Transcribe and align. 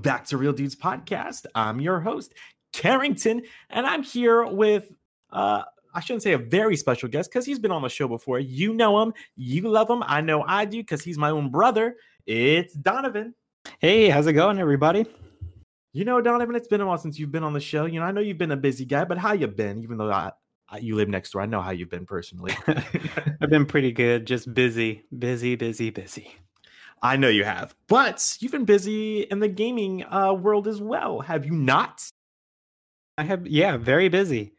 Welcome 0.00 0.18
back 0.18 0.24
to 0.28 0.38
Real 0.38 0.54
Dudes 0.54 0.74
Podcast. 0.74 1.44
I'm 1.54 1.78
your 1.78 2.00
host, 2.00 2.32
Carrington, 2.72 3.42
and 3.68 3.84
I'm 3.86 4.02
here 4.02 4.46
with 4.46 4.90
uh 5.30 5.64
I 5.92 6.00
shouldn't 6.00 6.22
say 6.22 6.32
a 6.32 6.38
very 6.38 6.74
special 6.74 7.06
guest 7.06 7.30
because 7.30 7.44
he's 7.44 7.58
been 7.58 7.70
on 7.70 7.82
the 7.82 7.90
show 7.90 8.08
before. 8.08 8.38
You 8.38 8.72
know 8.72 9.02
him, 9.02 9.12
you 9.36 9.68
love 9.68 9.90
him. 9.90 10.02
I 10.06 10.22
know 10.22 10.42
I 10.42 10.64
do 10.64 10.78
because 10.78 11.02
he's 11.02 11.18
my 11.18 11.28
own 11.28 11.50
brother. 11.50 11.96
It's 12.24 12.72
Donovan. 12.72 13.34
Hey, 13.78 14.08
how's 14.08 14.26
it 14.26 14.32
going, 14.32 14.58
everybody? 14.58 15.04
You 15.92 16.06
know, 16.06 16.22
Donovan, 16.22 16.54
it's 16.54 16.68
been 16.68 16.80
a 16.80 16.86
while 16.86 16.96
since 16.96 17.18
you've 17.18 17.32
been 17.32 17.44
on 17.44 17.52
the 17.52 17.60
show. 17.60 17.84
You 17.84 18.00
know, 18.00 18.06
I 18.06 18.10
know 18.10 18.22
you've 18.22 18.38
been 18.38 18.52
a 18.52 18.56
busy 18.56 18.86
guy, 18.86 19.04
but 19.04 19.18
how 19.18 19.34
you 19.34 19.48
been? 19.48 19.82
Even 19.82 19.98
though 19.98 20.10
I, 20.10 20.32
I 20.70 20.78
you 20.78 20.96
live 20.96 21.10
next 21.10 21.32
door, 21.32 21.42
I 21.42 21.46
know 21.46 21.60
how 21.60 21.72
you've 21.72 21.90
been 21.90 22.06
personally. 22.06 22.54
I've 22.66 23.50
been 23.50 23.66
pretty 23.66 23.92
good, 23.92 24.26
just 24.26 24.54
busy, 24.54 25.04
busy, 25.18 25.56
busy, 25.56 25.90
busy. 25.90 26.34
I 27.02 27.16
know 27.16 27.28
you 27.28 27.44
have, 27.44 27.74
but 27.88 28.36
you've 28.40 28.52
been 28.52 28.64
busy 28.66 29.22
in 29.22 29.40
the 29.40 29.48
gaming 29.48 30.04
uh, 30.04 30.34
world 30.34 30.68
as 30.68 30.80
well, 30.82 31.20
have 31.20 31.46
you 31.46 31.52
not? 31.52 32.02
I 33.16 33.24
have, 33.24 33.46
yeah, 33.46 33.76
very 33.78 34.08
busy. 34.08 34.52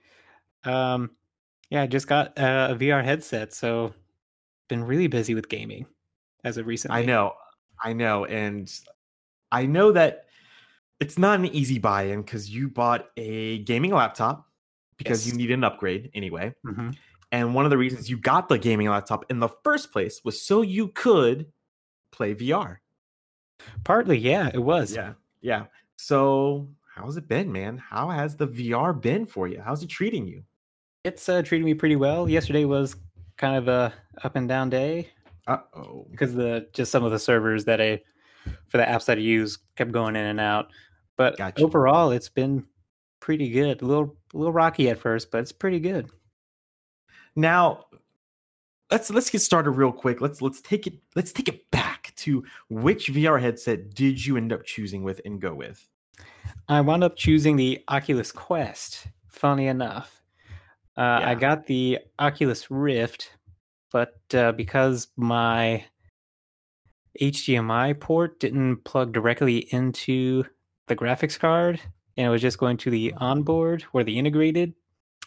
Um, 0.63 1.11
yeah, 1.69 1.83
I 1.83 1.87
just 1.87 2.07
got 2.07 2.37
uh, 2.39 2.69
a 2.71 2.75
VR 2.75 3.03
headset, 3.03 3.53
so 3.53 3.93
been 4.69 4.83
really 4.83 5.07
busy 5.07 5.35
with 5.35 5.49
gaming 5.49 5.85
as 6.43 6.57
of 6.57 6.65
recently. 6.65 7.01
I 7.01 7.05
know, 7.05 7.33
I 7.83 7.93
know, 7.93 8.25
and 8.25 8.71
I 9.51 9.65
know 9.65 9.91
that 9.91 10.25
it's 10.99 11.17
not 11.17 11.39
an 11.39 11.45
easy 11.47 11.77
buy-in 11.79 12.21
because 12.21 12.49
you 12.49 12.69
bought 12.69 13.09
a 13.17 13.59
gaming 13.59 13.91
laptop 13.91 14.47
because 14.97 15.25
Yes. 15.25 15.33
you 15.33 15.37
needed 15.37 15.53
an 15.55 15.63
upgrade 15.63 16.11
anyway. 16.13 16.53
Mhm. 16.65 16.95
And 17.31 17.55
one 17.55 17.65
of 17.65 17.71
the 17.71 17.77
reasons 17.77 18.09
you 18.09 18.17
got 18.17 18.49
the 18.49 18.57
gaming 18.59 18.87
laptop 18.89 19.25
in 19.29 19.39
the 19.39 19.49
first 19.63 19.91
place 19.91 20.21
was 20.23 20.41
so 20.41 20.61
you 20.61 20.89
could 20.89 21.51
play 22.11 22.35
VR. 22.35 22.77
Partly, 23.83 24.17
yeah, 24.17 24.49
it 24.53 24.59
was. 24.59 24.95
Yeah. 24.95 25.13
Yeah. 25.41 25.65
So 25.97 26.67
how's 26.95 27.17
it 27.17 27.27
been, 27.27 27.51
man? 27.51 27.77
How 27.77 28.09
has 28.09 28.35
the 28.35 28.47
VR 28.47 28.99
been 28.99 29.25
for 29.25 29.47
you? 29.47 29.61
How's 29.61 29.83
it 29.83 29.87
treating 29.89 30.27
you? 30.27 30.43
It's 31.03 31.27
uh, 31.29 31.41
treating 31.41 31.65
me 31.65 31.73
pretty 31.73 31.95
well. 31.95 32.29
Yesterday 32.29 32.65
was 32.65 32.95
kind 33.37 33.55
of 33.55 33.67
a 33.67 33.93
up 34.23 34.35
and 34.35 34.47
down 34.47 34.69
day 34.69 35.09
Uh-oh. 35.47 36.07
because 36.11 36.33
the 36.33 36.67
just 36.73 36.91
some 36.91 37.03
of 37.03 37.11
the 37.11 37.19
servers 37.19 37.65
that 37.65 37.81
I 37.81 38.01
for 38.67 38.77
the 38.77 38.83
apps 38.83 39.05
that 39.05 39.17
I 39.17 39.21
use 39.21 39.57
kept 39.75 39.91
going 39.91 40.15
in 40.15 40.25
and 40.25 40.39
out. 40.39 40.71
But 41.17 41.37
Gotcha. 41.37 41.63
overall, 41.63 42.11
it's 42.11 42.29
been 42.29 42.65
pretty 43.19 43.49
good. 43.49 43.81
A 43.81 43.85
little, 43.85 44.15
a 44.33 44.37
little 44.37 44.53
rocky 44.53 44.89
at 44.89 44.99
first, 44.99 45.29
but 45.31 45.39
it's 45.39 45.51
pretty 45.51 45.79
good. 45.79 46.09
Now, 47.35 47.85
let's 48.89 49.09
let's 49.11 49.29
get 49.29 49.41
started 49.41 49.71
real 49.71 49.91
quick. 49.91 50.19
Let's 50.21 50.41
let's 50.41 50.61
take 50.61 50.87
it 50.87 50.95
let's 51.15 51.31
take 51.31 51.47
it 51.47 51.69
back 51.71 52.00
to 52.21 52.43
which 52.69 53.07
VR 53.07 53.41
headset 53.41 53.93
did 53.93 54.25
you 54.25 54.37
end 54.37 54.53
up 54.53 54.63
choosing 54.63 55.03
with 55.03 55.21
and 55.25 55.41
go 55.41 55.53
with? 55.53 55.87
I 56.67 56.81
wound 56.81 57.03
up 57.03 57.15
choosing 57.15 57.55
the 57.55 57.83
Oculus 57.87 58.31
Quest. 58.31 59.07
Funny 59.27 59.67
enough, 59.67 60.21
uh, 60.97 61.21
I 61.23 61.35
got 61.35 61.65
the 61.65 61.99
Oculus 62.19 62.69
Rift, 62.69 63.31
but 63.91 64.19
uh, 64.33 64.51
because 64.51 65.07
my 65.15 65.85
HDMI 67.19 67.99
port 67.99 68.39
didn't 68.39 68.83
plug 68.83 69.13
directly 69.13 69.67
into 69.73 70.43
the 70.87 70.95
graphics 70.95 71.39
card, 71.39 71.79
and 72.17 72.27
it 72.27 72.29
was 72.29 72.41
just 72.41 72.57
going 72.57 72.77
to 72.77 72.89
the 72.89 73.13
onboard 73.17 73.85
or 73.93 74.03
the 74.03 74.19
integrated 74.19 74.73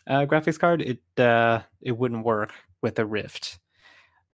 uh, 0.06 0.26
graphics 0.26 0.58
card, 0.58 0.82
it 0.82 1.00
uh, 1.19 1.60
it 1.80 1.92
wouldn't 1.92 2.24
work 2.24 2.52
with 2.82 2.96
the 2.96 3.06
Rift. 3.06 3.58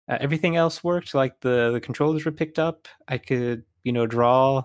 Uh, 0.09 0.17
everything 0.21 0.57
else 0.57 0.83
worked, 0.83 1.15
like 1.15 1.41
the 1.41 1.71
the 1.73 1.81
controllers 1.81 2.25
were 2.25 2.33
picked 2.33 2.59
up. 2.59 2.89
I 3.09 3.19
could 3.19 3.65
you 3.85 3.93
know 3.93 4.07
draw 4.07 4.65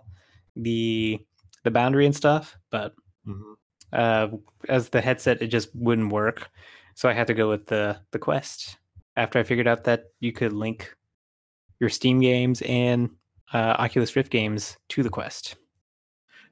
the 0.55 1.19
the 1.63 1.71
boundary 1.71 2.05
and 2.05 2.15
stuff, 2.15 2.57
but 2.69 2.93
Mhm. 3.27 3.55
uh, 3.93 4.27
as 4.69 4.89
the 4.89 5.01
headset, 5.01 5.41
it 5.41 5.47
just 5.47 5.69
wouldn't 5.75 6.11
work. 6.11 6.49
So 6.95 7.09
I 7.09 7.13
had 7.13 7.27
to 7.27 7.33
go 7.33 7.49
with 7.49 7.67
the 7.67 7.99
the 8.11 8.19
Quest. 8.19 8.77
After 9.15 9.37
I 9.39 9.43
figured 9.43 9.67
out 9.67 9.83
that 9.85 10.05
you 10.19 10.31
could 10.33 10.53
link 10.53 10.95
your 11.79 11.89
Steam 11.89 12.19
games 12.19 12.61
and 12.63 13.09
uh, 13.53 13.75
Oculus 13.79 14.15
Rift 14.15 14.31
games 14.31 14.77
to 14.89 15.03
the 15.03 15.09
Quest. 15.09 15.55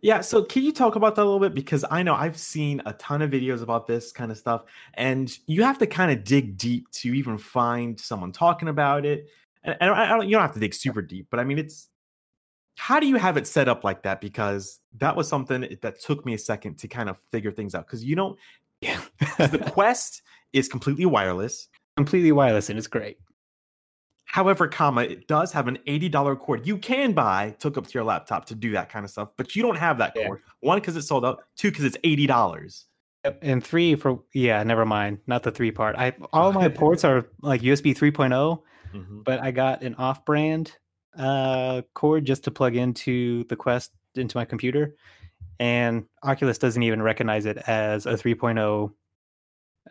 Yeah, 0.02 0.22
so 0.22 0.44
can 0.44 0.64
you 0.64 0.72
talk 0.72 0.96
about 0.96 1.16
that 1.16 1.22
a 1.22 1.26
little 1.26 1.40
bit? 1.40 1.54
Because 1.54 1.86
I 1.92 2.02
know 2.02 2.16
I've 2.16 2.38
seen 2.38 2.82
a 2.88 2.94
ton 2.94 3.22
of 3.22 3.30
videos 3.30 3.62
about 3.62 3.86
this 3.86 4.12
kind 4.12 4.32
of 4.32 4.38
stuff, 4.38 4.64
and 4.96 5.38
you 5.46 5.64
have 5.64 5.78
to 5.78 5.88
kind 5.88 6.12
of 6.12 6.24
dig 6.24 6.58
deep 6.58 6.90
to 6.92 7.14
even 7.14 7.38
find 7.38 8.00
someone 8.00 8.32
talking 8.32 8.68
about 8.68 9.06
it. 9.06 9.28
And, 9.64 9.78
and 9.80 9.92
I, 9.92 10.10
don't, 10.10 10.28
you 10.28 10.32
don't 10.32 10.42
have 10.42 10.54
to 10.54 10.60
dig 10.60 10.74
super 10.74 11.04
deep, 11.04 11.28
but 11.30 11.40
I 11.40 11.44
mean, 11.44 11.60
it's 11.60 11.90
how 12.78 13.00
do 13.00 13.06
you 13.06 13.18
have 13.18 13.38
it 13.38 13.46
set 13.46 13.70
up 13.70 13.84
like 13.84 14.02
that? 14.04 14.22
Because 14.22 14.80
that 14.98 15.16
was 15.16 15.28
something 15.28 15.78
that 15.82 16.00
took 16.00 16.26
me 16.26 16.34
a 16.34 16.38
second 16.38 16.80
to 16.80 16.88
kind 16.88 17.10
of 17.10 17.18
figure 17.32 17.52
things 17.52 17.76
out. 17.76 17.86
Because 17.86 18.04
you 18.04 18.16
don't, 18.16 18.40
Yeah, 18.82 19.00
the 19.38 19.64
Quest 19.72 20.24
is 20.52 20.68
completely 20.68 21.06
wireless. 21.06 21.68
completely 21.96 22.32
wireless 22.32 22.70
and 22.70 22.80
it's 22.80 22.88
great. 22.88 23.20
However, 24.32 24.66
comma, 24.66 25.02
it 25.04 25.28
does 25.28 25.52
have 25.52 25.68
an 25.68 25.78
$80 25.88 26.40
cord 26.40 26.66
you 26.66 26.78
can 26.78 27.12
buy, 27.12 27.54
took 27.60 27.78
up 27.78 27.86
to 27.88 27.94
your 27.94 28.06
laptop 28.06 28.46
to 28.46 28.56
do 28.56 28.72
that 28.72 28.88
kind 28.90 29.04
of 29.04 29.12
stuff, 29.12 29.28
but 29.36 29.58
you 29.58 29.62
don't 29.62 29.76
have 29.78 29.98
that 29.98 30.14
Yeah. 30.16 30.28
cord. 30.28 30.42
One, 30.62 30.78
because 30.80 30.96
it's 30.96 31.08
sold 31.08 31.26
out, 31.26 31.44
two, 31.58 31.70
because 31.70 31.84
it's 31.84 31.98
$80. 32.06 32.86
Yep, 33.26 33.40
And 33.42 33.62
three 33.62 33.94
for 33.96 34.20
yeah, 34.34 34.64
never 34.64 34.86
mind, 34.86 35.18
not 35.28 35.44
the 35.44 35.52
three 35.52 35.70
part. 35.70 35.98
I 35.98 36.14
all 36.32 36.54
my 36.54 36.70
ports 36.70 37.04
are 37.04 37.26
like 37.42 37.62
USB 37.62 37.94
3.0, 37.94 38.64
Mhm. 38.96 39.26
but 39.26 39.42
I 39.42 39.52
got 39.52 39.84
an 39.84 39.96
off-brand 39.96 40.78
uh, 41.18 41.82
cord 41.94 42.24
just 42.24 42.46
to 42.46 42.52
plug 42.52 42.78
into 42.78 43.44
the 43.50 43.58
Quest 43.58 43.92
into 44.16 44.38
my 44.38 44.46
computer, 44.46 44.96
and 45.60 46.06
Oculus 46.24 46.58
doesn't 46.58 46.84
even 46.84 47.02
recognize 47.02 47.46
it 47.46 47.58
as 47.68 48.06
a 48.06 48.14
3.0 48.18 48.94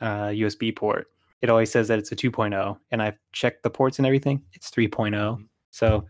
uh, 0.01 0.29
USB 0.31 0.75
port. 0.75 1.09
It 1.43 1.51
always 1.51 1.71
says 1.71 1.89
that 1.89 1.99
it's 1.99 2.13
a 2.13 2.17
2.0, 2.17 2.79
and 2.91 3.03
I've 3.03 3.19
checked 3.33 3.63
the 3.63 3.71
ports 3.71 3.99
and 3.99 4.07
everything. 4.07 4.43
It's 4.53 4.71
3.0. 4.71 5.45
So 5.71 6.07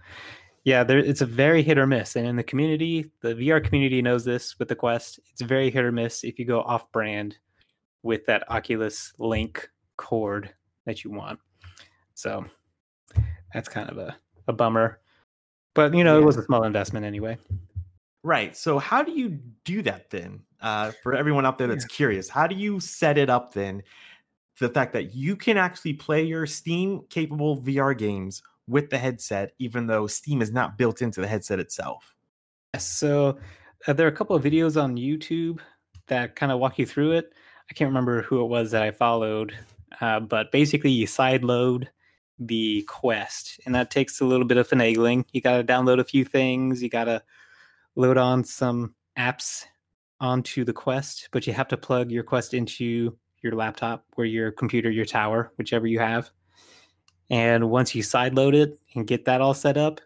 yeah, 0.64 0.84
there 0.84 0.98
it's 0.98 1.20
a 1.20 1.26
very 1.26 1.62
hit 1.62 1.78
or 1.78 1.86
miss. 1.86 2.16
And 2.16 2.26
in 2.26 2.36
the 2.36 2.42
community, 2.42 3.10
the 3.22 3.34
VR 3.34 3.64
community 3.64 4.02
knows 4.02 4.24
this 4.24 4.58
with 4.58 4.68
the 4.68 4.76
Quest. 4.76 5.20
It's 5.32 5.40
very 5.40 5.70
hit 5.70 5.84
or 5.84 5.92
miss 5.92 6.24
if 6.24 6.38
you 6.38 6.44
go 6.44 6.60
off-brand 6.62 7.38
with 8.02 8.26
that 8.26 8.50
Oculus 8.50 9.12
Link 9.18 9.68
cord 9.96 10.50
that 10.86 11.04
you 11.04 11.10
want. 11.10 11.38
So 12.14 12.44
that's 13.54 13.68
kind 13.68 13.88
of 13.88 13.98
a, 13.98 14.16
a 14.48 14.52
bummer. 14.52 15.00
But 15.74 15.94
you 15.94 16.04
know, 16.04 16.18
it 16.18 16.24
was 16.24 16.36
a 16.36 16.42
small 16.42 16.64
investment 16.64 17.06
anyway. 17.06 17.38
Right. 18.22 18.56
So, 18.56 18.78
how 18.78 19.02
do 19.02 19.12
you 19.12 19.38
do 19.64 19.82
that 19.82 20.10
then? 20.10 20.42
Uh, 20.60 20.92
for 21.02 21.14
everyone 21.14 21.46
out 21.46 21.56
there 21.56 21.68
that's 21.68 21.86
curious, 21.86 22.28
how 22.28 22.46
do 22.46 22.54
you 22.54 22.80
set 22.80 23.16
it 23.16 23.30
up 23.30 23.54
then? 23.54 23.82
The 24.60 24.68
fact 24.68 24.92
that 24.92 25.14
you 25.14 25.36
can 25.36 25.56
actually 25.56 25.94
play 25.94 26.22
your 26.22 26.46
Steam 26.46 27.02
capable 27.08 27.60
VR 27.60 27.96
games 27.96 28.42
with 28.68 28.90
the 28.90 28.98
headset, 28.98 29.52
even 29.58 29.86
though 29.86 30.06
Steam 30.06 30.42
is 30.42 30.52
not 30.52 30.78
built 30.78 31.02
into 31.02 31.20
the 31.20 31.26
headset 31.26 31.58
itself. 31.58 32.14
Yes, 32.74 32.86
So 32.86 33.38
uh, 33.86 33.92
there 33.92 34.06
are 34.06 34.10
a 34.10 34.14
couple 34.14 34.36
of 34.36 34.44
videos 34.44 34.80
on 34.80 34.96
YouTube 34.96 35.60
that 36.06 36.36
kind 36.36 36.52
of 36.52 36.60
walk 36.60 36.78
you 36.78 36.86
through 36.86 37.12
it. 37.12 37.32
I 37.70 37.74
can't 37.74 37.88
remember 37.88 38.22
who 38.22 38.42
it 38.42 38.46
was 38.48 38.70
that 38.72 38.82
I 38.82 38.90
followed, 38.90 39.54
uh, 40.00 40.20
but 40.20 40.52
basically 40.52 40.90
you 40.90 41.06
sideload 41.06 41.86
the 42.38 42.82
quest, 42.82 43.60
and 43.66 43.74
that 43.74 43.90
takes 43.90 44.20
a 44.20 44.24
little 44.24 44.46
bit 44.46 44.56
of 44.56 44.68
finagling. 44.68 45.24
You 45.32 45.40
got 45.40 45.56
to 45.56 45.64
download 45.64 46.00
a 46.00 46.04
few 46.04 46.24
things. 46.24 46.82
You 46.82 46.88
got 46.88 47.04
to 47.04 47.22
load 47.96 48.16
on 48.16 48.44
some 48.44 48.94
apps 49.18 49.64
onto 50.20 50.64
the 50.64 50.72
quest, 50.72 51.28
but 51.32 51.46
you 51.46 51.52
have 51.52 51.68
to 51.68 51.76
plug 51.76 52.10
your 52.10 52.24
quest 52.24 52.54
into 52.54 53.16
your 53.42 53.52
laptop 53.52 54.04
or 54.16 54.24
your 54.24 54.52
computer, 54.52 54.90
your 54.90 55.04
tower, 55.04 55.52
whichever 55.56 55.86
you 55.86 55.98
have. 55.98 56.30
And 57.30 57.70
once 57.70 57.94
you 57.94 58.02
sideload 58.02 58.54
it 58.54 58.78
and 58.94 59.06
get 59.06 59.24
that 59.24 59.40
all 59.40 59.54
set 59.54 59.76
up, 59.76 60.00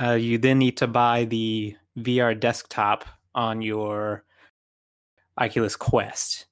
uh, 0.00 0.12
you 0.12 0.38
then 0.38 0.58
need 0.58 0.76
to 0.78 0.86
buy 0.86 1.24
the 1.26 1.76
VR 1.98 2.38
desktop 2.38 3.04
on 3.34 3.60
your 3.60 4.24
Oculus 5.38 5.76
Quest, 5.76 6.46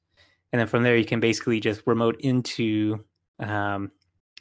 and 0.52 0.60
then 0.60 0.66
from 0.66 0.82
there 0.82 0.96
you 0.96 1.04
can 1.04 1.20
basically 1.20 1.60
just 1.60 1.82
remote 1.86 2.16
into. 2.20 3.04
Um, 3.38 3.92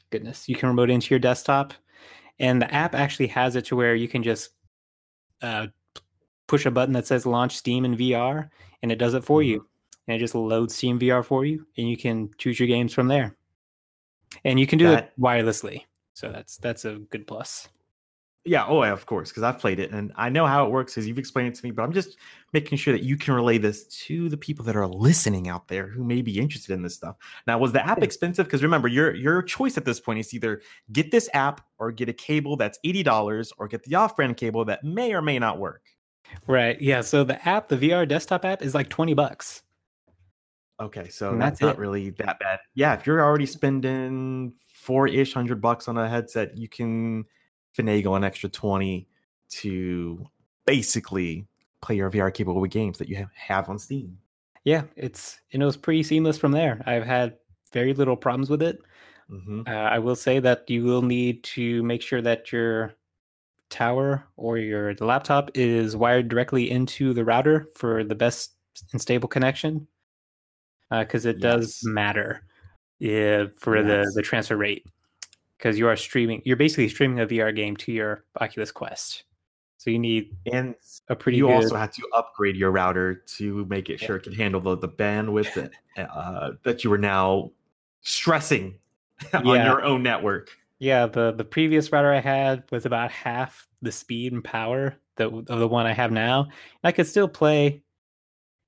goodness, 0.10 0.50
you 0.50 0.56
can 0.56 0.70
remote 0.70 0.90
into 0.90 1.14
your 1.14 1.20
desktop, 1.20 1.74
and 2.40 2.62
the 2.62 2.74
app 2.74 2.96
actually 2.96 3.28
has 3.28 3.56
it 3.56 3.66
to 3.66 3.76
where 3.76 3.96
you 3.96 4.08
can 4.08 4.24
just 4.24 4.52
uh, 5.42 5.68
push 6.48 6.66
a 6.66 6.72
button 6.72 6.94
that 6.94 7.08
says 7.08 7.26
launch 7.26 7.56
Steam 7.56 7.86
in 7.86 7.96
VR, 7.96 8.50
and 8.82 8.92
it 8.92 8.98
does 8.98 9.14
it 9.14 9.24
for 9.24 9.44
you, 9.44 9.68
and 10.08 10.16
it 10.16 10.20
just 10.20 10.36
loads 10.36 10.76
Steam 10.76 11.00
VR 11.00 11.24
for 11.24 11.46
you, 11.46 11.66
and 11.78 11.90
you 11.90 11.98
can 11.98 12.30
choose 12.38 12.60
your 12.60 12.68
games 12.68 12.94
from 12.94 13.08
there, 13.08 13.36
and 14.44 14.60
you 14.60 14.68
can 14.68 14.80
do 14.80 14.88
That- 14.88 15.14
it 15.16 15.22
wirelessly. 15.22 15.84
So 16.14 16.32
that's 16.32 16.58
that's 16.58 16.86
a 16.86 16.96
good 16.96 17.28
plus. 17.28 17.68
Yeah, 18.44 18.66
oh, 18.66 18.82
yeah, 18.82 18.94
of 18.94 19.06
course, 19.06 19.30
because 19.30 19.44
I've 19.44 19.60
played 19.60 19.78
it 19.78 19.92
and 19.92 20.14
I 20.16 20.30
know 20.30 20.48
how 20.48 20.66
it 20.66 20.72
works 20.72 20.94
because 20.94 21.06
you've 21.06 21.20
explained 21.20 21.50
it 21.50 21.56
to 21.56 21.66
me. 21.66 21.72
But 21.72 21.84
I'm 21.84 21.92
just 21.92 22.16
making 22.54 22.78
sure 22.78 22.94
that 22.94 23.04
you 23.04 23.18
can 23.18 23.34
relay 23.34 23.58
this 23.58 23.84
to 24.06 24.30
the 24.30 24.38
people 24.38 24.64
that 24.66 24.76
are 24.78 24.88
listening 24.88 25.50
out 25.50 25.68
there 25.68 25.86
who 25.88 26.02
may 26.02 26.22
be 26.22 26.40
interested 26.40 26.74
in 26.74 26.82
this 26.82 26.96
stuff. 26.96 27.18
Now, 27.46 27.58
was 27.58 27.74
the 27.74 27.86
app 27.86 28.02
expensive? 28.02 28.46
Because 28.46 28.64
remember, 28.64 28.88
your 28.88 29.14
your 29.14 29.42
choice 29.42 29.78
at 29.78 29.84
this 29.84 30.00
point 30.00 30.20
is 30.20 30.34
either 30.34 30.62
get 30.94 31.12
this 31.12 31.30
app 31.34 31.60
or 31.78 31.92
get 31.92 32.08
a 32.08 32.14
cable 32.14 32.56
that's 32.56 32.80
eighty 32.86 33.04
dollars, 33.04 33.52
or 33.58 33.68
get 33.68 33.84
the 33.84 33.96
off-brand 33.96 34.38
cable 34.38 34.64
that 34.64 34.82
may 34.82 35.14
or 35.14 35.22
may 35.22 35.40
not 35.40 35.60
work. 35.60 35.84
Right. 36.48 36.80
Yeah. 36.82 37.02
So 37.02 37.26
the 37.26 37.46
app, 37.48 37.68
the 37.68 37.78
VR 37.78 38.08
desktop 38.08 38.46
app, 38.46 38.62
is 38.62 38.74
like 38.74 38.88
twenty 38.88 39.14
bucks. 39.14 39.62
Okay, 40.80 41.10
so 41.10 41.32
And 41.32 41.42
that's 41.42 41.60
that's 41.60 41.62
not 41.62 41.78
really 41.80 42.12
that 42.12 42.40
bad. 42.40 42.60
Yeah, 42.76 42.94
if 42.94 43.08
you're 43.08 43.24
already 43.24 43.48
spending 43.48 44.54
four 44.74 45.08
ish 45.08 45.34
hundred 45.34 45.62
bucks 45.62 45.88
on 45.88 45.98
a 45.98 46.08
headset, 46.08 46.56
you 46.58 46.70
can 46.70 47.26
finagle 47.78 48.16
an 48.16 48.24
extra 48.24 48.50
twenty 48.50 49.08
to 49.50 50.26
basically 50.66 51.48
play 51.82 51.96
your 51.96 52.12
VR 52.12 52.34
capable 52.34 52.66
games 52.66 52.98
that 52.98 53.10
you 53.10 53.28
have, 53.36 53.70
on 53.70 53.80
Steam. 53.80 54.18
Yeah, 54.66 54.84
it's 54.96 55.40
and 55.54 55.64
it 55.64 55.66
was 55.66 55.78
pretty 55.78 56.04
seamless 56.04 56.38
from 56.38 56.52
there. 56.52 56.82
I've 56.86 57.06
had 57.06 57.38
very 57.74 57.94
little 57.94 58.18
problems 58.18 58.50
with 58.50 58.62
it. 58.62 58.80
hmm 59.30 59.62
Uh, 59.68 59.72
I 59.72 60.00
will 60.00 60.16
say 60.16 60.40
that 60.40 60.70
you 60.70 60.84
will 60.84 61.02
need 61.02 61.44
to 61.56 61.82
make 61.84 62.02
sure 62.02 62.22
that 62.22 62.52
your 62.52 62.94
tower 63.70 64.24
or 64.38 64.58
your 64.58 64.94
laptop 64.96 65.52
is 65.56 65.96
wired 65.96 66.30
directly 66.30 66.70
into 66.70 67.14
the 67.14 67.26
router 67.26 67.68
for 67.76 68.04
the 68.04 68.16
best 68.16 68.54
and 68.92 69.02
stable 69.02 69.28
connection, 69.28 69.88
because 70.92 71.26
it 71.26 71.40
does 71.40 71.80
matter 71.84 72.44
uh, 73.02 73.48
for 73.58 73.84
the 73.84 74.04
Yes. 74.06 74.14
the 74.16 74.22
transfer 74.22 74.58
rate. 74.58 74.86
Because 75.58 75.80
you 75.80 75.88
are 75.88 75.96
streaming, 75.96 76.44
you're 76.46 76.56
basically 76.56 76.88
streaming 76.88 77.20
a 77.20 77.26
VR 77.26 77.56
game 77.56 77.76
to 77.78 77.92
your 77.92 78.24
Oculus 78.40 78.72
Quest, 78.72 79.24
so 79.78 79.90
you 79.90 79.98
need 79.98 80.36
And 80.52 80.76
a 81.10 81.16
pretty 81.16 81.40
you 81.40 81.48
good. 81.48 81.56
also 81.56 81.76
had 81.76 81.92
to 81.94 82.08
upgrade 82.14 82.56
your 82.56 82.70
router 82.70 83.24
to 83.38 83.66
make 83.66 83.90
it 83.90 84.00
Yeah. 84.00 84.08
sure 84.08 84.16
it 84.18 84.24
could 84.24 84.36
handle 84.36 84.62
the, 84.62 84.78
the 84.78 84.88
bandwidth 84.88 85.54
that, 85.96 86.10
uh, 86.12 86.52
that 86.64 86.84
you 86.84 86.92
were 86.92 87.00
now 87.00 87.52
stressing 88.02 88.78
on 89.34 89.46
your 89.66 89.82
own 89.84 90.04
network. 90.04 90.52
Yeah, 90.78 91.08
the 91.08 91.32
the 91.32 91.44
previous 91.44 91.92
router 91.92 92.14
I 92.14 92.20
had 92.20 92.64
was 92.72 92.86
about 92.86 93.10
half 93.10 93.68
the 93.82 93.92
speed 93.92 94.34
and 94.34 94.44
power 94.44 94.96
that 95.16 95.30
of 95.30 95.60
the 95.60 95.68
one 95.68 95.88
I 95.88 95.94
have 95.94 96.12
now. 96.12 96.44
And 96.44 96.52
I 96.84 96.92
could 96.92 97.08
still 97.08 97.28
play 97.28 97.82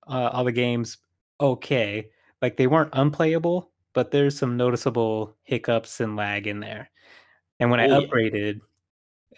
uh, 0.07 0.31
all 0.33 0.44
the 0.44 0.51
games 0.51 0.98
okay. 1.39 2.09
Like 2.41 2.57
they 2.57 2.68
weren't 2.68 2.91
unplayable, 2.94 3.71
but 3.94 4.12
there's 4.12 4.38
some 4.38 4.57
noticeable 4.57 5.36
hiccups 5.44 6.00
and 6.00 6.15
lag 6.15 6.47
in 6.47 6.59
there. 6.59 6.89
And 7.59 7.69
when 7.69 7.80
I 7.80 7.88
Oh, 7.89 8.00
yeah. 8.00 8.07
upgraded, 8.07 8.62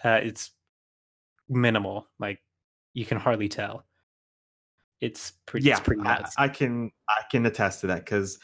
uh, 0.03 0.19
it's 0.23 0.51
minimal. 1.49 2.07
Like 2.19 2.39
you 2.93 3.05
can 3.05 3.17
hardly 3.17 3.49
tell. 3.49 3.85
It's 4.99 5.31
pretty. 5.47 5.67
yeah, 5.67 5.77
it's 5.77 5.81
pretty 5.81 6.03
I. 6.03 6.23
I 6.37 6.47
can 6.47 6.91
I 7.09 7.23
can 7.31 7.45
attest 7.47 7.81
to 7.81 7.87
that 7.87 8.05
because 8.05 8.37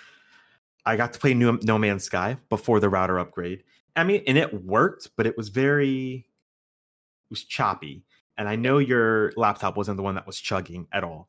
I 0.85 0.95
got 0.95 1.13
to 1.13 1.19
play 1.19 1.33
New, 1.35 1.59
No 1.63 1.77
Man's 1.77 2.03
Sky 2.03 2.37
before 2.49 2.79
the 2.79 2.89
router 2.89 3.19
upgrade. 3.19 3.63
I 3.95 4.03
mean, 4.03 4.23
and 4.25 4.37
it 4.37 4.63
worked, 4.63 5.11
but 5.17 5.27
it 5.27 5.37
was 5.37 5.49
very 5.49 6.25
it 6.25 7.29
was 7.29 7.43
choppy. 7.43 8.05
And 8.39 8.47
I 8.47 8.55
know 8.55 8.77
your 8.77 9.33
laptop 9.35 9.77
wasn't 9.77 9.97
the 9.97 10.03
one 10.03 10.15
that 10.15 10.25
was 10.25 10.39
chugging 10.39 10.87
at 10.91 11.03
all. 11.03 11.27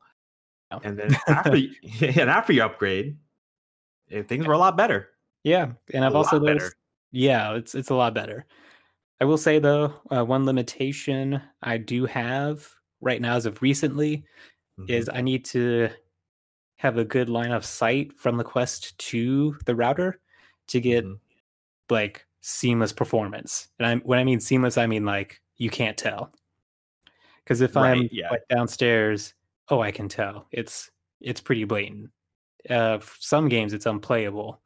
No. 0.71 0.79
And 0.83 0.97
then 0.97 1.15
after 1.27 1.51
y- 1.51 1.69
and 2.01 2.29
after 2.29 2.53
your 2.53 2.65
upgrade, 2.65 3.17
eh, 4.11 4.23
things 4.23 4.45
were 4.47 4.53
a 4.53 4.57
lot 4.57 4.77
better. 4.77 5.09
yeah, 5.43 5.71
and 5.93 6.03
I've 6.05 6.13
a 6.13 6.17
also 6.17 6.39
noticed. 6.39 6.65
better. 6.65 6.75
Yeah, 7.11 7.55
it's 7.55 7.73
it's 7.75 7.89
a 7.89 7.95
lot 7.95 8.13
better. 8.13 8.45
I 9.21 9.25
will 9.25 9.37
say 9.37 9.59
though, 9.59 9.93
uh, 10.11 10.23
one 10.23 10.45
limitation 10.45 11.41
I 11.63 11.77
do 11.77 12.05
have 12.05 12.67
right 13.01 13.19
now, 13.21 13.35
as 13.35 13.45
of 13.45 13.61
recently, 13.61 14.23
Mhm. 14.79 14.89
is 14.89 15.09
I 15.09 15.21
need 15.21 15.43
to 15.45 15.89
have 16.77 16.97
a 16.97 17.03
good 17.03 17.29
line 17.29 17.51
of 17.51 17.65
sight 17.65 18.13
from 18.15 18.37
the 18.37 18.43
Quest 18.43 18.97
to 18.99 19.57
the 19.65 19.75
router 19.75 20.21
to 20.67 20.79
get 20.79 21.03
Mhm. 21.03 21.19
like 21.89 22.25
seamless 22.41 22.93
performance. 22.93 23.67
And 23.79 23.87
I, 23.87 23.95
when 24.05 24.19
I 24.19 24.23
mean 24.23 24.39
seamless, 24.39 24.77
I 24.77 24.85
mean 24.87 25.03
like 25.03 25.41
you 25.57 25.69
can't 25.69 25.97
tell. 25.97 26.31
Because 27.43 27.59
if 27.61 27.75
I'm 27.75 28.07
yeah. 28.11 28.29
like 28.29 28.47
downstairs, 28.49 29.33
oh, 29.69 29.81
I 29.81 29.91
can 29.91 30.09
tell. 30.09 30.47
It's 30.51 30.91
it's 31.21 31.41
pretty 31.41 31.63
blatant. 31.65 32.11
Uh, 32.69 32.99
some 33.19 33.49
games 33.49 33.73
it's 33.73 33.85
unplayable 33.85 34.61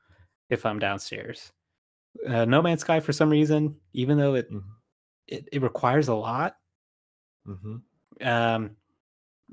if 0.49 0.65
I'm 0.65 0.79
downstairs. 0.79 1.51
Uh, 2.27 2.45
no 2.45 2.61
Man's 2.61 2.81
Sky, 2.81 2.99
for 2.99 3.13
some 3.13 3.29
reason, 3.29 3.77
even 3.93 4.17
though 4.17 4.35
it 4.35 4.51
Mhm. 4.51 4.63
it, 5.27 5.49
it 5.53 5.61
requires 5.63 6.09
a 6.09 6.15
lot, 6.15 6.57
Mhm. 7.47 7.81
um, 8.21 8.77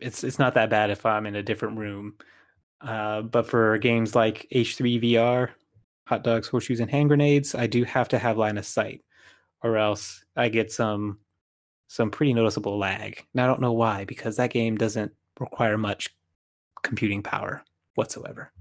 it's 0.00 0.24
it's 0.24 0.38
not 0.38 0.54
that 0.54 0.70
bad 0.70 0.90
if 0.90 1.06
I'm 1.06 1.26
in 1.26 1.36
a 1.36 1.42
different 1.42 1.78
room. 1.78 2.16
Uh, 2.82 3.22
but 3.22 3.48
for 3.48 3.78
games 3.78 4.14
like 4.16 4.46
H3 4.52 4.98
VR, 5.00 5.50
hot 6.06 6.24
dogs, 6.24 6.48
horseshoes, 6.48 6.80
and 6.80 6.90
hand 6.90 7.08
grenades, 7.10 7.54
I 7.54 7.66
do 7.68 7.84
have 7.84 8.08
to 8.10 8.18
have 8.18 8.38
line 8.38 8.58
of 8.58 8.66
sight, 8.66 9.04
or 9.62 9.78
else 9.78 10.24
I 10.36 10.48
get 10.50 10.72
some 10.72 11.20
some 11.88 12.10
pretty 12.10 12.34
noticeable 12.34 12.78
lag. 12.78 13.26
And 13.34 13.40
I 13.42 13.46
don't 13.48 13.60
know 13.62 13.72
why, 13.74 14.04
because 14.06 14.36
that 14.36 14.52
game 14.52 14.76
doesn't 14.76 15.12
require 15.40 15.76
much 15.76 16.08
computing 16.82 17.22
power 17.22 17.64
whatsoever. 17.94 18.52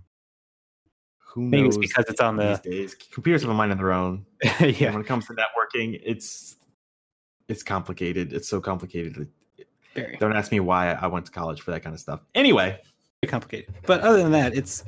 Who 1.19 1.41
Maybe 1.41 1.67
it's 1.67 1.77
knows 1.77 1.87
because 1.87 2.05
it's 2.09 2.21
on 2.21 2.37
these 2.37 2.59
the 2.61 2.69
days? 2.71 2.95
Computers 2.95 3.43
have 3.43 3.51
a 3.51 3.53
mind 3.53 3.71
of 3.71 3.77
their 3.77 3.91
own. 3.91 4.25
And 4.59 4.79
yeah, 4.79 4.91
when 4.91 5.01
it 5.01 5.07
comes 5.07 5.27
to 5.27 5.33
networking, 5.33 5.99
it's 6.03 6.55
it's 7.47 7.61
complicated. 7.61 8.33
It's 8.33 8.47
so 8.47 8.59
complicated. 8.59 9.27
very. 9.93 10.17
Don't 10.17 10.35
ask 10.35 10.51
me 10.51 10.59
why 10.59 10.93
I 10.93 11.07
went 11.07 11.25
to 11.27 11.31
college 11.31 11.61
for 11.61 11.71
that 11.71 11.81
kind 11.83 11.93
of 11.93 11.99
stuff. 11.99 12.21
Anyway, 12.33 12.79
complicated. 13.27 13.73
But 13.85 14.01
other 14.01 14.17
than 14.17 14.31
that, 14.31 14.55
it's 14.55 14.83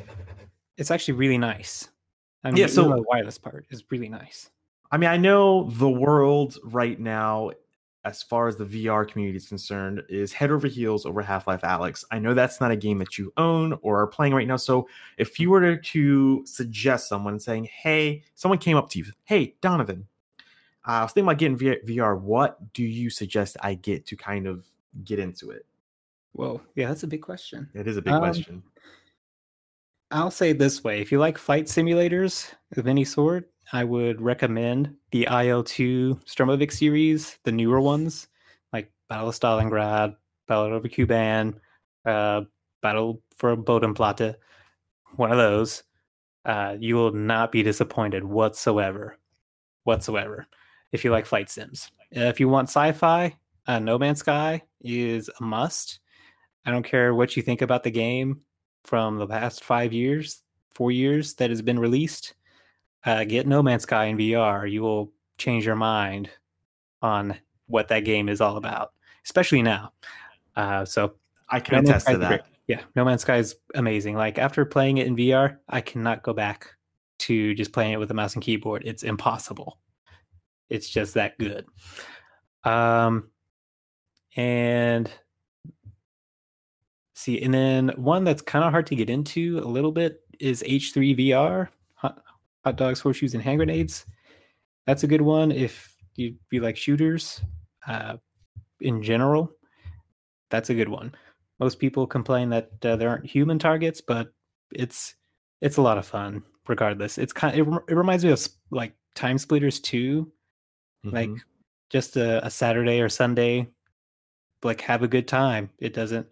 it's 0.78 0.90
actually 0.90 1.16
really 1.16 1.38
nice. 1.38 1.90
I 2.44 2.50
mean, 2.50 2.58
Yeah, 2.58 2.68
so- 2.68 2.90
the 2.90 3.04
wireless 3.04 3.38
part 3.38 3.68
is 3.70 3.84
really 3.92 4.10
nice. 4.10 4.50
I 4.94 4.98
mean, 4.98 5.10
I 5.10 5.16
know 5.16 5.70
the 5.70 5.90
world 5.90 6.58
right 6.66 7.00
now, 7.00 7.52
as 8.03 8.24
far 8.24 8.48
as 8.48 8.57
the 8.57 8.65
VR 8.65 9.07
community 9.07 9.38
is 9.38 9.48
concerned, 9.48 10.01
is 10.09 10.33
head 10.33 10.51
over 10.51 10.68
heels 10.68 11.06
over 11.06 11.21
Half 11.21 11.45
Life 11.45 11.62
Alyx. 11.62 12.03
I 12.12 12.18
know 12.18 12.33
that's 12.33 12.59
not 12.59 12.71
a 12.71 12.76
game 12.76 12.97
that 12.97 13.18
you 13.18 13.31
own 13.37 13.78
or 13.81 14.02
are 14.02 14.07
playing 14.07 14.33
right 14.33 14.47
now. 14.47 14.56
So 14.56 14.87
if 15.18 15.40
you 15.40 15.52
were 15.52 15.78
to 15.78 16.45
suggest 16.45 17.07
someone 17.07 17.40
saying, 17.40 17.66
hey, 17.66 18.23
someone 18.33 18.57
came 18.57 18.76
up 18.76 18.90
to 18.92 18.99
you, 18.99 19.06
hey, 19.26 19.56
Donovan, 19.61 20.07
I 20.83 21.04
was 21.04 21.11
thinking 21.11 21.28
about 21.28 21.37
getting 21.37 21.57
VR. 21.57 22.19
What 22.19 22.73
do 22.73 22.83
you 22.83 23.11
suggest 23.11 23.56
I 23.61 23.76
get 23.76 24.07
to 24.07 24.16
kind 24.16 24.47
of 24.47 24.66
get 25.04 25.19
into 25.19 25.52
it? 25.52 25.66
Whoa, 26.31 26.61
yeah, 26.76 26.87
that's 26.87 27.04
a 27.04 27.07
big 27.07 27.21
question. 27.21 27.69
It 27.76 27.87
is 27.87 27.97
a 27.97 28.02
big 28.02 28.14
Um, 28.14 28.19
question. 28.19 28.64
I'll 30.09 30.31
say 30.31 30.49
it 30.49 30.59
this 30.59 30.83
way: 30.83 31.02
if 31.02 31.11
you 31.11 31.19
like 31.19 31.37
fight 31.37 31.66
simulators 31.66 32.52
of 32.78 32.87
any 32.87 33.06
sort, 33.06 33.51
I 33.73 33.83
would 33.83 34.21
recommend 34.21 34.95
the 35.11 35.27
IL2 35.30 36.25
Sturmovik 36.25 36.71
series, 36.71 37.37
the 37.44 37.51
newer 37.51 37.80
ones, 37.80 38.27
like 38.73 38.91
Battle 39.09 39.30
of 39.30 39.35
Stalingrad, 39.39 40.15
Battle 40.47 40.73
over 40.73 40.87
Kuban, 40.87 41.56
uh, 42.06 42.41
Battle 42.81 43.21
for 43.37 43.56
Bodenplatte, 43.56 44.35
one 45.15 45.31
of 45.31 45.37
those. 45.37 45.83
Uh, 46.44 46.75
you 46.80 46.95
will 46.95 47.13
not 47.13 47.51
be 47.51 47.63
disappointed 47.63 48.23
whatsoever, 48.23 49.18
whatsoever. 49.83 50.47
If 50.91 51.06
you 51.06 51.11
like 51.11 51.25
flight 51.25 51.49
sims, 51.49 51.91
if 52.11 52.39
you 52.39 52.49
want 52.49 52.68
sci-fi, 52.68 53.35
uh, 53.68 53.80
No 53.80 53.97
Man's 53.97 54.19
Sky 54.19 54.63
is 54.81 55.30
a 55.39 55.44
must. 55.44 55.99
I 56.65 56.71
don't 56.71 56.83
care 56.83 57.13
what 57.13 57.37
you 57.37 57.44
think 57.44 57.61
about 57.61 57.83
the 57.83 57.91
game 57.91 58.41
from 58.83 59.18
the 59.18 59.27
past 59.27 59.63
five 59.63 59.94
years, 59.94 60.41
four 60.73 60.91
years 60.91 61.35
that 61.35 61.49
has 61.49 61.61
been 61.61 61.80
released. 61.80 62.33
Uh, 63.06 63.24
get 63.24 63.48
No 63.48 63.64
Man's 63.64 63.84
Sky 63.84 64.06
in 64.06 64.18
VR. 64.18 64.70
You 64.70 64.81
will 64.81 65.12
change 65.38 65.66
your 65.66 65.76
mind 65.76 66.30
on 67.02 67.36
what 67.68 67.88
that 67.88 68.02
game 68.02 68.30
is 68.30 68.42
all 68.42 68.58
about, 68.58 68.94
especially 69.26 69.62
now. 69.62 69.92
Uh, 70.56 70.86
so 70.86 71.14
I 71.50 71.60
can 71.60 71.76
No 71.76 71.78
Man's 71.78 71.90
attest 71.90 72.08
to 72.08 72.18
that. 72.18 72.28
great. 72.28 72.42
Yeah, 72.68 72.81
No 72.96 73.04
Man's 73.04 73.22
Sky 73.22 73.38
is 73.38 73.56
amazing. 73.76 74.16
Like 74.16 74.38
after 74.38 74.66
playing 74.66 74.98
it 74.98 75.08
in 75.08 75.16
VR, 75.16 75.58
I 75.68 75.81
cannot 75.81 76.24
go 76.24 76.34
back 76.34 76.68
to 77.20 77.54
just 77.54 77.72
playing 77.74 77.94
it 77.94 78.00
with 78.00 78.12
a 78.12 78.14
mouse 78.14 78.34
and 78.34 78.44
keyboard. 78.44 78.84
It's 78.86 79.04
impossible. 79.04 79.78
It's 80.70 80.90
just 80.90 81.16
that 81.16 81.38
good. 81.38 81.66
Um, 82.64 83.30
and 84.36 85.12
see, 87.16 87.42
and 87.42 87.54
then 87.54 87.90
one 87.98 88.24
that's 88.24 88.42
kind 88.42 88.64
of 88.64 88.72
hard 88.72 88.88
to 88.88 88.96
get 88.96 89.10
into 89.10 89.60
a 89.60 89.68
little 89.68 89.92
bit 89.92 90.22
is 90.40 90.64
H3 90.64 91.18
VR, 91.20 91.68
hot, 92.63 92.75
dogs, 92.75 92.99
horseshoes, 92.99 93.33
and 93.33 93.44
hand 93.44 93.57
grenades. 93.59 94.06
That's 94.87 95.03
a 95.03 95.07
good 95.07 95.21
one 95.21 95.51
if 95.51 95.95
you 96.15 96.35
you 96.51 96.61
like 96.61 96.77
shooters. 96.77 97.41
Uh, 97.87 98.18
in 98.81 99.01
general, 99.03 99.51
that's 100.49 100.69
a 100.69 100.73
good 100.73 100.89
one. 100.89 101.13
Most 101.59 101.80
people 101.80 102.07
complain 102.07 102.49
that 102.49 102.71
uh, 102.83 102.95
there 102.95 103.09
aren't 103.09 103.25
human 103.25 103.59
targets, 103.59 104.01
but 104.01 104.33
it's 104.73 105.15
it's 105.61 105.77
a 105.77 105.81
lot 105.81 105.97
of 105.97 106.06
fun 106.06 106.44
regardless. 106.68 107.18
It's 107.18 107.33
kind—it—it 107.33 107.95
reminds 107.95 108.23
me 108.25 108.31
of 108.31 108.47
like 108.71 108.94
Time 109.15 109.37
Splitters 109.37 109.80
2, 109.80 110.31
like 111.06 111.30
Mhm. 111.30 111.39
just 111.89 112.18
a, 112.18 112.45
a 112.45 112.49
Saturday 112.49 113.01
or 113.01 113.09
Sunday 113.09 113.68
like 114.63 114.81
have 114.81 115.01
a 115.03 115.07
good 115.07 115.27
time. 115.27 115.69
It 115.80 115.94
doesn't 115.94 116.27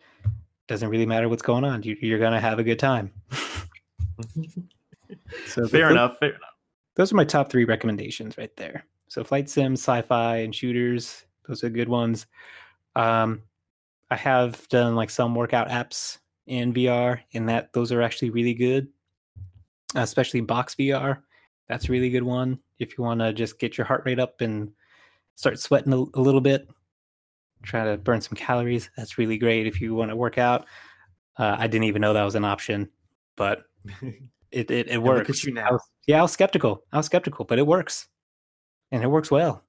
doesn't 0.68 0.90
really 0.90 1.06
matter 1.06 1.28
what's 1.30 1.42
going 1.42 1.64
on. 1.64 1.82
You, 1.84 1.98
you're 2.02 2.20
going 2.20 2.34
to 2.34 2.40
have 2.40 2.60
a 2.60 2.64
good 2.64 2.78
time. 2.80 3.12
So 5.48 5.68
fair 5.68 5.92
enough. 5.92 6.18
Fair 6.20 6.30
enough. 6.30 6.42
those 6.96 7.12
are 7.12 7.16
my 7.16 7.26
top 7.26 7.50
three 7.52 7.66
recommendations 7.66 8.38
right 8.38 8.56
there. 8.58 8.86
So 9.08 9.24
flight 9.24 9.50
sims, 9.50 9.82
sci-fi, 9.82 10.38
and 10.38 10.54
shooters. 10.54 11.26
Those 11.48 11.64
are 11.64 11.70
good 11.70 11.90
ones. 11.90 12.28
Um, 12.96 13.42
I 14.12 14.16
have 14.16 14.68
done 14.70 14.96
like 14.96 15.10
some 15.10 15.36
workout 15.36 15.70
apps 15.70 16.20
in 16.48 16.74
VR, 16.74 17.20
and 17.34 17.48
that 17.50 17.74
those 17.74 17.92
are 17.92 18.02
actually 18.02 18.32
really 18.32 18.54
good, 18.54 18.88
especially 19.96 20.42
Box 20.42 20.76
VR. 20.76 21.22
That's 21.68 21.90
a 21.90 21.92
really 21.92 22.10
good 22.10 22.24
one 22.24 22.60
if 22.80 22.98
you 22.98 23.04
want 23.04 23.20
to 23.20 23.34
just 23.34 23.60
get 23.60 23.78
your 23.78 23.86
heart 23.86 24.04
rate 24.06 24.20
up 24.20 24.42
and 24.42 24.72
start 25.36 25.60
sweating 25.60 25.94
a, 25.94 25.98
a 25.98 26.22
little 26.22 26.42
bit. 26.42 26.68
Try 27.62 27.86
to 27.86 27.98
burn 27.98 28.22
some 28.22 28.36
calories. 28.36 28.90
That's 28.98 29.18
really 29.18 29.38
great 29.38 29.68
if 29.68 29.82
you 29.82 29.94
want 29.94 30.10
to 30.10 30.16
work 30.16 30.38
out. 30.38 30.66
Uh, 31.38 31.56
I 31.58 31.68
didn't 31.68 31.86
even 31.86 32.02
know 32.02 32.14
that 32.14 32.24
was 32.24 32.36
an 32.36 32.46
option, 32.46 32.90
but 33.36 33.64
it 34.52 34.70
it, 34.72 34.88
it 34.88 35.02
works. 35.02 35.44
You 35.44 35.52
I 35.54 35.62
now. 35.62 35.72
was- 35.72 35.90
yeah, 36.08 36.20
I 36.20 36.22
was 36.22 36.32
skeptical. 36.32 36.84
I 36.92 36.98
was 36.98 37.06
skeptical, 37.06 37.46
but 37.46 37.60
it 37.60 37.68
works, 37.68 38.08
and 38.92 39.04
it 39.04 39.08
works 39.08 39.30
well. 39.32 39.64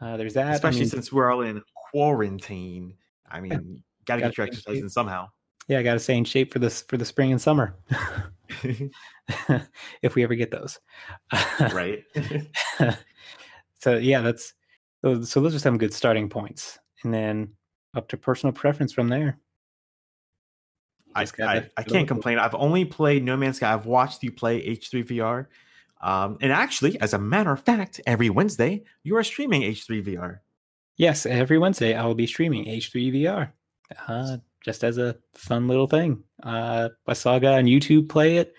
Uh, 0.00 0.16
there's 0.16 0.34
that. 0.34 0.46
I 0.48 0.52
Especially 0.54 0.80
mean, 0.80 0.88
since 0.88 1.12
we're 1.12 1.30
all 1.30 1.42
in 1.42 1.62
quarantine. 1.92 2.94
I 3.30 3.40
mean, 3.40 3.82
gotta 4.06 4.20
Gotta 4.20 4.30
get 4.30 4.36
your 4.38 4.46
exercise 4.46 4.78
in 4.78 4.88
somehow. 4.88 5.28
yeah, 5.68 5.78
I 5.78 5.82
got 5.82 5.94
to 5.94 5.98
stay 6.00 6.16
in 6.16 6.24
shape 6.24 6.52
for 6.52 6.58
this 6.58 6.82
for 6.82 6.96
the 6.96 7.04
spring 7.04 7.30
and 7.32 7.40
summer, 7.40 7.76
if 10.02 10.14
we 10.14 10.22
ever 10.22 10.34
get 10.34 10.50
those. 10.50 10.78
right? 11.72 12.02
so 13.80 13.96
yeah, 13.96 14.20
that's 14.20 14.54
so 15.02 15.14
those 15.18 15.54
are 15.54 15.58
some 15.58 15.78
good 15.78 15.92
starting 15.94 16.28
points, 16.28 16.78
and 17.02 17.12
then 17.12 17.52
up 17.94 18.08
to 18.08 18.16
personal 18.16 18.52
preference 18.52 18.92
from 18.92 19.08
there. 19.08 19.38
I, 21.14 21.26
I, 21.42 21.70
I 21.76 21.82
can't 21.82 22.08
complain. 22.08 22.38
I've 22.38 22.54
only 22.54 22.84
played 22.84 23.22
No 23.24 23.36
Man's 23.36 23.56
Sky. 23.56 23.72
I've 23.72 23.86
watched 23.86 24.22
you 24.22 24.32
play 24.32 24.66
H3 24.66 25.04
VR. 25.06 25.46
Um, 26.00 26.36
and 26.40 26.52
actually, 26.52 27.00
as 27.00 27.14
a 27.14 27.18
matter 27.18 27.52
of 27.52 27.62
fact, 27.62 28.00
every 28.06 28.30
Wednesday 28.30 28.84
you 29.02 29.16
are 29.16 29.24
streaming 29.24 29.62
H3 29.62 30.04
VR. 30.04 30.40
Yes, 30.96 31.26
every 31.26 31.58
Wednesday 31.58 31.94
I 31.94 32.04
will 32.06 32.14
be 32.14 32.26
streaming 32.26 32.66
H3VR, 32.66 33.50
uh, 34.06 34.36
just 34.64 34.84
as 34.84 34.98
a 34.98 35.16
fun 35.32 35.66
little 35.66 35.86
thing. 35.88 36.22
Uh, 36.42 36.90
I 37.06 37.12
saw 37.14 37.36
a 37.36 37.40
guy 37.40 37.58
on 37.58 37.64
YouTube 37.64 38.08
play 38.08 38.36
it, 38.36 38.54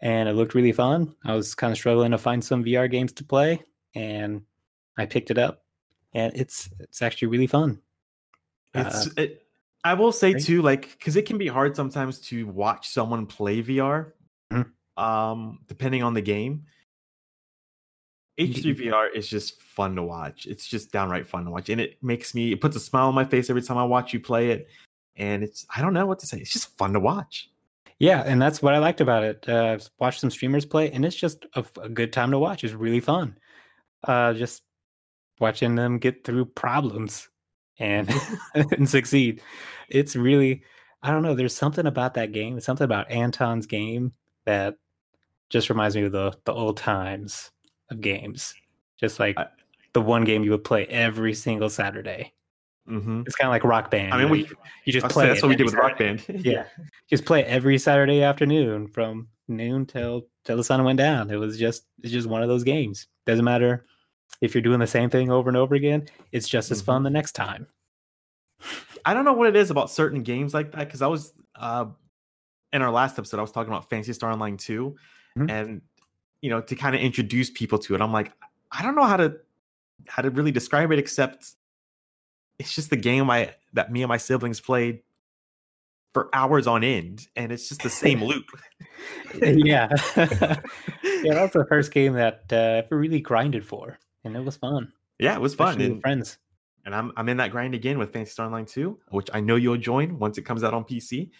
and 0.00 0.28
it 0.28 0.32
looked 0.32 0.54
really 0.54 0.72
fun. 0.72 1.14
I 1.24 1.34
was 1.34 1.54
kind 1.54 1.72
of 1.72 1.76
struggling 1.76 2.12
to 2.12 2.18
find 2.18 2.42
some 2.42 2.64
VR 2.64 2.90
games 2.90 3.12
to 3.14 3.24
play, 3.24 3.62
and 3.94 4.42
I 4.96 5.06
picked 5.06 5.30
it 5.30 5.38
up, 5.38 5.64
and 6.14 6.32
it's 6.34 6.70
it's 6.78 7.02
actually 7.02 7.28
really 7.28 7.48
fun. 7.48 7.80
It's 8.72 9.08
Uh, 9.08 9.10
it, 9.18 9.43
I 9.84 9.92
will 9.94 10.12
say 10.12 10.32
too, 10.32 10.62
like 10.62 10.90
because 10.98 11.16
it 11.16 11.26
can 11.26 11.36
be 11.36 11.46
hard 11.46 11.76
sometimes 11.76 12.18
to 12.22 12.46
watch 12.46 12.88
someone 12.88 13.26
play 13.26 13.62
VR, 13.62 14.14
Mhm. 14.50 14.70
um, 14.96 15.58
depending 15.68 16.02
on 16.02 16.14
the 16.14 16.22
game. 16.22 16.64
H3 18.38 18.74
VR 18.74 19.06
is 19.14 19.28
just 19.28 19.60
fun 19.62 19.94
to 19.94 20.02
watch. 20.02 20.46
It's 20.46 20.66
just 20.66 20.90
downright 20.90 21.26
fun 21.26 21.44
to 21.44 21.50
watch, 21.50 21.68
and 21.68 21.80
it 21.80 22.02
makes 22.02 22.34
me 22.34 22.52
it 22.52 22.60
puts 22.60 22.76
a 22.76 22.80
smile 22.80 23.08
on 23.08 23.14
my 23.14 23.24
face 23.24 23.48
every 23.50 23.62
time 23.62 23.76
I 23.78 23.84
watch 23.84 24.12
you 24.12 24.20
play 24.20 24.50
it. 24.50 24.68
And 25.16 25.44
it's 25.44 25.66
I 25.74 25.80
don't 25.82 25.92
know 25.92 26.06
what 26.06 26.18
to 26.20 26.26
say. 26.26 26.38
It's 26.38 26.52
just 26.52 26.76
fun 26.76 26.92
to 26.94 27.00
watch. 27.00 27.50
Yeah, 28.00 28.22
and 28.26 28.42
that's 28.42 28.60
what 28.60 28.74
I 28.74 28.78
liked 28.78 29.00
about 29.00 29.22
it. 29.22 29.44
Uh, 29.48 29.74
I've 29.74 29.88
watched 30.00 30.18
some 30.18 30.30
streamers 30.30 30.64
play, 30.66 30.90
and 30.90 31.04
it's 31.04 31.14
just 31.14 31.46
a, 31.54 31.64
a 31.80 31.88
good 31.88 32.12
time 32.12 32.32
to 32.32 32.38
watch. 32.38 32.64
It's 32.64 32.74
really 32.74 32.98
fun. 33.00 33.38
Uh, 34.02 34.32
just 34.32 34.62
watching 35.38 35.76
them 35.76 35.98
get 35.98 36.24
through 36.24 36.46
problems 36.46 37.28
and 37.78 38.10
and 38.54 38.88
succeed. 38.88 39.42
It's 39.88 40.16
really, 40.16 40.62
I 41.02 41.10
don't 41.10 41.22
know. 41.22 41.34
There's 41.34 41.56
something 41.56 41.86
about 41.86 42.14
that 42.14 42.32
game. 42.32 42.58
Something 42.60 42.84
about 42.84 43.10
Anton's 43.10 43.66
game 43.66 44.12
that 44.46 44.76
just 45.50 45.68
reminds 45.70 45.94
me 45.96 46.02
of 46.04 46.12
the 46.12 46.32
the 46.44 46.52
old 46.52 46.76
times 46.76 47.50
of 47.90 48.00
games. 48.00 48.54
Just 48.98 49.18
like 49.20 49.36
I- 49.38 49.46
the 49.92 50.00
one 50.00 50.24
game 50.24 50.42
you 50.42 50.50
would 50.50 50.64
play 50.64 50.86
every 50.86 51.34
single 51.34 51.68
Saturday. 51.70 52.32
hmm 52.86 53.22
It's 53.26 53.36
kind 53.36 53.46
of 53.48 53.52
like 53.52 53.62
Rock 53.62 53.90
Band. 53.92 54.12
I 54.12 54.18
mean, 54.18 54.28
we 54.28 54.40
you, 54.40 54.56
you 54.86 54.92
just 54.92 55.06
play. 55.08 55.28
that's 55.28 55.40
what 55.40 55.50
we 55.50 55.54
did 55.56 55.66
with 55.66 55.74
Rock 55.74 55.98
Band. 55.98 56.24
Yeah. 56.28 56.64
just 57.08 57.24
play 57.24 57.44
every 57.44 57.78
Saturday 57.78 58.20
afternoon 58.22 58.88
from 58.88 59.28
noon 59.46 59.86
till 59.86 60.26
till 60.44 60.56
the 60.56 60.64
sun 60.64 60.82
went 60.84 60.98
down. 60.98 61.30
It 61.30 61.36
was 61.36 61.58
just 61.58 61.84
it's 62.02 62.12
just 62.12 62.26
one 62.28 62.42
of 62.42 62.48
those 62.48 62.64
games. 62.64 63.06
Doesn't 63.26 63.44
matter 63.44 63.86
if 64.40 64.54
you're 64.54 64.62
doing 64.62 64.80
the 64.80 64.86
same 64.86 65.10
thing 65.10 65.30
over 65.30 65.48
and 65.48 65.56
over 65.56 65.74
again. 65.74 66.08
It's 66.32 66.48
just 66.48 66.70
as 66.70 66.82
fun 66.82 67.02
the 67.02 67.10
next 67.10 67.32
time. 67.32 67.66
I 69.04 69.14
don't 69.14 69.24
know 69.24 69.32
what 69.32 69.48
it 69.48 69.56
is 69.56 69.70
about 69.70 69.90
certain 69.90 70.22
games 70.22 70.54
like 70.54 70.72
that 70.72 70.86
because 70.86 71.02
I 71.02 71.06
was 71.06 71.32
uh 71.56 71.86
in 72.72 72.82
our 72.82 72.90
last 72.90 73.18
episode 73.18 73.38
I 73.38 73.42
was 73.42 73.52
talking 73.52 73.72
about 73.72 73.88
Phantasy 73.90 74.12
Star 74.12 74.32
Online 74.32 74.56
2 74.56 74.96
Mhm. 75.38 75.50
and 75.50 75.82
you 76.42 76.50
know 76.50 76.60
to 76.62 76.74
kind 76.76 76.94
of 76.94 77.00
introduce 77.02 77.50
people 77.50 77.78
to 77.80 77.94
it. 77.94 78.00
I'm 78.00 78.12
like 78.12 78.32
I 78.72 78.82
don't 78.82 78.94
know 78.96 79.04
how 79.04 79.16
to 79.16 79.36
how 80.06 80.22
to 80.22 80.30
really 80.30 80.52
describe 80.52 80.90
it 80.92 80.98
except 80.98 81.52
it's 82.58 82.74
just 82.74 82.90
the 82.90 82.96
game 82.96 83.28
I 83.30 83.54
that 83.72 83.90
me 83.92 84.02
and 84.02 84.08
my 84.08 84.16
siblings 84.16 84.60
played 84.60 85.00
for 86.14 86.28
hours 86.32 86.66
on 86.68 86.84
end 86.84 87.26
and 87.36 87.50
it's 87.52 87.68
just 87.68 87.82
the 87.82 87.90
same 87.90 88.22
loop. 88.30 88.44
yeah, 89.42 89.88
yeah. 90.16 91.34
That's 91.34 91.52
the 91.54 91.66
first 91.68 91.92
game 91.92 92.12
that 92.14 92.52
uh, 92.52 92.82
really 92.94 93.20
grinded 93.20 93.66
for, 93.66 93.98
and 94.24 94.36
it 94.36 94.44
was 94.44 94.56
fun. 94.56 94.92
Yeah, 95.18 95.34
it 95.34 95.40
was 95.40 95.54
fun. 95.54 95.80
And, 95.80 96.00
friends. 96.00 96.38
and 96.84 96.94
I'm 96.94 97.12
I'm 97.16 97.28
in 97.28 97.36
that 97.38 97.50
grind 97.50 97.74
again 97.74 97.98
with 97.98 98.12
Phantasy 98.12 98.32
Star 98.32 98.46
Online 98.46 98.66
2, 98.66 98.98
which 99.10 99.28
I 99.32 99.40
know 99.40 99.56
you'll 99.56 99.76
join 99.76 100.18
once 100.18 100.38
it 100.38 100.42
comes 100.42 100.64
out 100.64 100.74
on 100.74 100.84
PC. 100.84 101.30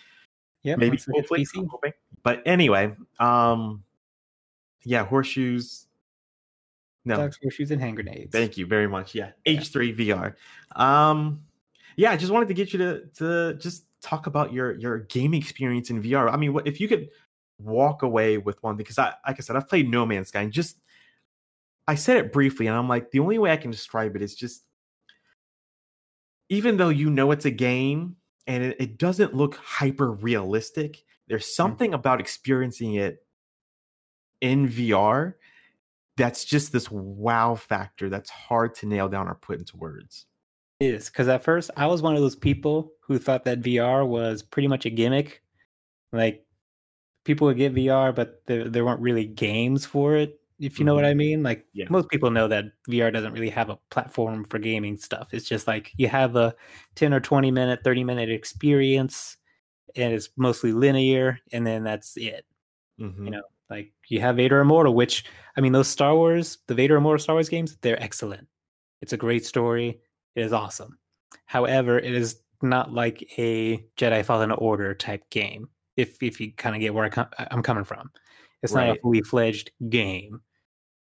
Yeah, 0.63 0.77
maybe 0.77 0.99
hopefully, 1.13 1.47
I'm. 1.57 1.69
But 2.23 2.43
anyway, 2.47 2.95
um 3.19 3.85
yeah, 4.85 5.05
horseshoes. 5.05 5.87
No, 7.07 7.17
Dogs, 7.17 7.39
horseshoes, 7.43 7.71
and 7.71 7.81
hand 7.81 7.97
grenades. 7.97 8.33
thank 8.33 8.57
you 8.57 8.65
very 8.67 8.89
much. 8.89 9.15
Yeah, 9.15 9.33
Yeah. 9.45 9.61
H3 9.61 9.97
VR. 9.97 10.35
Um 10.81 11.43
yeah, 11.97 12.11
I 12.13 12.17
just 12.17 12.33
wanted 12.33 12.49
to 12.49 12.55
get 12.55 12.73
you 12.73 12.79
to 12.79 13.03
to 13.19 13.55
just 13.55 13.85
talk 14.01 14.27
about 14.27 14.53
your 14.53 14.73
your 14.73 14.99
gaming 15.01 15.41
experience 15.41 15.91
in 15.91 16.03
VR. 16.03 16.33
I 16.33 16.37
mean, 16.37 16.53
what 16.53 16.67
if 16.67 16.81
you 16.81 16.89
could 16.89 17.11
walk 17.61 18.03
away 18.03 18.37
with 18.39 18.61
one 18.63 18.77
because 18.77 18.99
I 18.99 19.15
like 19.27 19.37
I 19.39 19.41
said 19.41 19.57
I've 19.57 19.69
played 19.69 19.91
No 19.91 20.05
Man's 20.07 20.29
Sky 20.29 20.43
and 20.43 20.53
just 20.53 20.79
I 21.87 21.95
said 21.97 22.17
it 22.17 22.33
briefly 22.33 22.67
and 22.67 22.77
I'm 22.77 22.89
like 22.89 23.11
the 23.11 23.21
only 23.21 23.39
way 23.39 23.53
I 23.53 23.57
can 23.57 23.71
describe 23.71 24.17
it 24.17 24.23
is 24.23 24.35
just 24.35 24.65
even 26.49 26.77
though 26.77 26.89
you 26.89 27.11
know 27.11 27.31
it's 27.31 27.45
a 27.45 27.51
game 27.51 28.17
and 28.47 28.63
it, 28.63 28.77
it 28.79 28.99
doesn't 28.99 29.35
look 29.35 29.57
hyper 29.57 30.13
realistic, 30.13 31.05
there's 31.29 31.47
mm. 31.47 31.55
something 31.55 31.95
about 31.95 32.21
experiencing 32.21 32.95
it 32.95 33.25
in 34.41 34.69
VR 34.69 35.35
that's 36.17 36.45
just 36.45 36.73
this 36.73 36.91
wow 36.91 37.55
factor 37.55 38.09
that's 38.09 38.31
hard 38.31 38.75
to 38.77 38.87
nail 38.87 39.09
down 39.09 39.29
or 39.29 39.35
put 39.35 39.59
into 39.59 39.77
words. 39.77 40.27
is 40.81 41.09
because 41.09 41.29
at 41.29 41.43
first 41.43 41.71
I 41.77 41.87
was 41.87 42.03
one 42.03 42.15
of 42.15 42.21
those 42.21 42.37
people 42.37 42.93
who 43.01 43.19
thought 43.19 43.45
that 43.45 43.63
VR 43.63 44.07
was 44.07 44.43
pretty 44.43 44.69
much 44.69 44.87
a 44.87 44.91
gimmick. 44.91 45.43
Like 46.13 46.45
people 47.25 47.47
would 47.47 47.57
get 47.57 47.75
VR, 47.75 48.15
but 48.15 48.43
there 48.47 48.69
there 48.69 48.85
weren't 48.85 49.01
really 49.01 49.25
games 49.25 49.85
for 49.85 50.15
it. 50.15 50.41
If 50.61 50.79
you 50.79 50.85
know 50.85 50.95
what 50.95 51.05
I 51.05 51.15
mean, 51.15 51.43
like 51.43 51.67
Yeah. 51.73 51.87
most 51.91 52.09
people 52.09 52.31
know 52.31 52.47
that 52.49 52.67
VR 52.89 53.11
doesn't 53.11 53.33
really 53.33 53.51
have 53.51 53.71
a 53.71 53.79
platform 53.91 54.45
for 54.45 54.59
gaming 54.59 54.97
stuff. 54.97 55.29
It's 55.33 55.49
just 55.49 55.67
like 55.67 55.93
you 55.97 56.09
have 56.09 56.37
a 56.37 56.55
ten 56.95 57.13
or 57.13 57.21
twenty 57.21 57.51
minute, 57.51 57.81
thirty 57.85 58.05
minute 58.05 58.31
experience, 58.31 59.37
and 59.97 60.13
it's 60.15 60.31
mostly 60.37 60.73
linear, 60.73 61.39
and 61.53 61.67
then 61.67 61.83
that's 61.85 62.17
it. 62.17 62.47
Mhm. 63.01 63.25
You 63.25 63.31
know, 63.33 63.43
like 63.71 63.93
you 64.09 64.21
have 64.21 64.37
Vader 64.37 64.61
Immortal, 64.61 64.95
which 64.95 65.25
I 65.57 65.61
mean, 65.61 65.73
those 65.73 65.89
Star 65.89 66.15
Wars, 66.15 66.59
the 66.69 66.75
Vader 66.75 66.97
Immortal 66.97 67.23
Star 67.23 67.35
Wars 67.37 67.49
games, 67.49 67.77
they're 67.83 68.01
excellent. 68.03 68.47
It's 69.03 69.13
a 69.13 69.17
great 69.17 69.45
story. 69.45 70.01
It 70.37 70.43
is 70.43 70.53
awesome. 70.53 70.99
However, 71.47 71.99
it 71.99 72.15
is 72.15 72.41
not 72.63 72.93
like 72.93 73.23
a 73.39 73.79
Jedi 73.97 74.25
Fallen 74.25 74.53
Order 74.53 74.95
type 74.95 75.29
game. 75.31 75.69
If 75.97 76.23
if 76.23 76.41
you 76.41 76.53
kind 76.53 76.75
of 76.75 76.81
get 76.81 76.95
where 76.95 77.05
I 77.05 77.09
com- 77.09 77.29
I'm 77.39 77.63
coming 77.63 77.85
from, 77.85 78.11
it's 78.63 78.73
not 78.73 78.89
a 78.89 79.01
fully 79.01 79.23
fledged 79.23 79.71
game. 79.89 80.41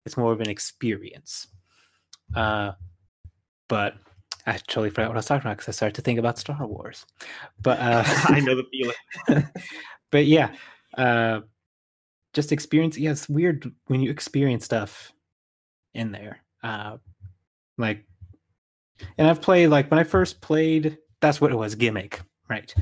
It's 0.04 0.16
more 0.16 0.32
of 0.32 0.40
an 0.40 0.50
experience. 0.50 1.46
Uh, 2.34 2.72
but 3.68 3.94
I 4.46 4.52
totally 4.54 4.90
forgot 4.90 5.08
what 5.08 5.16
I 5.16 5.18
was 5.18 5.26
talking 5.26 5.46
about 5.46 5.58
because 5.58 5.68
I 5.68 5.76
started 5.76 5.94
to 5.94 6.02
think 6.02 6.18
about 6.18 6.38
Star 6.38 6.66
Wars. 6.66 7.06
But 7.62 7.78
uh, 7.78 8.02
I 8.06 8.40
know 8.40 8.56
the 8.56 8.64
feeling. 8.70 9.48
but 10.10 10.26
yeah, 10.26 10.50
uh, 10.96 11.40
just 12.34 12.52
experience. 12.52 12.98
Yeah, 12.98 13.12
it's 13.12 13.28
weird 13.28 13.70
when 13.86 14.00
you 14.00 14.10
experience 14.10 14.64
stuff 14.64 15.12
in 15.94 16.12
there. 16.12 16.42
Uh, 16.62 16.96
like, 17.78 18.04
and 19.18 19.28
I've 19.28 19.42
played 19.42 19.68
like 19.68 19.90
when 19.90 20.00
I 20.00 20.04
first 20.04 20.40
played. 20.40 20.98
That's 21.20 21.40
what 21.40 21.52
it 21.52 21.56
was, 21.56 21.76
gimmick, 21.76 22.20
right? 22.50 22.74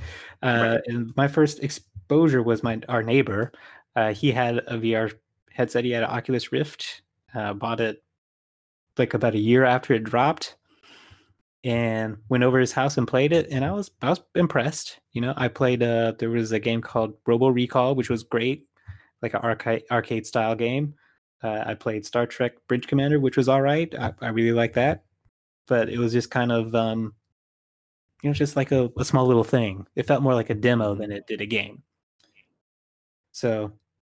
Uh, 0.43 0.79
Right. 0.79 0.81
And 0.87 1.12
my 1.14 1.29
first 1.29 1.62
exposure 2.11 2.43
was 2.43 2.64
my 2.64 2.81
our 2.88 3.05
neighbor. 3.05 3.52
Uh, 3.95 4.12
he 4.12 4.33
had 4.33 4.59
a 4.67 4.76
VR 4.76 5.12
headset. 5.52 5.85
He 5.85 5.93
had 5.93 6.02
an 6.02 6.11
Oculus 6.11 6.50
Rift. 6.50 7.02
Uh, 7.33 7.55
bought 7.55 7.81
it 7.81 8.02
like 8.99 9.14
about 9.14 9.37
a 9.37 9.38
year 9.38 9.64
after 9.64 9.95
it 9.95 10.02
dropped 10.02 10.57
and 11.62 12.17
went 12.29 12.43
over 12.43 12.59
his 12.59 12.73
house 12.73 12.99
and 12.99 13.07
played 13.07 13.33
it 13.33 13.47
and 13.50 13.64
i 13.64 13.71
was 13.71 13.90
i 14.00 14.09
was 14.09 14.21
impressed 14.35 14.99
you 15.12 15.21
know 15.21 15.35
i 15.37 15.47
played 15.47 15.83
uh 15.83 16.12
there 16.19 16.31
was 16.31 16.52
a 16.52 16.59
game 16.59 16.81
called 16.81 17.12
robo 17.26 17.49
recall 17.49 17.95
which 17.95 18.09
was 18.09 18.23
great 18.23 18.67
like 19.21 19.35
an 19.35 19.40
arcade 19.43 19.83
arcade 19.90 20.26
style 20.26 20.55
game 20.55 20.95
uh, 21.45 21.62
i 21.67 21.75
played 21.75 22.05
star 22.07 22.26
trek 22.26 22.52
bridge 22.67 22.87
commander 22.87 23.21
which 23.21 23.37
was 23.37 23.49
all 23.49 23.61
right 23.61 23.95
I, 23.95 24.12
I 24.23 24.29
really 24.29 24.52
like 24.52 24.73
that 24.73 25.05
but 25.69 25.90
it 25.90 25.99
was 25.99 26.12
just 26.12 26.31
kind 26.31 26.50
of 26.50 26.75
um 26.75 27.14
you 28.23 28.31
know, 28.31 28.35
just 28.35 28.57
like 28.57 28.73
a, 28.73 28.90
a 28.99 29.05
small 29.05 29.26
little 29.26 29.45
thing. 29.45 29.87
It 29.97 30.07
felt 30.07 30.23
more 30.23 30.35
like 30.35 30.50
a 30.50 30.55
demo 30.55 30.95
than 30.95 31.11
it 31.11 31.26
did 31.26 31.40
a 31.40 31.47
game. 31.47 31.83
So 33.32 33.72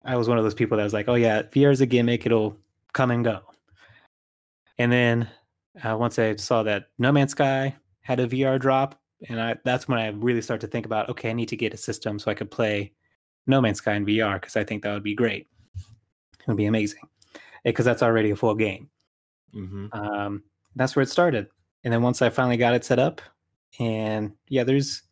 I 0.04 0.16
was 0.16 0.28
one 0.28 0.38
of 0.38 0.44
those 0.44 0.54
people 0.54 0.78
that 0.78 0.84
was 0.84 0.94
like, 0.94 1.08
oh 1.08 1.16
yeah, 1.16 1.44
VR 1.44 1.72
is 1.72 1.82
a 1.82 1.86
gimmick; 1.86 2.26
it'll 2.26 2.58
come 2.94 3.12
and 3.12 3.24
go. 3.24 3.42
And 4.78 4.92
then 4.92 5.30
uh, 5.84 5.98
once 5.98 6.18
I 6.18 6.36
saw 6.36 6.64
that 6.64 6.88
No 6.98 7.12
Man's 7.12 7.32
Sky 7.32 7.76
had 8.02 8.20
a 8.20 8.28
VR 8.28 8.60
drop, 8.60 9.00
and 9.30 9.40
I 9.40 9.56
that's 9.64 9.88
when 9.88 10.00
I 10.00 10.08
really 10.08 10.42
started 10.42 10.66
to 10.66 10.72
think 10.72 10.86
about, 10.86 11.10
okay, 11.10 11.30
I 11.30 11.34
need 11.34 11.50
to 11.50 11.58
get 11.58 11.74
a 11.74 11.78
system 11.78 12.20
so 12.20 12.32
I 12.32 12.34
could 12.34 12.52
play 12.52 12.94
No 13.48 13.62
Man's 13.62 13.78
Sky 13.78 13.94
in 13.94 14.06
VR 14.06 14.36
because 14.36 14.56
I 14.56 14.64
think 14.64 14.84
that 14.84 14.94
would 14.94 15.04
be 15.04 15.16
great. 15.16 15.48
It 15.76 16.48
would 16.48 16.58
be 16.58 16.66
amazing 16.66 17.04
because 17.64 17.86
that's 17.86 18.04
already 18.04 18.32
a 18.32 18.36
full 18.36 18.56
game. 18.56 18.90
Mm-hmm. 19.54 19.88
Um, 19.94 20.44
that's 20.76 20.96
where 20.96 21.04
it 21.04 21.10
started. 21.10 21.48
And 21.84 21.94
then 21.94 22.02
once 22.02 22.22
I 22.22 22.30
finally 22.30 22.58
got 22.58 22.74
it 22.74 22.86
set 22.86 23.00
up, 23.00 23.22
and 23.80 24.34
yeah, 24.48 24.64
there's 24.64 25.04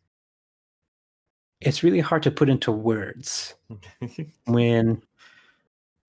it's 1.60 1.82
really 1.82 2.00
hard 2.00 2.22
to 2.22 2.30
put 2.30 2.48
into 2.48 2.72
words 2.72 3.54
when 4.46 5.02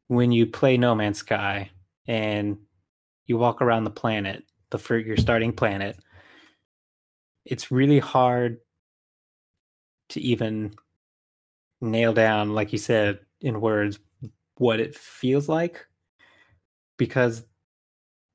when 0.07 0.31
you 0.31 0.45
play 0.45 0.77
No 0.77 0.93
Man's 0.95 1.19
Sky 1.19 1.69
and 2.07 2.57
you 3.25 3.37
walk 3.37 3.61
around 3.61 3.85
the 3.85 3.89
planet, 3.89 4.43
the 4.69 4.77
for 4.77 4.97
your 4.97 5.17
starting 5.17 5.53
planet. 5.53 5.97
It's 7.45 7.71
really 7.71 7.99
hard 7.99 8.59
to 10.09 10.21
even 10.21 10.73
nail 11.79 12.13
down, 12.13 12.53
like 12.53 12.71
you 12.71 12.77
said, 12.77 13.19
in 13.39 13.61
words, 13.61 13.99
what 14.57 14.79
it 14.79 14.95
feels 14.95 15.49
like 15.49 15.85
because 16.97 17.43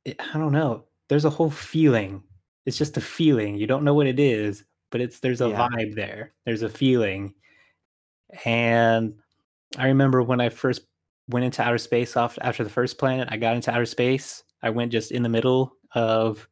it, 0.05 0.17
I 0.19 0.39
don't 0.39 0.53
know. 0.53 0.87
There's 1.09 1.25
a 1.25 1.31
whole 1.31 1.51
feeling. 1.51 2.23
It's 2.65 2.77
just 2.77 2.97
a 2.97 3.01
feeling. 3.01 3.55
You 3.55 3.69
don't 3.69 3.85
know 3.85 3.95
what 3.95 4.09
it 4.09 4.19
is, 4.19 4.65
but 4.91 5.01
it's 5.01 5.21
there's 5.21 5.41
a 5.41 5.49
Yeah. 5.49 5.69
vibe 5.69 5.95
there. 5.95 6.33
There's 6.45 6.63
a 6.63 6.69
feeling. 6.69 7.35
And 8.45 9.15
I 9.77 9.87
remember 9.89 10.23
when 10.23 10.41
I 10.41 10.49
first 10.49 10.83
went 11.29 11.45
into 11.45 11.63
outer 11.63 11.79
space 11.79 12.17
off 12.17 12.39
after 12.41 12.65
the 12.65 12.71
first 12.71 12.99
planet, 12.99 13.29
I 13.31 13.37
got 13.37 13.57
into 13.57 13.71
outer 13.71 13.87
space. 13.87 14.45
I 14.63 14.71
went 14.71 14.93
just 14.93 15.13
in 15.13 15.23
the 15.23 15.29
middle 15.29 15.77
of 15.95 16.49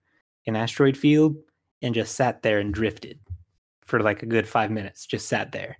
an 0.47 0.57
asteroid 0.57 0.97
field 0.97 1.37
and 1.83 1.95
just 1.95 2.14
sat 2.14 2.43
there 2.43 2.59
and 2.61 2.73
drifted 2.75 3.19
for 3.83 4.00
like 4.00 4.23
a 4.23 4.26
good 4.26 4.49
five 4.49 4.71
minutes. 4.71 5.07
Just 5.07 5.29
sat 5.29 5.53
there. 5.53 5.79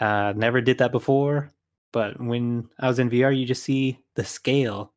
Uh, 0.00 0.32
never 0.36 0.60
did 0.60 0.78
that 0.78 0.92
before, 0.92 1.50
but 1.92 2.20
when 2.20 2.68
I 2.78 2.86
was 2.88 2.98
in 2.98 3.10
VR, 3.10 3.36
you 3.36 3.44
just 3.46 3.64
see 3.64 3.98
the 4.14 4.24
scale 4.24 4.92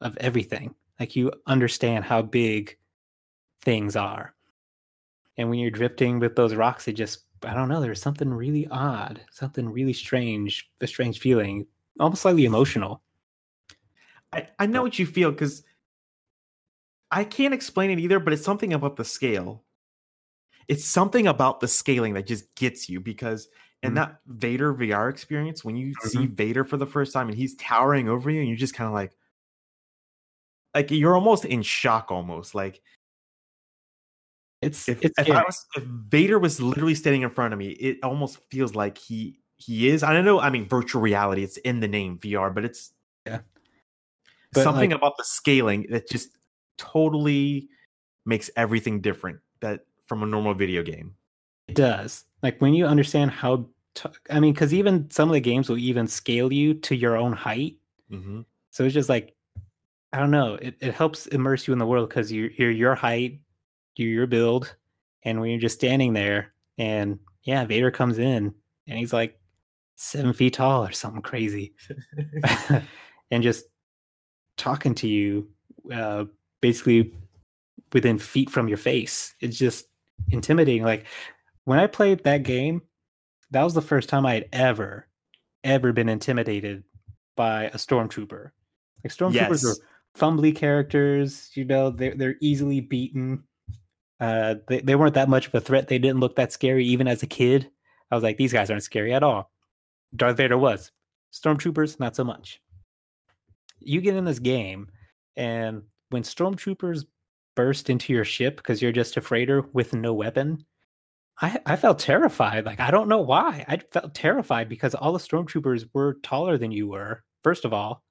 of 0.00 0.16
everything. 0.18 0.74
Like 1.00 1.16
you 1.16 1.32
understand 1.46 2.04
how 2.04 2.22
big 2.22 2.76
things 3.62 3.96
are. 3.96 4.33
And 5.36 5.50
when 5.50 5.58
you're 5.58 5.70
drifting 5.70 6.20
with 6.20 6.36
those 6.36 6.54
rocks, 6.54 6.86
it 6.88 6.92
just, 6.94 7.24
I 7.42 7.54
don't 7.54 7.68
know, 7.68 7.80
there's 7.80 8.00
something 8.00 8.32
really 8.32 8.66
odd, 8.68 9.20
something 9.30 9.68
really 9.68 9.92
strange, 9.92 10.70
a 10.80 10.86
strange 10.86 11.18
feeling, 11.18 11.66
almost 11.98 12.22
slightly 12.22 12.44
emotional. 12.44 13.02
I, 14.32 14.48
I 14.58 14.66
know 14.66 14.82
what 14.82 14.98
you 14.98 15.06
feel 15.06 15.30
because 15.30 15.62
I 17.10 17.24
can't 17.24 17.54
explain 17.54 17.90
it 17.90 18.00
either, 18.00 18.18
but 18.18 18.32
it's 18.32 18.44
something 18.44 18.72
about 18.72 18.96
the 18.96 19.04
scale. 19.04 19.64
It's 20.68 20.84
something 20.84 21.26
about 21.26 21.60
the 21.60 21.68
scaling 21.68 22.14
that 22.14 22.26
just 22.26 22.54
gets 22.54 22.88
you 22.88 23.00
because 23.00 23.48
in 23.82 23.92
Mhm. 23.92 23.94
that 23.96 24.20
Vader 24.26 24.72
VR 24.74 25.08
experience, 25.10 25.64
when 25.64 25.76
you 25.76 25.94
see 26.00 26.26
Vader 26.26 26.64
for 26.64 26.76
the 26.78 26.86
first 26.86 27.12
time 27.12 27.28
and 27.28 27.36
he's 27.36 27.54
towering 27.56 28.08
over 28.08 28.30
you, 28.30 28.40
and 28.40 28.48
you're 28.48 28.56
just 28.56 28.74
kind 28.74 28.88
of 28.88 28.94
like, 28.94 29.12
like 30.74 30.90
you're 30.90 31.14
almost 31.14 31.44
in 31.44 31.62
shock, 31.62 32.10
almost 32.10 32.54
like 32.54 32.82
It's, 34.64 34.88
if, 34.88 35.04
it's 35.04 35.18
if. 35.18 35.30
I 35.30 35.42
was 35.42 35.64
if 35.76 35.82
Vader 35.84 36.38
was 36.38 36.60
literally 36.60 36.94
standing 36.94 37.22
in 37.22 37.30
front 37.30 37.52
of 37.52 37.58
me, 37.58 37.70
it 37.70 37.98
almost 38.02 38.38
feels 38.50 38.74
like 38.74 38.98
he 38.98 39.38
he 39.56 39.88
is. 39.88 40.02
I 40.02 40.12
don't 40.12 40.24
know. 40.24 40.40
I 40.40 40.50
mean, 40.50 40.66
virtual 40.68 41.00
reality. 41.02 41.42
It's 41.42 41.56
in 41.58 41.80
the 41.80 41.88
name 41.88 42.18
VR, 42.18 42.54
but 42.54 42.64
it's 42.64 42.92
Yeah. 43.26 43.40
But, 44.52 44.64
something 44.64 44.90
like- 44.90 44.98
about 44.98 45.16
the 45.16 45.24
scaling 45.24 45.86
that 45.90 46.08
just 46.08 46.30
totally 46.78 47.68
makes 48.24 48.50
everything 48.56 49.00
different. 49.00 49.40
That 49.60 49.86
from 50.06 50.22
a 50.22 50.26
normal 50.26 50.54
video 50.54 50.82
game. 50.82 51.14
It 51.68 51.76
does. 51.76 52.24
Like 52.42 52.60
when 52.60 52.74
you 52.74 52.86
understand 52.86 53.30
how, 53.30 53.68
t- 53.94 54.10
I 54.30 54.38
mean, 54.40 54.52
because 54.52 54.74
even 54.74 55.10
some 55.10 55.28
of 55.28 55.32
the 55.32 55.40
games 55.40 55.68
will 55.68 55.78
even 55.78 56.06
scale 56.06 56.52
you 56.52 56.74
to 56.74 56.94
your 56.94 57.16
own 57.16 57.32
height. 57.32 57.76
Mm-hmm. 58.10 58.42
So 58.70 58.84
it's 58.84 58.94
just 58.94 59.08
like, 59.08 59.34
I 60.12 60.18
don't 60.18 60.30
know. 60.30 60.54
It, 60.60 60.76
it 60.80 60.94
helps 60.94 61.26
immerse 61.28 61.66
you 61.66 61.72
in 61.72 61.78
the 61.78 61.86
world 61.86 62.08
because 62.08 62.30
you're, 62.30 62.50
you're 62.50 62.70
your 62.70 62.94
height, 62.94 63.40
you're 63.96 64.10
your 64.10 64.26
build. 64.26 64.74
And 65.22 65.40
when 65.40 65.50
you're 65.50 65.60
just 65.60 65.76
standing 65.76 66.12
there 66.12 66.52
and 66.78 67.18
yeah, 67.44 67.64
Vader 67.64 67.90
comes 67.90 68.18
in 68.18 68.54
and 68.86 68.98
he's 68.98 69.12
like 69.12 69.38
seven 69.96 70.32
feet 70.32 70.54
tall 70.54 70.84
or 70.84 70.92
something 70.92 71.22
crazy 71.22 71.74
and 73.30 73.42
just 73.42 73.64
talking 74.56 74.94
to 74.96 75.08
you 75.08 75.48
uh, 75.92 76.24
basically 76.60 77.14
within 77.92 78.18
feet 78.18 78.50
from 78.50 78.68
your 78.68 78.76
face. 78.76 79.34
It's 79.40 79.56
just 79.56 79.86
intimidating. 80.30 80.82
Like 80.82 81.06
when 81.64 81.78
I 81.78 81.86
played 81.86 82.24
that 82.24 82.42
game, 82.42 82.82
that 83.50 83.62
was 83.62 83.74
the 83.74 83.82
first 83.82 84.08
time 84.08 84.26
I 84.26 84.34
had 84.34 84.48
ever, 84.52 85.06
ever 85.62 85.92
been 85.92 86.08
intimidated 86.08 86.82
by 87.36 87.64
a 87.64 87.76
stormtrooper. 87.76 88.50
Like 89.02 89.12
stormtroopers 89.12 89.34
Yes. 89.62 89.64
are 89.64 89.76
fumbly 90.18 90.54
characters, 90.54 91.50
you 91.54 91.64
know, 91.64 91.90
they're 91.90 92.14
they're 92.14 92.36
easily 92.40 92.80
beaten. 92.80 93.44
Uh 94.20 94.56
they, 94.68 94.80
they 94.80 94.94
weren't 94.94 95.14
that 95.14 95.28
much 95.28 95.48
of 95.48 95.54
a 95.54 95.60
threat. 95.60 95.88
They 95.88 95.98
didn't 95.98 96.20
look 96.20 96.36
that 96.36 96.52
scary 96.52 96.86
even 96.86 97.08
as 97.08 97.22
a 97.22 97.26
kid. 97.26 97.70
I 98.10 98.14
was 98.14 98.22
like, 98.22 98.36
these 98.36 98.52
guys 98.52 98.70
aren't 98.70 98.82
scary 98.82 99.12
at 99.12 99.22
all. 99.22 99.50
Darth 100.14 100.36
Vader 100.36 100.58
was. 100.58 100.92
Stormtroopers, 101.32 101.98
not 101.98 102.14
so 102.14 102.22
much. 102.22 102.60
You 103.80 104.00
get 104.00 104.14
in 104.14 104.24
this 104.24 104.38
game, 104.38 104.88
and 105.36 105.82
when 106.10 106.22
stormtroopers 106.22 107.04
burst 107.56 107.90
into 107.90 108.12
your 108.12 108.24
ship 108.24 108.56
because 108.56 108.80
you're 108.80 108.92
just 108.92 109.16
a 109.16 109.20
freighter 109.20 109.62
with 109.72 109.92
no 109.92 110.14
weapon, 110.14 110.64
I, 111.40 111.58
I 111.66 111.76
felt 111.76 111.98
terrified. 111.98 112.64
Like, 112.64 112.80
I 112.80 112.90
don't 112.90 113.08
know 113.08 113.20
why. 113.20 113.64
I 113.66 113.78
felt 113.92 114.14
terrified 114.14 114.68
because 114.68 114.94
all 114.94 115.12
the 115.12 115.18
stormtroopers 115.18 115.88
were 115.92 116.14
taller 116.22 116.56
than 116.56 116.70
you 116.70 116.88
were, 116.88 117.24
first 117.42 117.64
of 117.64 117.72
all. 117.72 118.04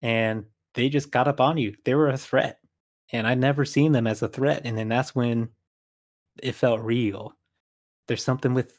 And 0.00 0.44
they 0.74 0.88
just 0.88 1.10
got 1.10 1.28
up 1.28 1.40
on 1.40 1.58
you. 1.58 1.74
They 1.84 1.94
were 1.94 2.08
a 2.08 2.16
threat. 2.16 2.58
And 3.12 3.26
I'd 3.26 3.38
never 3.38 3.64
seen 3.64 3.92
them 3.92 4.06
as 4.06 4.22
a 4.22 4.28
threat. 4.28 4.62
And 4.64 4.76
then 4.76 4.88
that's 4.88 5.14
when 5.14 5.50
it 6.42 6.52
felt 6.52 6.80
real. 6.80 7.36
There's 8.08 8.24
something 8.24 8.54
with 8.54 8.76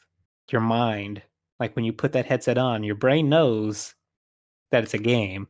your 0.50 0.60
mind. 0.60 1.22
Like 1.58 1.74
when 1.74 1.84
you 1.84 1.92
put 1.92 2.12
that 2.12 2.26
headset 2.26 2.58
on, 2.58 2.82
your 2.82 2.94
brain 2.96 3.28
knows 3.28 3.94
that 4.70 4.82
it's 4.82 4.94
a 4.94 4.98
game 4.98 5.48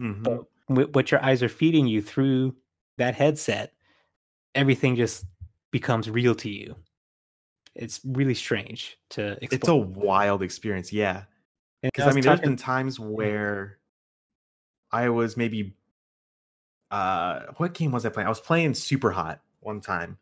Mhm. 0.00 0.22
but 0.68 0.94
what 0.94 1.10
your 1.10 1.22
eyes 1.24 1.42
are 1.42 1.48
feeding 1.48 1.86
you 1.86 2.00
through 2.00 2.56
that 2.98 3.14
headset, 3.14 3.74
everything 4.54 4.94
just 4.96 5.26
becomes 5.70 6.08
real 6.08 6.34
to 6.36 6.48
you. 6.50 6.76
It's 7.74 8.00
really 8.04 8.34
strange 8.34 8.96
to 9.10 9.32
explain. 9.42 9.50
It's 9.60 9.68
a 9.68 9.76
wild 9.76 10.42
experience. 10.42 10.92
Yeah. 10.92 11.24
Because 11.82 12.06
I 12.06 12.10
I 12.10 12.12
mean, 12.12 12.22
there's 12.24 12.40
been 12.40 12.56
times 12.56 12.98
where 13.00 13.78
I 14.92 15.08
was 15.08 15.36
maybe 15.36 15.76
uh 16.90 17.40
what 17.56 17.74
game 17.74 17.92
was 17.92 18.04
I 18.06 18.08
playing? 18.08 18.26
I 18.26 18.30
was 18.30 18.40
playing 18.40 18.74
Super 18.74 19.10
Hot 19.10 19.40
one 19.60 19.80
time. 19.80 20.18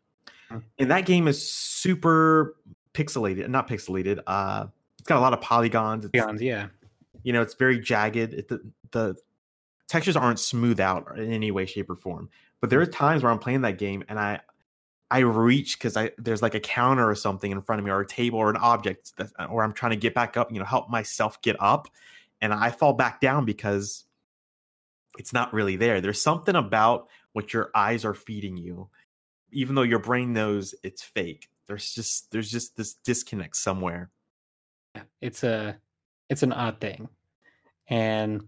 Mhm. 0.51 0.63
And 0.79 0.91
that 0.91 1.05
game 1.05 1.27
is 1.27 1.41
super 1.49 2.55
pixelated, 2.93 3.47
not 3.49 3.67
pixelated. 3.67 4.19
Uh 4.27 4.67
it's 4.99 5.07
got 5.07 5.17
a 5.17 5.21
lot 5.21 5.33
of 5.33 5.41
polygons. 5.41 6.05
It's, 6.05 6.11
Beyond, 6.11 6.41
yeah. 6.41 6.67
you 7.23 7.33
know, 7.33 7.41
it's 7.41 7.53
very 7.53 7.79
jagged. 7.79 8.33
It, 8.33 8.47
the 8.47 8.61
the 8.91 9.15
textures 9.87 10.15
aren't 10.17 10.39
smooth 10.39 10.79
out 10.79 11.17
in 11.17 11.31
any 11.31 11.51
way, 11.51 11.65
shape, 11.65 11.89
or 11.89 11.95
form. 11.95 12.29
But 12.59 12.69
there 12.69 12.81
are 12.81 12.85
times 12.85 13.23
where 13.23 13.31
I'm 13.31 13.39
playing 13.39 13.61
that 13.61 13.77
game 13.77 14.03
and 14.09 14.19
I 14.19 14.41
I 15.09 15.19
reach 15.19 15.77
because 15.77 15.95
I 15.95 16.11
there's 16.17 16.41
like 16.41 16.55
a 16.55 16.59
counter 16.59 17.09
or 17.09 17.15
something 17.15 17.51
in 17.51 17.61
front 17.61 17.79
of 17.79 17.85
me, 17.85 17.91
or 17.91 18.01
a 18.01 18.07
table 18.07 18.39
or 18.39 18.49
an 18.49 18.57
object, 18.57 19.15
that, 19.17 19.29
or 19.49 19.63
I'm 19.63 19.73
trying 19.73 19.91
to 19.91 19.95
get 19.95 20.13
back 20.13 20.35
up, 20.35 20.51
you 20.51 20.59
know, 20.59 20.65
help 20.65 20.89
myself 20.89 21.41
get 21.41 21.55
up, 21.59 21.87
and 22.41 22.53
I 22.53 22.71
fall 22.71 22.93
back 22.93 23.21
down 23.21 23.45
because 23.45 24.03
it's 25.17 25.33
not 25.33 25.53
really 25.53 25.75
there. 25.75 26.01
There's 26.01 26.21
something 26.21 26.55
about 26.55 27.07
what 27.33 27.53
your 27.53 27.71
eyes 27.75 28.05
are 28.05 28.13
feeding 28.13 28.57
you, 28.57 28.89
even 29.51 29.75
though 29.75 29.81
your 29.83 29.99
brain 29.99 30.33
knows 30.33 30.75
it's 30.83 31.01
fake. 31.01 31.49
There's 31.67 31.93
just 31.93 32.31
there's 32.31 32.49
just 32.49 32.77
this 32.77 32.93
disconnect 32.93 33.55
somewhere. 33.55 34.09
Yeah, 34.95 35.03
it's 35.21 35.43
a 35.43 35.77
it's 36.29 36.43
an 36.43 36.53
odd 36.53 36.79
thing 36.79 37.09
and 37.89 38.47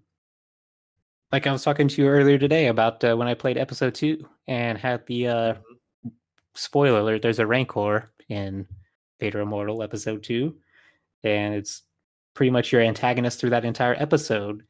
like 1.31 1.47
i 1.47 1.51
was 1.51 1.63
talking 1.63 1.87
to 1.87 2.01
you 2.01 2.07
earlier 2.07 2.37
today 2.37 2.67
about 2.67 3.03
uh, 3.03 3.15
when 3.15 3.27
i 3.27 3.33
played 3.33 3.57
episode 3.57 3.95
two 3.95 4.27
and 4.47 4.77
had 4.77 5.05
the 5.07 5.27
uh 5.27 5.53
spoiler 6.55 6.99
alert 6.99 7.21
there's 7.21 7.39
a 7.39 7.47
rancor 7.47 8.11
in 8.27 8.67
vader 9.19 9.39
immortal 9.39 9.81
episode 9.81 10.23
two 10.23 10.55
and 11.23 11.53
it's 11.53 11.83
pretty 12.33 12.49
much 12.49 12.71
your 12.71 12.81
antagonist 12.81 13.39
through 13.39 13.49
that 13.49 13.65
entire 13.65 13.95
episode 13.95 14.63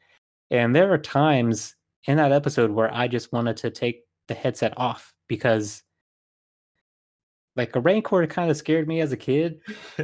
and 0.52 0.76
there 0.76 0.92
are 0.92 0.98
times 0.98 1.76
in 2.06 2.18
that 2.18 2.32
episode 2.32 2.72
where 2.72 2.94
i 2.94 3.08
just 3.08 3.32
wanted 3.32 3.58
to 3.58 3.70
take 3.70 4.04
the 4.28 4.34
headset 4.34 4.74
off 4.78 5.14
because 5.28 5.84
like 7.60 7.76
a 7.76 7.82
Rancor 7.82 8.26
kind 8.28 8.50
of 8.50 8.56
scared 8.56 8.88
me 8.88 9.02
as 9.02 9.12
a 9.12 9.18
kid. 9.18 9.60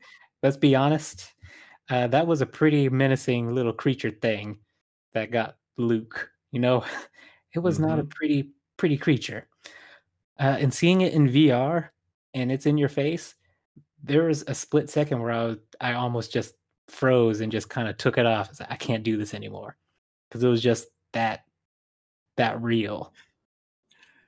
Let's 0.42 0.58
be 0.58 0.74
honest. 0.74 1.32
Uh, 1.88 2.06
that 2.08 2.26
was 2.26 2.42
a 2.42 2.46
pretty 2.46 2.88
menacing 2.90 3.54
little 3.54 3.72
creature 3.72 4.10
thing 4.10 4.58
that 5.14 5.30
got 5.30 5.56
Luke. 5.78 6.30
You 6.50 6.60
know, 6.60 6.84
it 7.54 7.60
was 7.60 7.78
mm-hmm. 7.78 7.88
not 7.88 7.98
a 7.98 8.02
mm-hmm. 8.02 8.10
pretty 8.10 8.50
pretty 8.76 8.98
creature. 8.98 9.48
Uh, 10.38 10.56
and 10.60 10.72
seeing 10.74 11.00
it 11.00 11.14
in 11.14 11.28
VR 11.28 11.88
and 12.34 12.50
it's 12.50 12.66
in 12.66 12.76
your 12.76 12.88
face, 12.88 13.34
there 14.02 14.24
was 14.24 14.44
a 14.46 14.54
split 14.54 14.90
second 14.90 15.20
where 15.20 15.30
I 15.30 15.44
was, 15.44 15.56
I 15.80 15.92
almost 15.94 16.32
just 16.32 16.54
froze 16.88 17.40
and 17.40 17.52
just 17.52 17.68
kind 17.68 17.88
of 17.88 17.96
took 17.96 18.18
it 18.18 18.26
off. 18.26 18.48
I, 18.48 18.64
like, 18.64 18.72
I 18.72 18.76
can't 18.76 19.04
do 19.04 19.16
this 19.16 19.34
anymore 19.34 19.76
because 20.28 20.42
it 20.42 20.48
was 20.48 20.62
just 20.62 20.86
that 21.12 21.44
that 22.36 22.60
real. 22.62 23.12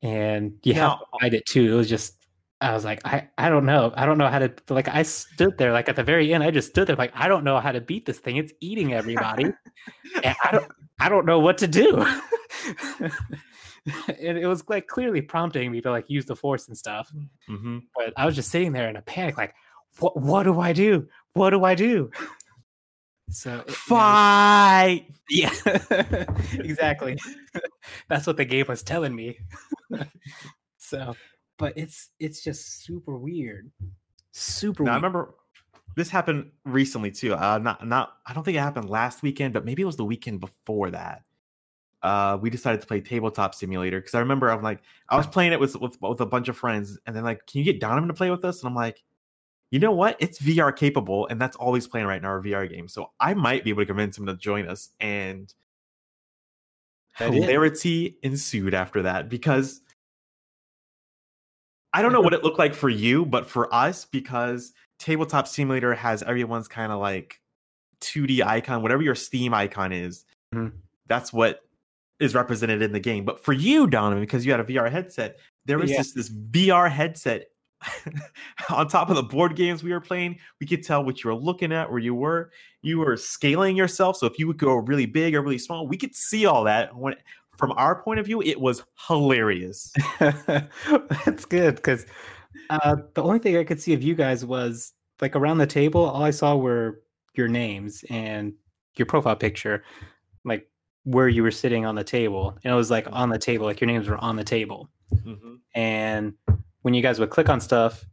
And 0.02 0.58
you 0.62 0.74
now, 0.74 0.90
have 0.90 0.98
to 1.00 1.06
fight 1.20 1.34
it 1.34 1.46
too. 1.46 1.72
It 1.72 1.76
was 1.76 1.88
just 1.88 2.24
I 2.60 2.72
was 2.72 2.84
like, 2.84 3.00
I, 3.04 3.28
I 3.36 3.48
don't 3.50 3.66
know. 3.66 3.92
I 3.96 4.06
don't 4.06 4.16
know 4.16 4.28
how 4.28 4.38
to 4.38 4.52
like 4.68 4.88
I 4.88 5.02
stood 5.02 5.58
there 5.58 5.72
like 5.72 5.88
at 5.88 5.96
the 5.96 6.02
very 6.02 6.32
end, 6.32 6.42
I 6.42 6.50
just 6.50 6.68
stood 6.68 6.86
there 6.86 6.96
like 6.96 7.12
I 7.14 7.28
don't 7.28 7.44
know 7.44 7.58
how 7.60 7.72
to 7.72 7.80
beat 7.80 8.06
this 8.06 8.18
thing. 8.18 8.36
It's 8.36 8.52
eating 8.60 8.92
everybody. 8.94 9.44
and 10.22 10.36
I 10.44 10.52
don't 10.52 10.72
I 11.00 11.08
don't 11.08 11.26
know 11.26 11.40
what 11.40 11.58
to 11.58 11.66
do. 11.66 12.06
and 14.18 14.38
it 14.38 14.46
was 14.46 14.66
like 14.68 14.86
clearly 14.86 15.20
prompting 15.20 15.70
me 15.70 15.80
to 15.82 15.90
like 15.90 16.08
use 16.08 16.24
the 16.24 16.36
force 16.36 16.68
and 16.68 16.76
stuff. 16.76 17.12
Mm-hmm. 17.48 17.78
But 17.94 18.12
I 18.16 18.26
was 18.26 18.34
just 18.34 18.50
sitting 18.50 18.72
there 18.72 18.88
in 18.88 18.96
a 18.96 19.02
panic, 19.02 19.36
like, 19.36 19.54
what 19.98 20.16
what 20.16 20.42
do 20.44 20.60
I 20.60 20.72
do? 20.72 21.06
What 21.34 21.50
do 21.50 21.64
I 21.64 21.74
do? 21.74 22.10
So 23.30 23.62
fight. 23.68 25.06
You 25.28 25.44
know, 25.44 25.50
yeah, 25.90 26.24
exactly. 26.52 27.18
That's 28.08 28.26
what 28.26 28.36
the 28.36 28.44
game 28.44 28.66
was 28.68 28.82
telling 28.82 29.14
me. 29.14 29.38
so, 30.76 31.16
but 31.58 31.72
it's 31.76 32.10
it's 32.20 32.42
just 32.42 32.84
super 32.84 33.16
weird. 33.16 33.70
Super. 34.32 34.82
Now, 34.82 34.92
weird. 34.92 34.92
I 34.92 34.96
remember 34.96 35.34
this 35.96 36.10
happened 36.10 36.50
recently 36.64 37.10
too. 37.10 37.34
Uh, 37.34 37.58
not 37.58 37.86
not. 37.86 38.14
I 38.26 38.34
don't 38.34 38.44
think 38.44 38.56
it 38.56 38.60
happened 38.60 38.90
last 38.90 39.22
weekend, 39.22 39.54
but 39.54 39.64
maybe 39.64 39.82
it 39.82 39.86
was 39.86 39.96
the 39.96 40.04
weekend 40.04 40.40
before 40.40 40.90
that. 40.90 41.22
Uh, 42.02 42.36
we 42.38 42.50
decided 42.50 42.82
to 42.82 42.86
play 42.86 43.00
tabletop 43.00 43.54
simulator 43.54 43.98
because 43.98 44.14
I 44.14 44.18
remember 44.18 44.50
I'm 44.50 44.62
like 44.62 44.80
I 45.08 45.16
was 45.16 45.26
playing 45.26 45.52
it 45.52 45.60
with, 45.60 45.74
with 45.76 45.96
with 46.02 46.20
a 46.20 46.26
bunch 46.26 46.48
of 46.48 46.56
friends, 46.56 46.98
and 47.06 47.16
then 47.16 47.24
like, 47.24 47.46
can 47.46 47.60
you 47.60 47.64
get 47.64 47.80
Donovan 47.80 48.08
to 48.08 48.14
play 48.14 48.30
with 48.30 48.44
us? 48.44 48.60
And 48.60 48.68
I'm 48.68 48.74
like, 48.74 49.02
you 49.74 49.80
know 49.80 49.90
what? 49.90 50.16
It's 50.20 50.38
VR 50.38 50.74
capable, 50.74 51.26
and 51.26 51.40
that's 51.40 51.56
all 51.56 51.74
he's 51.74 51.88
playing 51.88 52.06
right 52.06 52.22
now, 52.22 52.28
our 52.28 52.40
VR 52.40 52.70
game. 52.70 52.86
So 52.86 53.10
I 53.18 53.34
might 53.34 53.64
be 53.64 53.70
able 53.70 53.82
to 53.82 53.86
convince 53.86 54.16
him 54.16 54.24
to 54.26 54.36
join 54.36 54.68
us. 54.68 54.90
And 55.00 55.52
hilarity 57.16 58.16
ensued 58.22 58.72
after 58.72 59.02
that 59.02 59.28
because 59.28 59.80
I 61.92 62.02
don't 62.02 62.12
know 62.12 62.20
what 62.20 62.34
it 62.34 62.44
looked 62.44 62.60
like 62.60 62.72
for 62.72 62.88
you, 62.88 63.26
but 63.26 63.50
for 63.50 63.74
us, 63.74 64.04
because 64.04 64.74
Tabletop 65.00 65.48
Simulator 65.48 65.92
has 65.92 66.22
everyone's 66.22 66.68
kind 66.68 66.92
of 66.92 67.00
like 67.00 67.40
2D 68.00 68.46
icon, 68.46 68.80
whatever 68.80 69.02
your 69.02 69.16
Steam 69.16 69.52
icon 69.52 69.90
is, 69.90 70.24
mm-hmm. 70.54 70.76
that's 71.08 71.32
what 71.32 71.62
is 72.20 72.32
represented 72.32 72.80
in 72.80 72.92
the 72.92 73.00
game. 73.00 73.24
But 73.24 73.42
for 73.42 73.52
you, 73.52 73.88
Donovan, 73.88 74.22
because 74.22 74.46
you 74.46 74.52
had 74.52 74.60
a 74.60 74.64
VR 74.64 74.88
headset, 74.88 75.40
there 75.64 75.80
was 75.80 75.90
yeah. 75.90 75.96
just 75.96 76.14
this 76.14 76.30
VR 76.30 76.88
headset 76.88 77.48
on 78.70 78.88
top 78.88 79.10
of 79.10 79.16
the 79.16 79.22
board 79.22 79.56
games 79.56 79.82
we 79.82 79.92
were 79.92 80.00
playing, 80.00 80.38
we 80.60 80.66
could 80.66 80.82
tell 80.82 81.04
what 81.04 81.22
you 81.22 81.30
were 81.30 81.36
looking 81.36 81.72
at, 81.72 81.90
where 81.90 82.00
you 82.00 82.14
were. 82.14 82.50
You 82.82 82.98
were 82.98 83.16
scaling 83.16 83.76
yourself. 83.76 84.16
So 84.16 84.26
if 84.26 84.38
you 84.38 84.46
would 84.46 84.58
go 84.58 84.74
really 84.74 85.06
big 85.06 85.34
or 85.34 85.42
really 85.42 85.58
small, 85.58 85.86
we 85.86 85.96
could 85.96 86.14
see 86.14 86.46
all 86.46 86.64
that. 86.64 86.94
When 86.96 87.14
from 87.56 87.72
our 87.72 88.02
point 88.02 88.20
of 88.20 88.26
view, 88.26 88.42
it 88.42 88.60
was 88.60 88.82
hilarious. 89.06 89.92
That's 90.18 91.44
good 91.44 91.76
because 91.76 92.06
uh, 92.70 92.96
the 93.14 93.22
only 93.22 93.38
thing 93.38 93.56
I 93.56 93.64
could 93.64 93.80
see 93.80 93.94
of 93.94 94.02
you 94.02 94.14
guys 94.14 94.44
was 94.44 94.92
like 95.20 95.36
around 95.36 95.58
the 95.58 95.66
table. 95.66 96.04
All 96.04 96.22
I 96.22 96.30
saw 96.30 96.56
were 96.56 97.02
your 97.34 97.48
names 97.48 98.04
and 98.10 98.52
your 98.96 99.06
profile 99.06 99.36
picture, 99.36 99.84
like 100.44 100.68
where 101.04 101.28
you 101.28 101.42
were 101.42 101.50
sitting 101.50 101.84
on 101.84 101.94
the 101.94 102.04
table, 102.04 102.56
and 102.64 102.72
it 102.72 102.76
was 102.76 102.90
like 102.90 103.06
on 103.10 103.28
the 103.28 103.38
table, 103.38 103.66
like 103.66 103.80
your 103.80 103.88
names 103.88 104.08
were 104.08 104.18
on 104.18 104.36
the 104.36 104.44
table. 104.44 104.88
Mm-hmm. 105.14 105.54
And 105.74 106.34
when 106.84 106.92
you 106.92 107.00
guys 107.00 107.18
would 107.18 107.30
click 107.30 107.48
on 107.48 107.60
stuff, 107.60 108.04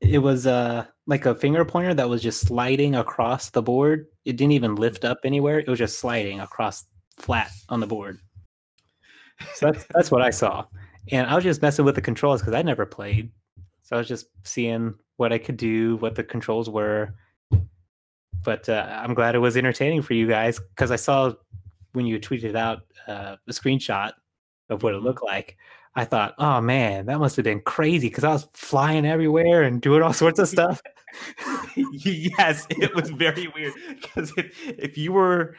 it 0.00 0.18
was 0.18 0.46
uh 0.46 0.86
like 1.06 1.26
a 1.26 1.34
finger 1.34 1.66
pointer 1.66 1.92
that 1.92 2.08
was 2.08 2.22
just 2.22 2.46
sliding 2.46 2.94
across 2.94 3.50
the 3.50 3.60
board. 3.60 4.06
It 4.24 4.36
didn't 4.36 4.52
even 4.52 4.74
lift 4.74 5.04
up 5.04 5.18
anywhere. 5.22 5.58
It 5.58 5.68
was 5.68 5.78
just 5.78 5.98
sliding 5.98 6.40
across 6.40 6.86
flat 7.18 7.50
on 7.68 7.80
the 7.80 7.86
board. 7.86 8.18
So 9.54 9.70
that's 9.70 9.84
that's 9.94 10.10
what 10.10 10.22
I 10.22 10.30
saw. 10.30 10.64
And 11.12 11.26
I 11.26 11.34
was 11.34 11.44
just 11.44 11.60
messing 11.60 11.84
with 11.84 11.94
the 11.94 12.00
controls 12.00 12.40
because 12.40 12.54
I 12.54 12.62
never 12.62 12.86
played. 12.86 13.30
So 13.82 13.96
I 13.96 13.98
was 13.98 14.08
just 14.08 14.26
seeing 14.44 14.94
what 15.18 15.32
I 15.32 15.38
could 15.38 15.58
do, 15.58 15.96
what 15.96 16.14
the 16.14 16.24
controls 16.24 16.70
were. 16.70 17.14
But 18.42 18.66
uh, 18.66 19.02
I'm 19.02 19.12
glad 19.12 19.34
it 19.34 19.40
was 19.40 19.58
entertaining 19.58 20.00
for 20.00 20.14
you 20.14 20.26
guys 20.26 20.58
because 20.58 20.90
I 20.90 20.96
saw 20.96 21.34
when 21.92 22.06
you 22.06 22.18
tweeted 22.18 22.56
out 22.56 22.80
uh, 23.06 23.36
a 23.46 23.52
screenshot 23.52 24.12
of 24.70 24.82
what 24.82 24.94
it 24.94 24.96
mm-hmm. 24.96 25.06
looked 25.06 25.22
like. 25.22 25.58
I 25.96 26.04
thought, 26.04 26.34
oh 26.38 26.60
man, 26.60 27.06
that 27.06 27.18
must 27.18 27.36
have 27.36 27.44
been 27.44 27.60
crazy 27.60 28.08
because 28.08 28.24
I 28.24 28.32
was 28.32 28.46
flying 28.52 29.04
everywhere 29.04 29.62
and 29.62 29.80
doing 29.80 30.02
all 30.02 30.12
sorts 30.12 30.38
of 30.38 30.48
stuff. 30.48 30.80
yes, 31.76 32.66
it 32.70 32.94
was 32.94 33.10
very 33.10 33.48
weird 33.54 33.72
because 34.00 34.32
if, 34.36 34.68
if 34.78 34.96
you 34.96 35.12
were, 35.12 35.56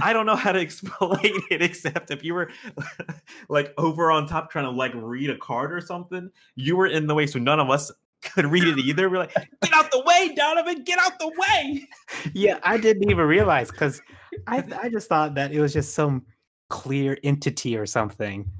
I 0.00 0.12
don't 0.12 0.24
know 0.24 0.36
how 0.36 0.52
to 0.52 0.58
explain 0.60 1.40
it 1.50 1.60
except 1.60 2.10
if 2.10 2.24
you 2.24 2.34
were 2.34 2.50
like 3.48 3.74
over 3.76 4.10
on 4.10 4.26
top 4.26 4.50
trying 4.50 4.64
to 4.64 4.70
like 4.70 4.92
read 4.94 5.30
a 5.30 5.36
card 5.36 5.72
or 5.72 5.80
something, 5.80 6.30
you 6.54 6.76
were 6.76 6.86
in 6.86 7.06
the 7.06 7.14
way. 7.14 7.26
So 7.26 7.38
none 7.38 7.60
of 7.60 7.68
us 7.68 7.92
could 8.22 8.46
read 8.46 8.64
it 8.64 8.78
either. 8.78 9.10
We're 9.10 9.18
like, 9.18 9.34
get 9.34 9.72
out 9.72 9.90
the 9.90 10.00
way, 10.00 10.34
Donovan, 10.34 10.82
get 10.84 10.98
out 10.98 11.18
the 11.18 11.28
way. 11.28 11.86
Yeah, 12.32 12.58
I 12.62 12.78
didn't 12.78 13.10
even 13.10 13.26
realize 13.26 13.70
because 13.70 14.00
I, 14.46 14.64
I 14.80 14.88
just 14.88 15.08
thought 15.08 15.34
that 15.34 15.52
it 15.52 15.60
was 15.60 15.72
just 15.72 15.94
some 15.94 16.24
clear 16.70 17.18
entity 17.22 17.76
or 17.76 17.86
something. 17.86 18.50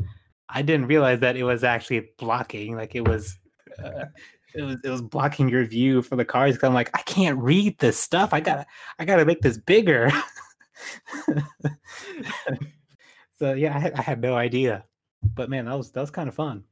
I 0.48 0.62
didn't 0.62 0.86
realize 0.86 1.20
that 1.20 1.36
it 1.36 1.44
was 1.44 1.64
actually 1.64 2.08
blocking. 2.18 2.76
Like 2.76 2.94
it 2.94 3.06
was, 3.06 3.38
uh, 3.82 4.06
it 4.54 4.62
was 4.62 4.80
it 4.82 4.88
was 4.88 5.02
blocking 5.02 5.48
your 5.48 5.64
view 5.64 6.02
for 6.02 6.16
the 6.16 6.24
cars. 6.24 6.58
I'm 6.62 6.74
like, 6.74 6.90
I 6.94 7.02
can't 7.02 7.38
read 7.38 7.78
this 7.78 7.98
stuff. 7.98 8.32
I 8.32 8.40
gotta 8.40 8.66
I 8.98 9.04
gotta 9.04 9.24
make 9.24 9.42
this 9.42 9.58
bigger. 9.58 10.10
so 13.38 13.52
yeah, 13.52 13.76
I 13.76 13.78
had, 13.78 13.94
I 13.94 14.02
had 14.02 14.20
no 14.20 14.36
idea. 14.36 14.84
But 15.34 15.50
man, 15.50 15.66
that 15.66 15.76
was 15.76 15.90
that 15.92 16.00
was 16.00 16.10
kind 16.10 16.28
of 16.28 16.34
fun. 16.34 16.64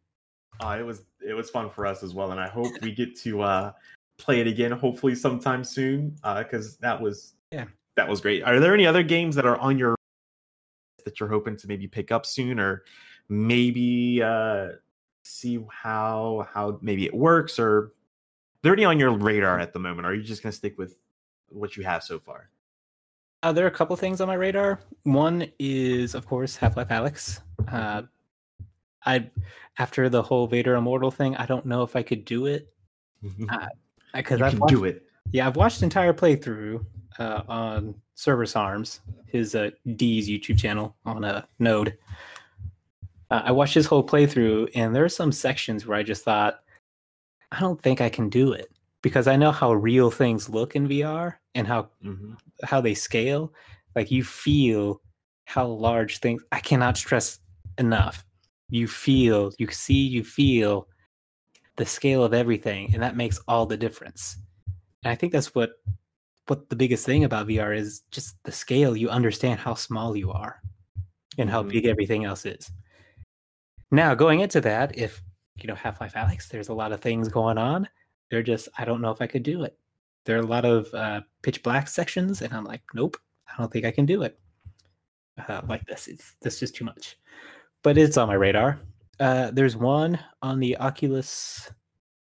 Uh, 0.60 0.76
it 0.78 0.82
was 0.84 1.04
it 1.26 1.34
was 1.34 1.50
fun 1.50 1.70
for 1.70 1.86
us 1.86 2.02
as 2.02 2.14
well, 2.14 2.30
and 2.32 2.40
I 2.40 2.48
hope 2.48 2.72
we 2.80 2.92
get 2.92 3.16
to 3.20 3.42
uh, 3.42 3.72
play 4.18 4.40
it 4.40 4.46
again, 4.46 4.72
hopefully 4.72 5.14
sometime 5.14 5.64
soon, 5.64 6.16
because 6.38 6.74
uh, 6.74 6.78
that 6.80 7.00
was 7.00 7.34
yeah 7.50 7.66
that 7.96 8.08
was 8.08 8.20
great. 8.20 8.42
Are 8.42 8.60
there 8.60 8.74
any 8.74 8.86
other 8.86 9.02
games 9.02 9.34
that 9.36 9.46
are 9.46 9.58
on 9.58 9.78
your 9.78 9.96
that 11.04 11.20
you're 11.20 11.28
hoping 11.28 11.56
to 11.58 11.68
maybe 11.68 11.86
pick 11.86 12.10
up 12.10 12.24
soon, 12.24 12.58
or 12.58 12.84
maybe 13.28 14.22
uh, 14.22 14.68
see 15.22 15.64
how 15.70 16.46
how 16.52 16.78
maybe 16.82 17.06
it 17.06 17.14
works 17.14 17.58
or 17.58 17.92
they're 18.62 18.70
already 18.70 18.84
on 18.84 18.98
your 18.98 19.12
radar 19.12 19.58
at 19.58 19.72
the 19.72 19.78
moment. 19.78 20.06
Or 20.06 20.10
are 20.10 20.14
you 20.14 20.22
just 20.22 20.42
going 20.42 20.50
to 20.50 20.56
stick 20.56 20.78
with 20.78 20.96
what 21.48 21.76
you 21.76 21.84
have 21.84 22.02
so 22.02 22.18
far? 22.18 22.50
Uh, 23.42 23.52
there 23.52 23.64
are 23.64 23.68
a 23.68 23.72
couple 23.72 23.94
things 23.96 24.20
on 24.20 24.28
my 24.28 24.34
radar. 24.34 24.80
One 25.04 25.46
is 25.58 26.14
of 26.14 26.26
course 26.26 26.56
half-life 26.56 26.88
alyx. 26.88 27.40
Uh, 27.70 28.02
i 29.06 29.30
after 29.78 30.08
the 30.08 30.20
whole 30.20 30.46
vader 30.46 30.74
immortal 30.74 31.10
thing 31.10 31.36
i 31.36 31.46
don't 31.46 31.64
know 31.64 31.82
if 31.82 31.96
i 31.96 32.02
could 32.02 32.24
do 32.24 32.46
it. 32.46 32.72
Because 33.22 33.48
uh, 34.40 34.44
i 34.44 34.50
can 34.50 34.58
watched, 34.58 34.68
do 34.68 34.84
it. 34.84 35.04
Yeah 35.30 35.46
i've 35.46 35.56
watched 35.56 35.82
entire 35.82 36.12
playthrough 36.12 36.84
uh, 37.18 37.42
on 37.48 37.94
Service 38.14 38.56
Arms 38.56 39.00
his 39.26 39.54
uh, 39.54 39.70
d's 39.96 40.28
youtube 40.28 40.58
channel 40.58 40.96
on 41.06 41.24
a 41.24 41.46
node 41.58 41.96
uh, 43.30 43.42
I 43.44 43.52
watched 43.52 43.74
his 43.74 43.86
whole 43.86 44.06
playthrough, 44.06 44.70
and 44.74 44.94
there 44.94 45.04
are 45.04 45.08
some 45.08 45.32
sections 45.32 45.86
where 45.86 45.98
I 45.98 46.02
just 46.02 46.24
thought, 46.24 46.60
I 47.52 47.60
don't 47.60 47.80
think 47.80 48.00
I 48.00 48.08
can 48.08 48.28
do 48.28 48.52
it 48.52 48.70
because 49.02 49.26
I 49.26 49.36
know 49.36 49.52
how 49.52 49.72
real 49.72 50.10
things 50.10 50.48
look 50.48 50.76
in 50.76 50.88
VR 50.88 51.34
and 51.54 51.66
how 51.66 51.88
mm-hmm. 52.04 52.34
how 52.64 52.80
they 52.80 52.94
scale. 52.94 53.52
Like 53.94 54.10
you 54.10 54.24
feel 54.24 55.00
how 55.44 55.66
large 55.66 56.18
things. 56.18 56.42
I 56.52 56.60
cannot 56.60 56.96
stress 56.96 57.38
enough. 57.78 58.24
You 58.68 58.88
feel, 58.88 59.52
you 59.58 59.68
see, 59.70 59.94
you 60.06 60.24
feel 60.24 60.88
the 61.76 61.86
scale 61.86 62.24
of 62.24 62.34
everything, 62.34 62.92
and 62.92 63.02
that 63.02 63.16
makes 63.16 63.40
all 63.46 63.66
the 63.66 63.76
difference. 63.76 64.38
And 65.04 65.12
I 65.12 65.14
think 65.14 65.32
that's 65.32 65.54
what 65.54 65.70
what 66.48 66.68
the 66.68 66.76
biggest 66.76 67.04
thing 67.04 67.24
about 67.24 67.48
VR 67.48 67.76
is 67.76 68.02
just 68.10 68.36
the 68.44 68.52
scale. 68.52 68.96
You 68.96 69.08
understand 69.08 69.60
how 69.60 69.74
small 69.74 70.16
you 70.16 70.30
are 70.30 70.60
and 71.38 71.50
how 71.50 71.60
mm-hmm. 71.60 71.70
big 71.70 71.86
everything 71.86 72.24
else 72.24 72.46
is. 72.46 72.70
Now, 73.90 74.14
going 74.14 74.40
into 74.40 74.60
that, 74.62 74.96
if 74.98 75.22
you 75.56 75.66
know 75.66 75.74
Half 75.74 76.00
Life 76.00 76.14
Alyx, 76.14 76.48
there's 76.48 76.68
a 76.68 76.74
lot 76.74 76.92
of 76.92 77.00
things 77.00 77.28
going 77.28 77.58
on. 77.58 77.88
They're 78.30 78.42
just 78.42 78.68
I 78.78 78.84
don't 78.84 79.00
know 79.00 79.10
if 79.10 79.22
I 79.22 79.26
could 79.26 79.42
do 79.42 79.64
it. 79.64 79.78
There 80.24 80.36
are 80.36 80.42
a 80.42 80.46
lot 80.46 80.64
of 80.64 80.92
uh, 80.92 81.20
pitch 81.42 81.62
black 81.62 81.88
sections, 81.88 82.42
and 82.42 82.52
I'm 82.52 82.64
like, 82.64 82.82
nope, 82.94 83.16
I 83.48 83.60
don't 83.60 83.72
think 83.72 83.84
I 83.84 83.92
can 83.92 84.06
do 84.06 84.22
it. 84.22 84.38
Uh, 85.48 85.60
like 85.68 85.86
this, 85.86 86.08
it's 86.08 86.34
this 86.42 86.58
just 86.58 86.74
too 86.74 86.84
much. 86.84 87.16
But 87.82 87.96
it's 87.96 88.16
on 88.16 88.28
my 88.28 88.34
radar. 88.34 88.80
Uh, 89.20 89.50
there's 89.52 89.76
one 89.76 90.18
on 90.42 90.58
the 90.60 90.76
Oculus 90.78 91.70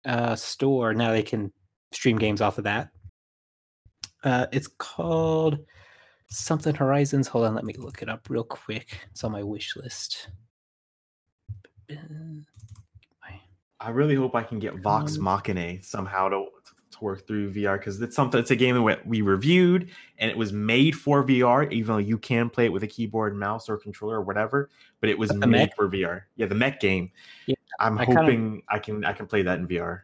uh, 0.07 0.37
store 0.37 0.95
now 0.95 1.11
they 1.11 1.23
can 1.23 1.53
stream 1.93 2.17
games 2.19 2.41
off 2.41 2.59
of 2.59 2.65
that. 2.65 2.91
Uh, 4.23 4.47
it's 4.53 4.69
called 4.79 5.59
something 6.29 6.75
Horizons. 6.75 7.29
Hold 7.29 7.47
on, 7.47 7.55
let 7.55 7.65
me 7.65 7.75
look 7.77 8.03
it 8.03 8.09
up 8.09 8.29
real 8.29 8.45
quick. 8.45 9.07
It's 9.11 9.25
on 9.25 9.33
my 9.33 9.43
wish 9.43 9.77
list. 9.77 10.29
I 13.79 13.91
really 13.91 14.15
hope 14.15 14.35
I 14.35 14.43
can 14.43 14.59
get 14.59 14.75
Vox 14.77 15.19
Machinae 15.19 15.85
somehow 15.85 16.29
to, 16.31 16.47
to 16.93 17.05
work 17.05 17.27
through 17.27 17.53
VR 17.53 17.79
because 17.79 18.01
it's 18.01 18.17
something. 18.17 18.41
It's 18.41 18.51
a 18.51 18.57
game 18.57 18.75
that 18.83 19.07
we 19.07 19.21
reviewed 19.21 19.91
and 20.19 20.31
it 20.31 20.37
was 20.37 20.53
made 20.53 20.97
for 20.97 21.23
VR, 21.23 21.71
even 21.71 21.87
though 21.93 21.99
you 21.99 22.17
can 22.19 22.49
play 22.49 22.65
it 22.65 22.73
with 22.73 22.83
a 22.85 22.87
keyboard, 22.87 23.37
mouse, 23.37 23.69
or 23.69 23.77
controller 23.77 24.17
or 24.17 24.23
whatever. 24.23 24.71
But 25.01 25.11
it 25.11 25.19
was 25.19 25.33
made 25.35 25.49
mech? 25.49 25.77
for 25.77 25.89
VR. 25.89 26.23
Yeah, 26.37 26.47
the 26.47 26.55
mech 26.55 26.81
game. 26.81 27.11
Yeah, 27.47 27.55
I'm 27.79 27.99
I 27.99 28.07
kinda- 28.07 28.23
hoping 28.23 28.63
I 28.71 28.79
can 28.79 29.05
I 29.05 29.13
can 29.13 29.27
play 29.27 29.43
that 29.43 29.59
in 29.59 29.69
VR. 29.69 30.01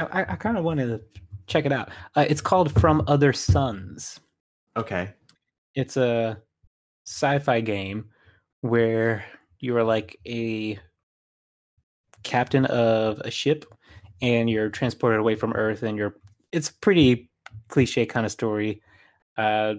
I, 0.00 0.22
I 0.22 0.36
kind 0.36 0.56
of 0.56 0.64
want 0.64 0.80
to 0.80 1.00
check 1.46 1.66
it 1.66 1.72
out. 1.72 1.90
Uh, 2.16 2.24
it's 2.28 2.40
called 2.40 2.72
From 2.80 3.04
Other 3.06 3.32
Suns. 3.32 4.18
Okay. 4.76 5.12
It's 5.74 5.96
a 5.96 6.40
sci-fi 7.06 7.60
game 7.60 8.06
where 8.62 9.24
you 9.60 9.76
are 9.76 9.84
like 9.84 10.18
a 10.26 10.78
captain 12.24 12.64
of 12.66 13.20
a 13.20 13.30
ship 13.30 13.64
and 14.20 14.50
you're 14.50 14.70
transported 14.70 15.20
away 15.20 15.34
from 15.36 15.52
Earth 15.52 15.82
and 15.82 15.96
you're 15.96 16.16
it's 16.52 16.70
pretty 16.70 17.30
cliche 17.68 18.06
kind 18.06 18.26
of 18.26 18.32
story. 18.32 18.82
Uh, 19.36 19.74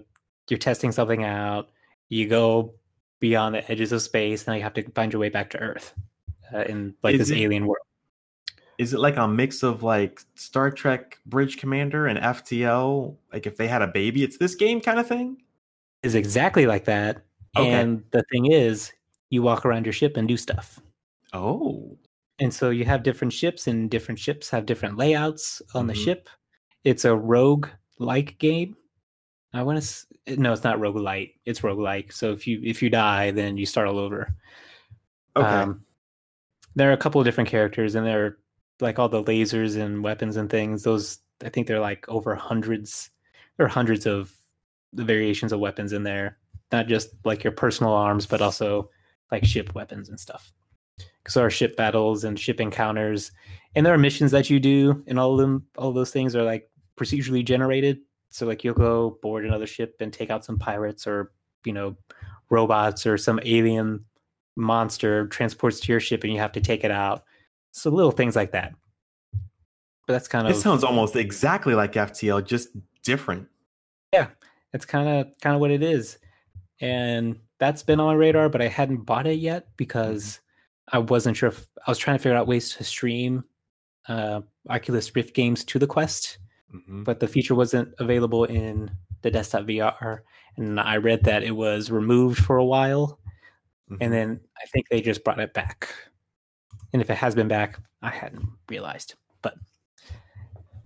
you're 0.49 0.57
testing 0.57 0.91
something 0.91 1.23
out. 1.23 1.69
You 2.09 2.27
go 2.27 2.73
beyond 3.19 3.55
the 3.55 3.71
edges 3.71 3.91
of 3.91 4.01
space, 4.01 4.45
and 4.47 4.55
you 4.57 4.61
have 4.63 4.73
to 4.73 4.83
find 4.91 5.11
your 5.11 5.19
way 5.19 5.29
back 5.29 5.49
to 5.51 5.57
Earth 5.59 5.93
uh, 6.53 6.63
in 6.63 6.93
like 7.01 7.15
Is 7.15 7.29
this 7.29 7.29
it- 7.31 7.41
alien 7.41 7.65
world. 7.65 7.79
Is 8.77 8.93
it 8.93 8.99
like 8.99 9.15
a 9.15 9.25
mix 9.25 9.63
of 9.63 9.83
like 9.83 10.21
Star 10.35 10.69
Trek 10.69 11.17
Bridge 11.25 11.57
Commander 11.57 12.07
and 12.07 12.19
FTL? 12.19 13.15
Like 13.31 13.47
if 13.47 13.55
they 13.55 13.69
had 13.69 13.81
a 13.81 13.87
baby, 13.87 14.21
it's 14.21 14.37
this 14.37 14.53
game 14.53 14.81
kind 14.81 14.99
of 14.99 15.07
thing. 15.07 15.37
Is 16.03 16.13
exactly 16.13 16.67
like 16.67 16.83
that. 16.85 17.23
Okay. 17.55 17.71
And 17.71 18.03
the 18.11 18.23
thing 18.33 18.51
is, 18.51 18.91
you 19.29 19.41
walk 19.41 19.65
around 19.65 19.85
your 19.85 19.93
ship 19.93 20.17
and 20.17 20.27
do 20.27 20.35
stuff. 20.35 20.81
Oh. 21.31 21.97
And 22.39 22.53
so 22.53 22.69
you 22.69 22.85
have 22.85 23.03
different 23.03 23.33
ships, 23.33 23.67
and 23.67 23.89
different 23.89 24.19
ships 24.19 24.49
have 24.49 24.65
different 24.65 24.97
layouts 24.97 25.61
on 25.73 25.87
the 25.87 25.93
Mhm. 25.93 26.03
ship. 26.03 26.29
It's 26.83 27.05
a 27.05 27.15
rogue 27.15 27.67
like 27.97 28.37
game. 28.39 28.75
I 29.53 29.63
want 29.63 29.81
to 29.81 30.37
no, 30.37 30.51
it's 30.51 30.63
not 30.63 30.79
rogue 30.79 30.95
roguelite. 30.95 31.35
It's 31.45 31.61
roguelike. 31.61 32.11
So 32.11 32.31
if 32.33 32.45
you 32.47 32.59
if 32.63 32.81
you 32.81 32.89
die, 32.89 33.31
then 33.31 33.57
you 33.57 33.65
start 33.65 33.87
all 33.87 33.99
over. 33.99 34.35
Okay. 35.37 35.47
Um, 35.47 35.85
there 36.75 36.89
are 36.89 36.93
a 36.93 36.97
couple 36.97 37.21
of 37.21 37.25
different 37.25 37.49
characters, 37.49 37.95
and 37.95 38.05
they're 38.05 38.37
like 38.81 38.99
all 38.99 39.07
the 39.07 39.23
lasers 39.23 39.77
and 39.79 40.03
weapons 40.03 40.35
and 40.35 40.49
things. 40.49 40.83
Those 40.83 41.19
I 41.43 41.49
think 41.49 41.67
they're 41.67 41.79
like 41.79 42.07
over 42.09 42.35
hundreds. 42.35 43.11
There 43.57 43.65
are 43.65 43.69
hundreds 43.69 44.05
of 44.05 44.33
the 44.91 45.05
variations 45.05 45.53
of 45.53 45.59
weapons 45.61 45.93
in 45.93 46.03
there. 46.03 46.37
Not 46.71 46.87
just 46.87 47.09
like 47.23 47.43
your 47.43 47.53
personal 47.53 47.93
arms, 47.93 48.25
but 48.25 48.41
also 48.41 48.89
like 49.31 49.45
ship 49.45 49.73
weapons 49.75 50.09
and 50.09 50.19
stuff. 50.19 50.51
So 51.27 51.39
there 51.39 51.47
are 51.47 51.51
ship 51.51 51.75
battles 51.75 52.23
and 52.23 52.39
ship 52.39 52.59
encounters, 52.59 53.31
and 53.75 53.85
there 53.85 53.93
are 53.93 53.97
missions 53.97 54.31
that 54.31 54.49
you 54.49 54.59
do, 54.59 55.03
and 55.07 55.19
all 55.19 55.33
of 55.33 55.39
them, 55.39 55.65
all 55.77 55.91
those 55.91 56.11
things 56.11 56.35
are 56.35 56.43
like 56.43 56.69
procedurally 56.97 57.43
generated. 57.43 57.99
So 58.29 58.45
like 58.45 58.63
you'll 58.63 58.73
go 58.73 59.17
board 59.21 59.45
another 59.45 59.67
ship 59.67 59.95
and 59.99 60.11
take 60.11 60.29
out 60.29 60.45
some 60.45 60.59
pirates 60.59 61.07
or 61.07 61.31
you 61.65 61.73
know 61.73 61.95
robots 62.49 63.05
or 63.05 63.17
some 63.17 63.39
alien 63.43 64.05
monster 64.55 65.27
transports 65.27 65.79
to 65.81 65.91
your 65.91 65.99
ship 65.99 66.23
and 66.23 66.31
you 66.31 66.39
have 66.39 66.51
to 66.53 66.61
take 66.61 66.83
it 66.83 66.91
out. 66.91 67.23
So 67.71 67.89
little 67.89 68.11
things 68.11 68.35
like 68.35 68.51
that. 68.51 68.73
But 70.07 70.13
that's 70.13 70.27
kind 70.27 70.47
of 70.47 70.55
it 70.55 70.59
sounds 70.59 70.83
almost 70.83 71.15
exactly 71.15 71.75
like 71.75 71.93
FTL, 71.93 72.45
just 72.45 72.69
different. 73.03 73.47
Yeah. 74.13 74.27
It's 74.73 74.85
kind 74.85 75.07
of 75.07 75.27
kind 75.41 75.55
of 75.55 75.61
what 75.61 75.71
it 75.71 75.81
is. 75.81 76.17
And 76.79 77.39
that's 77.59 77.83
been 77.83 77.99
on 77.99 78.07
my 78.07 78.13
radar, 78.13 78.49
but 78.49 78.61
I 78.61 78.67
hadn't 78.67 79.05
bought 79.05 79.27
it 79.27 79.39
yet 79.39 79.67
because 79.77 80.23
mm-hmm. 80.23 80.44
I 80.91 80.99
wasn't 80.99 81.35
sure 81.37 81.49
if 81.49 81.67
I 81.87 81.91
was 81.91 81.97
trying 81.97 82.17
to 82.17 82.21
figure 82.23 82.37
out 82.37 82.47
ways 82.47 82.75
to 82.75 82.83
stream 82.83 83.43
uh, 84.07 84.41
Oculus 84.69 85.15
Rift 85.15 85.33
games 85.33 85.63
to 85.65 85.79
the 85.79 85.87
Quest, 85.87 86.37
Mhm. 86.73 87.03
but 87.03 87.19
the 87.19 87.27
feature 87.27 87.55
wasn't 87.55 87.93
available 87.97 88.43
in 88.45 88.91
the 89.23 89.31
desktop 89.31 89.63
VR. 89.65 90.23
And 90.57 90.79
I 90.79 90.97
read 90.97 91.23
that 91.23 91.41
it 91.43 91.51
was 91.51 91.89
removed 91.89 92.37
for 92.37 92.57
a 92.57 92.65
while, 92.65 93.19
Mhm. 93.89 93.97
and 94.01 94.13
then 94.13 94.41
I 94.61 94.65
think 94.67 94.87
they 94.89 95.01
just 95.01 95.23
brought 95.23 95.39
it 95.39 95.53
back. 95.53 95.89
And 96.93 97.01
if 97.01 97.09
it 97.09 97.15
has 97.17 97.33
been 97.33 97.47
back, 97.47 97.79
I 98.03 98.09
hadn't 98.09 98.47
realized. 98.69 99.15
But 99.41 99.55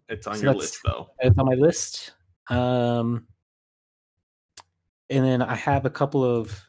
it's 0.07 0.25
on 0.25 0.35
so 0.37 0.43
your 0.43 0.53
list 0.55 0.79
though. 0.85 1.09
it's 1.19 1.37
on 1.37 1.45
my 1.45 1.55
list. 1.55 2.13
Um, 2.49 3.27
and 5.09 5.25
then 5.25 5.41
I 5.41 5.55
have 5.55 5.85
a 5.85 5.89
couple 5.89 6.23
of 6.23 6.67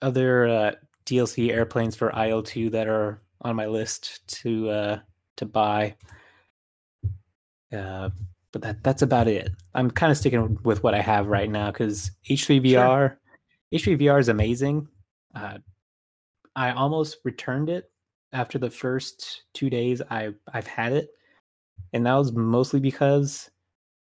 other 0.00 0.46
uh, 0.46 0.72
DLC 1.06 1.50
airplanes 1.50 1.96
for 1.96 2.10
IL2 2.10 2.70
that 2.72 2.88
are 2.88 3.20
on 3.42 3.56
my 3.56 3.66
list 3.66 4.26
to 4.42 4.70
uh, 4.70 4.98
to 5.36 5.46
buy. 5.46 5.94
Uh, 7.72 8.10
but 8.52 8.62
that 8.62 8.82
that's 8.82 9.02
about 9.02 9.28
it. 9.28 9.50
I'm 9.74 9.90
kind 9.90 10.10
of 10.10 10.18
sticking 10.18 10.58
with 10.62 10.82
what 10.82 10.94
I 10.94 11.00
have 11.00 11.26
right 11.26 11.50
now 11.50 11.70
because 11.70 12.10
H3VR, 12.28 13.16
H3VR 13.74 14.20
is 14.20 14.28
amazing. 14.28 14.88
Uh, 15.34 15.58
I 16.54 16.70
almost 16.70 17.18
returned 17.24 17.68
it 17.68 17.90
after 18.32 18.58
the 18.58 18.70
first 18.70 19.42
two 19.54 19.68
days 19.68 20.00
I 20.10 20.34
I've 20.52 20.66
had 20.68 20.92
it, 20.92 21.08
and 21.92 22.06
that 22.06 22.14
was 22.14 22.32
mostly 22.32 22.80
because 22.80 23.50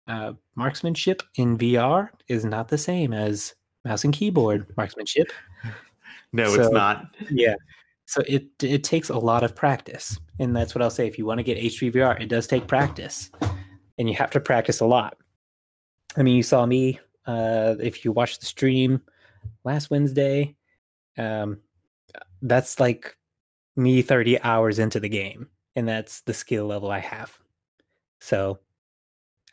uh, 0.08 0.34
marksmanship 0.56 1.22
in 1.36 1.58
VR 1.58 2.10
is 2.28 2.44
not 2.44 2.68
the 2.68 2.78
same 2.78 3.14
as 3.14 3.54
mouse 3.86 4.04
and 4.04 4.14
keyboard 4.14 4.66
marksmanship. 4.76 5.32
No, 6.34 6.54
So- 6.54 6.62
it's 6.62 6.72
not. 6.72 7.16
Yeah. 7.32 7.56
So 8.06 8.24
it 8.28 8.48
it 8.64 8.84
takes 8.84 9.10
a 9.10 9.18
lot 9.20 9.44
of 9.44 9.56
practice, 9.56 10.20
and 10.40 10.56
that's 10.56 10.74
what 10.74 10.82
I'll 10.82 10.90
say. 10.90 11.06
If 11.06 11.20
you 11.20 11.28
want 11.28 11.38
to 11.38 11.44
get 11.44 11.60
H3VR, 11.60 12.20
it 12.20 12.26
does 12.28 12.48
take 12.48 12.66
practice, 12.66 13.30
and 14.00 14.10
you 14.10 14.16
have 14.16 14.32
to 14.32 14.40
practice 14.40 14.80
a 14.80 14.86
lot. 14.88 15.16
I 16.18 16.24
mean, 16.24 16.36
you 16.36 16.42
saw 16.42 16.66
me. 16.66 17.00
Uh, 17.28 17.76
if 17.80 18.04
you 18.04 18.12
watched 18.12 18.40
the 18.40 18.48
stream 18.48 19.00
last 19.64 19.92
Wednesday, 19.92 20.56
um, 21.20 21.60
that's 22.42 22.80
like 22.80 23.16
me 23.76 24.02
30 24.02 24.42
hours 24.42 24.80
into 24.80 25.00
the 25.00 25.10
game, 25.10 25.48
and 25.76 25.88
that's 25.88 26.22
the 26.22 26.34
skill 26.34 26.66
level 26.66 26.90
I 26.90 27.00
have. 27.00 27.38
So, 28.22 28.58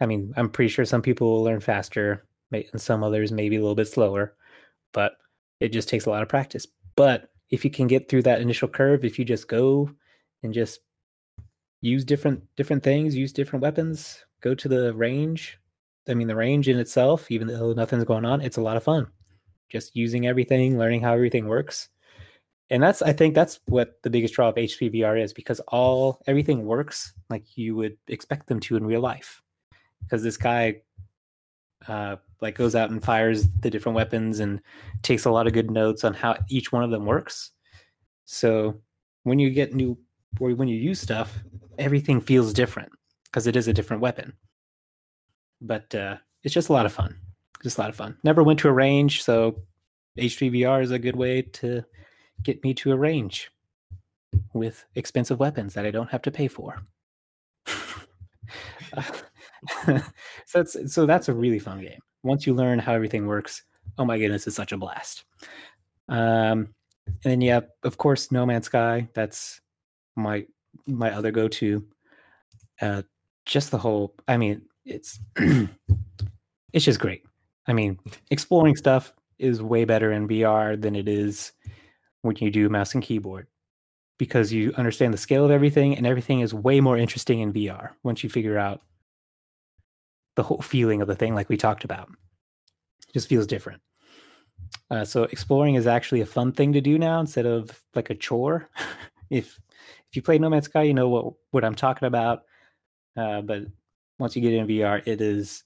I 0.00 0.06
mean, 0.06 0.32
I'm 0.34 0.48
pretty 0.48 0.70
sure 0.70 0.86
some 0.86 1.02
people 1.02 1.28
will 1.30 1.42
learn 1.44 1.60
faster, 1.60 2.26
and 2.50 2.80
some 2.80 3.04
others 3.04 3.32
maybe 3.32 3.56
a 3.56 3.60
little 3.60 3.74
bit 3.74 3.88
slower, 3.88 4.34
but 4.92 5.18
it 5.60 5.68
just 5.68 5.88
takes 5.88 6.06
a 6.06 6.10
lot 6.10 6.22
of 6.22 6.28
practice. 6.28 6.66
But 6.96 7.30
if 7.50 7.64
you 7.64 7.70
can 7.70 7.86
get 7.86 8.08
through 8.08 8.22
that 8.22 8.40
initial 8.40 8.68
curve, 8.68 9.04
if 9.04 9.18
you 9.18 9.24
just 9.24 9.48
go 9.48 9.90
and 10.42 10.52
just 10.52 10.80
use 11.80 12.04
different 12.04 12.42
different 12.56 12.82
things, 12.82 13.14
use 13.14 13.32
different 13.32 13.62
weapons, 13.62 14.24
go 14.40 14.54
to 14.54 14.68
the 14.68 14.94
range. 14.94 15.58
I 16.08 16.14
mean, 16.14 16.28
the 16.28 16.36
range 16.36 16.68
in 16.68 16.78
itself, 16.78 17.30
even 17.30 17.48
though 17.48 17.72
nothing's 17.72 18.04
going 18.04 18.24
on, 18.24 18.40
it's 18.40 18.56
a 18.56 18.62
lot 18.62 18.76
of 18.76 18.84
fun. 18.84 19.08
Just 19.68 19.96
using 19.96 20.26
everything, 20.26 20.78
learning 20.78 21.00
how 21.00 21.12
everything 21.12 21.46
works. 21.46 21.88
And 22.70 22.82
that's 22.82 23.02
I 23.02 23.12
think 23.12 23.34
that's 23.34 23.60
what 23.66 24.02
the 24.02 24.10
biggest 24.10 24.34
draw 24.34 24.48
of 24.48 24.56
H3VR 24.56 25.22
is 25.22 25.32
because 25.32 25.60
all 25.68 26.20
everything 26.26 26.64
works 26.64 27.12
like 27.30 27.56
you 27.56 27.76
would 27.76 27.96
expect 28.08 28.48
them 28.48 28.60
to 28.60 28.76
in 28.76 28.86
real 28.86 29.00
life. 29.00 29.42
Because 30.02 30.22
this 30.22 30.36
guy 30.36 30.82
uh 31.88 32.16
like 32.40 32.56
goes 32.56 32.74
out 32.74 32.90
and 32.90 33.02
fires 33.02 33.48
the 33.60 33.70
different 33.70 33.96
weapons 33.96 34.40
and 34.40 34.60
takes 35.02 35.24
a 35.24 35.30
lot 35.30 35.46
of 35.46 35.52
good 35.52 35.70
notes 35.70 36.04
on 36.04 36.14
how 36.14 36.36
each 36.48 36.72
one 36.72 36.82
of 36.82 36.90
them 36.90 37.06
works. 37.06 37.52
So 38.24 38.80
when 39.22 39.38
you 39.38 39.50
get 39.50 39.74
new 39.74 39.98
or 40.40 40.50
when 40.50 40.68
you 40.68 40.76
use 40.76 41.00
stuff, 41.00 41.38
everything 41.78 42.20
feels 42.20 42.52
different 42.52 42.90
because 43.24 43.46
it 43.46 43.56
is 43.56 43.68
a 43.68 43.72
different 43.72 44.02
weapon. 44.02 44.32
But 45.60 45.94
uh, 45.94 46.16
it's 46.42 46.54
just 46.54 46.68
a 46.68 46.72
lot 46.72 46.86
of 46.86 46.92
fun. 46.92 47.16
Just 47.62 47.78
a 47.78 47.80
lot 47.80 47.90
of 47.90 47.96
fun. 47.96 48.16
Never 48.22 48.42
went 48.42 48.58
to 48.60 48.68
a 48.68 48.72
range, 48.72 49.22
so 49.22 49.62
H3VR 50.18 50.82
is 50.82 50.90
a 50.90 50.98
good 50.98 51.16
way 51.16 51.42
to 51.42 51.84
get 52.42 52.62
me 52.62 52.74
to 52.74 52.92
a 52.92 52.96
range 52.96 53.50
with 54.52 54.84
expensive 54.94 55.40
weapons 55.40 55.74
that 55.74 55.86
I 55.86 55.90
don't 55.90 56.10
have 56.10 56.22
to 56.22 56.30
pay 56.30 56.48
for. 56.48 56.82
so 60.46 60.60
it's 60.60 60.94
so 60.94 61.06
that's 61.06 61.28
a 61.28 61.34
really 61.34 61.58
fun 61.58 61.80
game. 61.80 62.00
Once 62.22 62.46
you 62.46 62.54
learn 62.54 62.78
how 62.78 62.92
everything 62.94 63.26
works, 63.26 63.62
oh 63.98 64.04
my 64.04 64.18
goodness, 64.18 64.46
it's 64.46 64.56
such 64.56 64.72
a 64.72 64.76
blast. 64.76 65.24
Um, 66.08 66.74
and 67.06 67.32
then 67.32 67.40
yeah, 67.40 67.60
of 67.84 67.98
course, 67.98 68.32
No 68.32 68.46
Man's 68.46 68.66
Sky. 68.66 69.08
That's 69.14 69.60
my 70.16 70.46
my 70.86 71.10
other 71.12 71.30
go 71.30 71.48
to. 71.48 71.84
Uh, 72.80 73.02
just 73.46 73.70
the 73.70 73.78
whole. 73.78 74.14
I 74.28 74.36
mean, 74.36 74.62
it's 74.84 75.18
it's 75.36 76.84
just 76.84 77.00
great. 77.00 77.22
I 77.66 77.72
mean, 77.72 77.98
exploring 78.30 78.76
stuff 78.76 79.12
is 79.38 79.62
way 79.62 79.84
better 79.84 80.12
in 80.12 80.28
VR 80.28 80.80
than 80.80 80.96
it 80.96 81.08
is 81.08 81.52
when 82.22 82.36
you 82.40 82.50
do 82.50 82.68
mouse 82.68 82.94
and 82.94 83.02
keyboard. 83.02 83.46
because 84.18 84.52
you 84.52 84.72
understand 84.76 85.12
the 85.12 85.18
scale 85.18 85.44
of 85.44 85.50
everything 85.50 85.96
and 85.96 86.06
everything 86.06 86.40
is 86.40 86.54
way 86.54 86.80
more 86.80 86.96
interesting 86.96 87.40
in 87.40 87.52
VR 87.52 87.90
once 88.02 88.24
you 88.24 88.30
figure 88.30 88.58
out 88.58 88.80
the 90.36 90.42
whole 90.42 90.60
feeling 90.60 91.02
of 91.02 91.08
the 91.08 91.16
thing 91.16 91.34
like 91.34 91.48
we 91.48 91.56
talked 91.56 91.84
about. 91.84 92.08
It 93.08 93.12
just 93.12 93.28
feels 93.28 93.46
different. 93.46 93.82
Uh, 94.90 95.04
so 95.04 95.24
exploring 95.24 95.74
is 95.74 95.86
actually 95.86 96.20
a 96.20 96.26
fun 96.26 96.52
thing 96.52 96.72
to 96.72 96.80
do 96.80 96.98
now 96.98 97.18
instead 97.20 97.46
of 97.46 97.82
like 97.94 98.10
a 98.10 98.14
chore. 98.14 98.68
if 99.30 99.58
if 100.08 100.14
you 100.14 100.22
play 100.22 100.38
No 100.38 100.48
Man's 100.48 100.66
Sky, 100.66 100.82
you 100.82 100.94
know 100.94 101.08
what 101.08 101.34
what 101.50 101.64
I'm 101.64 101.74
talking 101.74 102.06
about. 102.06 102.44
Uh, 103.16 103.40
but 103.40 103.62
once 104.18 104.36
you 104.36 104.42
get 104.42 104.52
in 104.52 104.66
VR, 104.66 105.02
it 105.06 105.20
is 105.20 105.64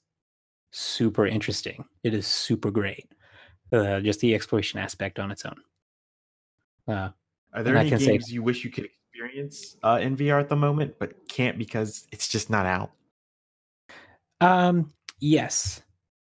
super 0.70 1.26
interesting. 1.26 1.84
It 2.02 2.14
is 2.14 2.26
super 2.26 2.70
great. 2.70 3.12
Uh, 3.72 4.00
just 4.00 4.20
the 4.20 4.34
exploration 4.34 4.80
aspect 4.80 5.18
on 5.18 5.30
its 5.30 5.44
own. 5.44 5.56
Uh, 6.88 7.10
Are 7.52 7.62
there 7.62 7.76
any 7.76 7.90
games 7.90 8.04
say, 8.04 8.32
you 8.32 8.42
wish 8.42 8.64
you 8.64 8.70
could 8.70 8.86
experience 8.86 9.76
uh, 9.82 9.98
in 10.00 10.16
VR 10.16 10.40
at 10.40 10.48
the 10.48 10.56
moment, 10.56 10.94
but 10.98 11.28
can't 11.28 11.58
because 11.58 12.06
it's 12.10 12.28
just 12.28 12.50
not 12.50 12.66
out? 12.66 12.90
Um, 14.40 14.92
yes. 15.20 15.82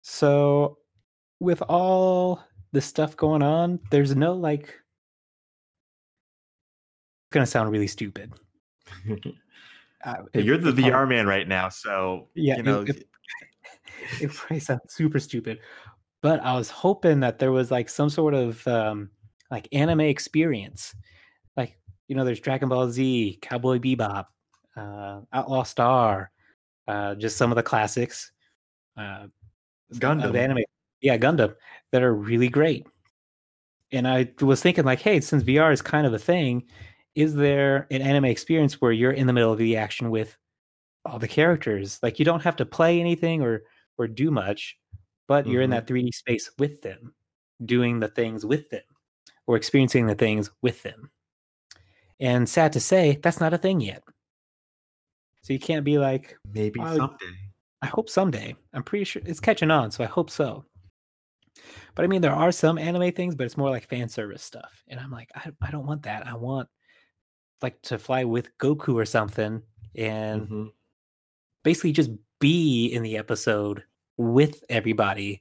So 0.03 0.79
with 1.40 1.62
all 1.62 2.45
the 2.73 2.81
stuff 2.81 3.16
going 3.16 3.42
on, 3.42 3.81
there's 3.90 4.14
no 4.14 4.35
like 4.35 4.64
it's 4.64 4.73
gonna 7.33 7.47
sound 7.47 7.71
really 7.71 7.88
stupid. 7.88 8.33
uh, 10.05 10.14
hey, 10.33 10.42
you're 10.42 10.59
the 10.59 10.73
VR 10.73 11.09
man 11.09 11.27
right 11.27 11.49
now, 11.49 11.69
so 11.69 12.29
yeah, 12.35 12.57
you 12.57 12.62
know 12.62 12.83
it, 12.83 12.90
it, 12.90 13.07
it 14.21 14.33
probably 14.33 14.61
sounds 14.61 14.95
super 14.95 15.19
stupid. 15.19 15.59
But 16.23 16.40
I 16.40 16.55
was 16.55 16.71
hoping 16.71 17.21
that 17.21 17.38
there 17.38 17.53
was 17.53 17.71
like 17.71 17.88
some 17.88 18.11
sort 18.11 18.35
of 18.35 18.66
um 18.69 19.11
like 19.51 19.69
anime 19.73 20.01
experience. 20.01 20.95
Like, 21.57 21.79
you 22.09 22.16
know, 22.16 22.25
there's 22.25 22.40
Dragon 22.40 22.69
Ball 22.69 22.90
Z, 22.90 23.38
Cowboy 23.42 23.79
Bebop, 23.79 24.27
uh, 24.77 25.21
Outlaw 25.33 25.62
Star, 25.62 26.31
uh, 26.88 27.14
just 27.14 27.37
some 27.37 27.51
of 27.51 27.57
the 27.57 27.62
classics. 27.62 28.33
Uh, 28.96 29.27
Gundam. 29.94 30.35
anime. 30.37 30.64
Yeah, 31.01 31.18
Gundam 31.18 31.55
that 31.92 32.03
are 32.03 32.14
really 32.14 32.49
great. 32.49 32.87
And 33.92 34.09
I 34.09 34.31
was 34.40 34.61
thinking, 34.61 34.85
like, 34.85 35.01
hey, 35.01 35.20
since 35.20 35.42
VR 35.44 35.72
is 35.72 35.81
kind 35.81 36.07
of 36.07 36.12
a 36.12 36.18
thing, 36.18 36.64
is 37.14 37.35
there 37.35 37.87
an 37.90 38.03
anime 38.03 38.27
experience 38.27 38.81
where 38.81 38.92
you're 38.92 39.12
in 39.12 39.27
the 39.27 39.33
middle 39.33 39.53
of 39.53 39.59
the 39.59 39.77
action 39.77 40.11
with 40.11 40.37
all 41.05 41.18
the 41.18 41.29
characters? 41.29 41.99
Like, 42.03 42.18
you 42.18 42.25
don't 42.25 42.42
have 42.42 42.57
to 42.57 42.66
play 42.66 43.01
anything 43.01 43.42
or 43.42 43.62
or 43.99 44.07
do 44.07 44.31
much, 44.31 44.77
but 45.29 45.44
mm-hmm. 45.44 45.53
you're 45.53 45.62
in 45.62 45.70
mm-hmm. 45.70 45.87
that 45.87 45.87
3D 45.87 46.12
space 46.12 46.51
with 46.59 46.83
them, 46.83 47.14
doing 47.64 48.01
the 48.01 48.09
things 48.09 48.44
with 48.44 48.68
them, 48.70 48.83
or 49.46 49.57
experiencing 49.57 50.07
the 50.07 50.14
things 50.14 50.51
with 50.61 50.83
them. 50.83 51.11
And 52.20 52.49
sad 52.49 52.72
to 52.75 52.81
say, 52.81 53.18
that's 53.22 53.40
not 53.40 53.55
a 53.55 53.59
thing 53.59 53.81
yet. 53.81 54.03
So 55.46 55.52
you 55.52 55.61
can't 55.61 55.85
be 55.85 55.96
like, 55.96 56.37
maybe 56.52 56.80
oh, 56.82 56.96
someday. 56.96 57.38
I 57.80 57.87
hope 57.87 58.11
someday. 58.11 58.56
I'm 58.74 58.82
pretty 58.82 59.04
sure 59.04 59.22
it's 59.24 59.38
catching 59.38 59.70
on, 59.70 59.92
so 59.92 60.02
I 60.02 60.09
hope 60.09 60.28
so. 60.28 60.64
But 61.94 62.04
I 62.04 62.09
mean, 62.09 62.20
there 62.20 62.32
are 62.32 62.50
some 62.50 62.78
anime 62.78 63.12
things, 63.12 63.37
but 63.37 63.44
it's 63.44 63.56
more 63.56 63.70
like 63.70 63.88
fan 63.88 64.09
service 64.09 64.42
stuff. 64.42 64.82
And 64.88 64.98
I'm 64.98 65.12
like, 65.12 65.30
I, 65.37 65.52
I 65.62 65.70
don't 65.70 65.87
want 65.87 66.02
that. 66.02 66.26
I 66.26 66.35
want 66.35 66.68
like 67.62 67.80
to 67.82 67.96
fly 67.96 68.24
with 68.24 68.59
Goku 68.59 68.94
or 68.94 69.04
something 69.04 69.62
and 69.94 70.42
mm-hmm. 70.42 70.64
basically 71.62 71.92
just 71.92 72.11
be 72.40 72.88
in 72.88 73.04
the 73.04 73.16
episode 73.16 73.85
with 74.16 74.64
everybody 74.68 75.40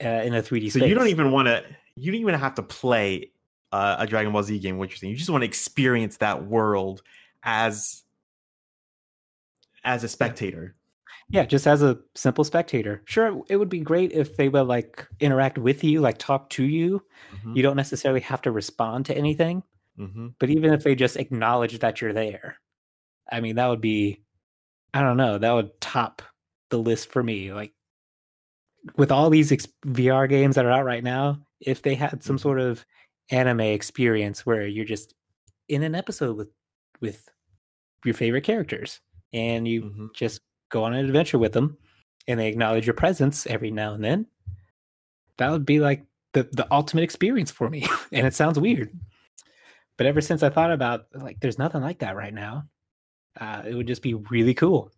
uh, 0.00 0.22
in 0.22 0.36
a 0.36 0.40
3D 0.40 0.70
so 0.70 0.78
space. 0.78 0.88
you 0.88 0.94
don't 0.94 1.08
even 1.08 1.32
want 1.32 1.48
to, 1.48 1.64
you 1.96 2.12
don't 2.12 2.20
even 2.20 2.38
have 2.38 2.54
to 2.54 2.62
play 2.62 3.32
uh, 3.72 3.96
a 3.98 4.06
Dragon 4.06 4.32
Ball 4.32 4.44
Z 4.44 4.56
game, 4.60 4.78
what 4.78 4.90
you're 4.90 4.98
saying. 4.98 5.10
You 5.10 5.18
just 5.18 5.30
want 5.30 5.42
to 5.42 5.48
experience 5.48 6.18
that 6.18 6.44
world 6.46 7.02
as 7.42 8.04
as 9.84 10.04
a 10.04 10.08
spectator. 10.08 10.74
Yeah, 11.30 11.44
just 11.44 11.66
as 11.66 11.82
a 11.82 11.98
simple 12.14 12.44
spectator. 12.44 13.02
Sure, 13.04 13.42
it 13.48 13.56
would 13.56 13.68
be 13.68 13.80
great 13.80 14.12
if 14.12 14.36
they 14.36 14.48
would 14.48 14.62
like 14.62 15.06
interact 15.20 15.58
with 15.58 15.84
you, 15.84 16.00
like 16.00 16.16
talk 16.18 16.48
to 16.50 16.64
you. 16.64 17.02
Mm-hmm. 17.34 17.56
You 17.56 17.62
don't 17.62 17.76
necessarily 17.76 18.20
have 18.20 18.40
to 18.42 18.50
respond 18.50 19.06
to 19.06 19.16
anything. 19.16 19.62
Mm-hmm. 19.98 20.28
But 20.38 20.50
even 20.50 20.72
if 20.72 20.84
they 20.84 20.94
just 20.94 21.16
acknowledge 21.16 21.78
that 21.80 22.00
you're 22.00 22.14
there, 22.14 22.56
I 23.30 23.40
mean, 23.40 23.56
that 23.56 23.66
would 23.66 23.80
be, 23.80 24.22
I 24.94 25.02
don't 25.02 25.18
know, 25.18 25.36
that 25.36 25.52
would 25.52 25.78
top 25.80 26.22
the 26.70 26.78
list 26.78 27.10
for 27.10 27.22
me. 27.22 27.52
Like 27.52 27.74
with 28.96 29.12
all 29.12 29.28
these 29.28 29.52
ex- 29.52 29.68
VR 29.86 30.28
games 30.28 30.54
that 30.54 30.64
are 30.64 30.72
out 30.72 30.86
right 30.86 31.04
now, 31.04 31.40
if 31.60 31.82
they 31.82 31.94
had 31.94 32.22
some 32.22 32.36
mm-hmm. 32.36 32.42
sort 32.42 32.60
of 32.60 32.86
anime 33.30 33.60
experience 33.60 34.46
where 34.46 34.66
you're 34.66 34.86
just 34.86 35.14
in 35.68 35.82
an 35.82 35.94
episode 35.94 36.36
with 36.36 36.48
with 37.00 37.28
your 38.04 38.14
favorite 38.14 38.44
characters 38.44 39.00
and 39.32 39.66
you 39.66 39.82
mm-hmm. 39.82 40.06
just 40.14 40.40
go 40.70 40.84
on 40.84 40.94
an 40.94 41.04
adventure 41.04 41.38
with 41.38 41.52
them 41.52 41.76
and 42.26 42.38
they 42.38 42.48
acknowledge 42.48 42.86
your 42.86 42.94
presence 42.94 43.46
every 43.46 43.70
now 43.70 43.94
and 43.94 44.04
then. 44.04 44.26
That 45.38 45.50
would 45.50 45.64
be 45.64 45.80
like 45.80 46.04
the 46.32 46.48
the 46.52 46.66
ultimate 46.70 47.02
experience 47.02 47.50
for 47.50 47.68
me 47.68 47.86
and 48.12 48.26
it 48.26 48.34
sounds 48.34 48.58
weird. 48.58 48.90
But 49.96 50.06
ever 50.06 50.20
since 50.20 50.42
i 50.42 50.48
thought 50.50 50.72
about 50.72 51.06
like 51.14 51.40
there's 51.40 51.58
nothing 51.58 51.82
like 51.82 51.98
that 52.00 52.16
right 52.16 52.34
now 52.34 52.64
uh, 53.40 53.62
it 53.66 53.74
would 53.74 53.86
just 53.86 54.02
be 54.02 54.14
really 54.14 54.54
cool. 54.54 54.90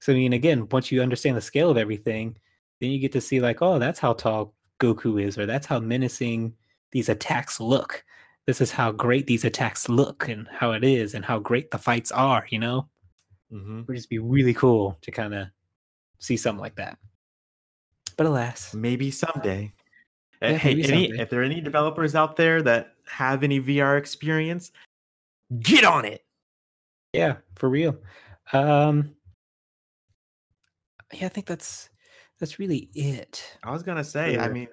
So 0.00 0.12
i 0.12 0.16
mean 0.16 0.32
again 0.32 0.68
once 0.70 0.90
you 0.90 1.02
understand 1.02 1.36
the 1.36 1.42
scale 1.42 1.70
of 1.70 1.76
everything 1.76 2.38
then 2.80 2.90
you 2.90 2.98
get 2.98 3.12
to 3.12 3.20
see 3.20 3.40
like 3.40 3.62
oh 3.62 3.78
that's 3.78 3.98
how 3.98 4.12
tall 4.12 4.54
goku 4.78 5.22
is 5.22 5.38
or 5.38 5.46
that's 5.46 5.66
how 5.66 5.78
menacing 5.80 6.54
these 6.92 7.08
attacks 7.08 7.60
look. 7.60 8.04
This 8.46 8.60
is 8.60 8.70
how 8.70 8.92
great 8.92 9.26
these 9.26 9.44
attacks 9.44 9.88
look 9.88 10.28
and 10.28 10.46
how 10.48 10.70
it 10.72 10.84
is 10.84 11.14
and 11.14 11.24
how 11.24 11.40
great 11.40 11.70
the 11.70 11.78
fights 11.78 12.12
are 12.12 12.46
you 12.50 12.58
know 12.58 12.88
mm-hmm. 13.52 13.82
would 13.86 13.96
just 13.96 14.10
be 14.10 14.18
really 14.18 14.54
cool 14.54 14.96
to 15.02 15.10
kind 15.10 15.34
of 15.34 15.48
see 16.18 16.36
something 16.36 16.60
like 16.60 16.76
that 16.76 16.98
but 18.16 18.26
alas 18.26 18.74
maybe 18.74 19.10
someday 19.10 19.70
yeah, 20.42 20.52
hey 20.52 20.74
maybe 20.74 20.92
any, 20.92 21.06
someday. 21.08 21.22
if 21.22 21.30
there 21.30 21.40
are 21.40 21.44
any 21.44 21.60
developers 21.60 22.14
out 22.14 22.36
there 22.36 22.62
that 22.62 22.94
have 23.06 23.42
any 23.42 23.60
vr 23.60 23.98
experience 23.98 24.72
get 25.60 25.84
on 25.84 26.04
it 26.04 26.24
yeah 27.12 27.36
for 27.54 27.68
real 27.68 27.96
um 28.52 29.14
yeah 31.12 31.26
i 31.26 31.28
think 31.28 31.46
that's 31.46 31.88
that's 32.40 32.58
really 32.58 32.90
it 32.94 33.58
i 33.62 33.70
was 33.70 33.82
gonna 33.82 34.04
say 34.04 34.36
for, 34.36 34.42
i 34.42 34.48
mean 34.48 34.68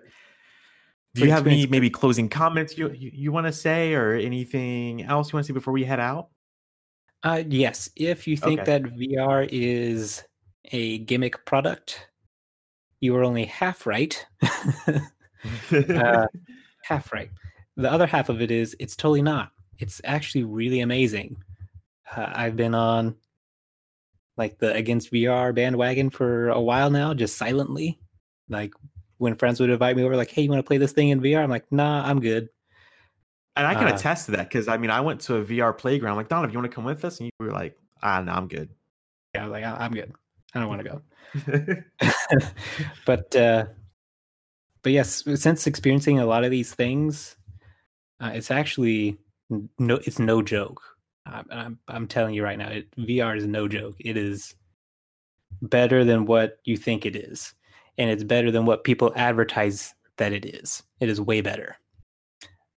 do 1.15 1.25
you 1.25 1.31
have 1.31 1.45
any 1.45 1.67
maybe 1.67 1.89
closing 1.89 2.27
comments 2.27 2.77
you 2.77 2.89
you, 2.91 3.11
you 3.13 3.31
want 3.31 3.45
to 3.45 3.53
say 3.53 3.93
or 3.93 4.15
anything 4.15 5.03
else 5.03 5.31
you 5.31 5.37
want 5.37 5.45
to 5.45 5.47
say 5.47 5.53
before 5.53 5.73
we 5.73 5.83
head 5.83 5.99
out? 5.99 6.29
Uh, 7.23 7.43
yes. 7.47 7.89
If 7.95 8.27
you 8.27 8.35
think 8.35 8.61
okay. 8.61 8.79
that 8.79 8.83
VR 8.95 9.47
is 9.51 10.23
a 10.71 10.99
gimmick 10.99 11.45
product, 11.45 12.07
you 12.99 13.15
are 13.15 13.23
only 13.23 13.45
half 13.45 13.85
right. 13.85 14.25
uh, 14.87 16.27
half 16.83 17.13
right. 17.13 17.29
The 17.77 17.91
other 17.91 18.05
half 18.05 18.29
of 18.29 18.41
it 18.41 18.51
is 18.51 18.75
it's 18.79 18.95
totally 18.95 19.21
not. 19.21 19.51
It's 19.79 20.01
actually 20.03 20.43
really 20.43 20.81
amazing. 20.81 21.37
Uh, 22.15 22.31
I've 22.33 22.55
been 22.55 22.75
on 22.75 23.15
like 24.37 24.57
the 24.59 24.73
against 24.73 25.11
VR 25.11 25.53
bandwagon 25.53 26.09
for 26.09 26.49
a 26.49 26.61
while 26.61 26.89
now, 26.89 27.13
just 27.13 27.37
silently, 27.37 27.99
like 28.49 28.73
when 29.17 29.35
friends 29.35 29.59
would 29.59 29.69
invite 29.69 29.95
me 29.95 30.03
over, 30.03 30.15
like, 30.15 30.31
"Hey, 30.31 30.43
you 30.43 30.49
want 30.49 30.59
to 30.59 30.67
play 30.67 30.77
this 30.77 30.91
thing 30.91 31.09
in 31.09 31.21
VR?" 31.21 31.43
I'm 31.43 31.49
like, 31.49 31.71
"Nah, 31.71 32.03
I'm 32.05 32.19
good." 32.19 32.49
And 33.55 33.67
I 33.67 33.75
can 33.75 33.87
uh, 33.87 33.95
attest 33.95 34.25
to 34.25 34.31
that 34.31 34.49
because 34.49 34.67
I 34.67 34.77
mean, 34.77 34.89
I 34.89 35.01
went 35.01 35.21
to 35.21 35.35
a 35.37 35.43
VR 35.43 35.77
playground. 35.77 36.17
Like, 36.17 36.29
Don, 36.29 36.43
if 36.45 36.51
you 36.51 36.57
want 36.57 36.71
to 36.71 36.75
come 36.75 36.85
with 36.85 37.05
us, 37.05 37.19
and 37.19 37.27
you 37.27 37.45
were 37.45 37.51
like, 37.51 37.77
"Ah, 38.01 38.21
no, 38.21 38.31
I'm 38.31 38.47
good." 38.47 38.69
Yeah, 39.35 39.41
I 39.41 39.47
was 39.47 39.51
like, 39.51 39.63
"I'm 39.63 39.91
good. 39.91 40.13
I 40.53 40.59
don't 40.59 40.69
want 40.69 40.83
to 40.83 40.89
go." 40.89 41.81
but 43.05 43.35
uh, 43.35 43.65
but 44.81 44.91
yes, 44.91 45.23
since 45.35 45.67
experiencing 45.67 46.19
a 46.19 46.25
lot 46.25 46.43
of 46.43 46.51
these 46.51 46.73
things, 46.73 47.35
uh, 48.19 48.31
it's 48.33 48.49
actually 48.49 49.17
no, 49.77 49.99
it's 50.05 50.19
no 50.19 50.41
joke. 50.41 50.81
I'm, 51.25 51.45
I'm, 51.51 51.79
I'm 51.87 52.07
telling 52.07 52.33
you 52.33 52.43
right 52.43 52.57
now, 52.57 52.69
it, 52.69 52.91
VR 52.97 53.37
is 53.37 53.45
no 53.45 53.67
joke. 53.67 53.95
It 53.99 54.17
is 54.17 54.55
better 55.61 56.03
than 56.03 56.25
what 56.25 56.57
you 56.65 56.75
think 56.75 57.05
it 57.05 57.15
is 57.15 57.53
and 57.97 58.09
it's 58.09 58.23
better 58.23 58.51
than 58.51 58.65
what 58.65 58.83
people 58.83 59.11
advertise 59.15 59.93
that 60.17 60.33
it 60.33 60.45
is. 60.45 60.83
It 60.99 61.09
is 61.09 61.21
way 61.21 61.41
better. 61.41 61.77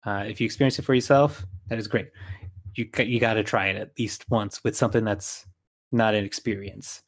Uh, 0.04 0.24
if 0.26 0.40
you 0.40 0.44
experience 0.44 0.78
it 0.78 0.82
for 0.82 0.94
yourself, 0.94 1.44
that 1.68 1.78
is 1.78 1.88
great. 1.88 2.10
You 2.74 2.88
you 2.98 3.20
got 3.20 3.34
to 3.34 3.44
try 3.44 3.68
it 3.68 3.76
at 3.76 3.98
least 3.98 4.24
once 4.28 4.62
with 4.64 4.76
something 4.76 5.04
that's 5.04 5.46
not 5.92 6.14
an 6.14 6.24
experience. 6.24 7.02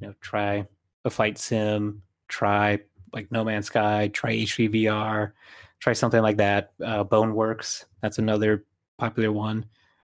You 0.00 0.08
know, 0.08 0.14
try 0.20 0.66
a 1.04 1.10
fight 1.10 1.38
sim, 1.38 2.02
try 2.28 2.80
like 3.12 3.30
No 3.30 3.44
Man's 3.44 3.66
Sky, 3.66 4.08
try 4.12 4.32
H3VR, 4.32 5.32
try 5.80 5.92
something 5.92 6.22
like 6.22 6.38
that. 6.38 6.72
Uh, 6.84 7.04
Boneworks, 7.04 7.84
that's 8.00 8.18
another 8.18 8.64
popular 8.98 9.32
one. 9.32 9.66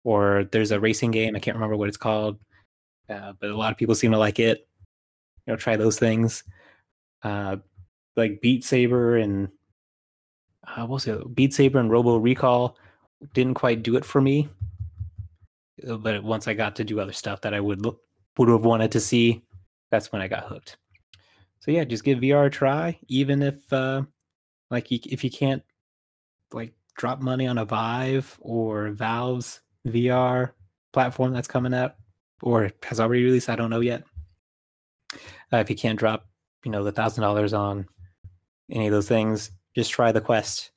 Or 0.05 0.45
there's 0.53 0.71
a 0.71 0.81
racing 0.81 1.11
game, 1.11 1.37
I 1.37 1.39
can't 1.39 1.57
remember 1.57 1.77
what 1.77 1.89
it's 1.89 1.97
called, 1.97 2.39
uh, 3.11 3.33
but 3.41 3.51
a 3.51 3.57
lot 3.57 3.73
of 3.73 3.79
people 3.79 3.95
seem 3.95 4.13
to 4.13 4.19
like 4.19 4.39
it. 4.39 4.67
You 5.47 5.53
know, 5.53 5.57
try 5.57 5.77
those 5.77 5.99
things 5.99 6.45
uh, 7.23 7.57
like 8.17 8.41
Beat 8.41 8.65
Saber 8.65 9.17
and 9.17 9.49
uh, 10.77 10.87
what's 10.87 11.07
it? 11.07 11.35
Beat 11.35 11.55
Saber 11.55 11.79
and 11.79 11.91
Robo 11.91 12.17
Recall 12.17 12.77
didn't 13.35 13.55
quite 13.55 13.83
do 13.83 13.97
it 13.97 14.05
for 14.05 14.21
me. 14.21 14.49
Uh, 15.89 15.97
But 15.97 16.23
once 16.23 16.49
I 16.49 16.55
got 16.55 16.77
to 16.77 16.85
do 16.85 17.01
other 17.01 17.13
stuff 17.13 17.41
that 17.43 17.55
I 17.55 17.61
would 17.61 17.83
look 17.83 18.01
would 18.37 18.49
have 18.49 18.65
wanted 18.65 18.93
to 18.93 19.01
see, 19.01 19.43
that's 19.91 20.13
when 20.13 20.23
I 20.23 20.29
got 20.29 20.45
hooked. 20.45 20.77
So 21.61 21.71
yeah, 21.71 21.85
just 21.85 22.05
give 22.05 22.19
VR 22.19 22.47
a 22.47 22.51
try, 22.51 22.99
even 23.09 23.43
if 23.43 23.73
uh, 23.73 24.03
like 24.71 24.91
you, 24.91 25.01
if 25.05 25.25
you 25.25 25.31
can't 25.31 25.63
like 26.53 26.73
drop 26.97 27.21
money 27.21 27.47
on 27.47 27.59
a 27.59 27.65
Vive 27.65 28.39
or 28.41 28.91
Valve's 28.91 29.61
VR 29.87 30.53
platform 30.93 31.33
that's 31.33 31.49
coming 31.49 31.75
out 31.75 31.97
or 32.43 32.71
has 32.85 33.01
already 33.01 33.25
released. 33.25 33.49
I 33.49 33.57
don't 33.57 33.71
know 33.71 33.81
yet. 33.81 34.05
Uh, 35.53 35.59
if 35.59 35.71
you 35.71 35.77
can't 35.77 35.99
drop, 35.99 36.29
you 36.65 36.71
know, 36.71 36.85
the 36.85 36.93
thousand 36.93 37.23
dollars 37.23 37.53
on 37.53 37.87
any 38.71 38.87
of 38.87 38.93
those 38.93 39.09
things, 39.09 39.51
just 39.75 39.91
try 39.91 40.13
the 40.13 40.21
Quest 40.21 40.71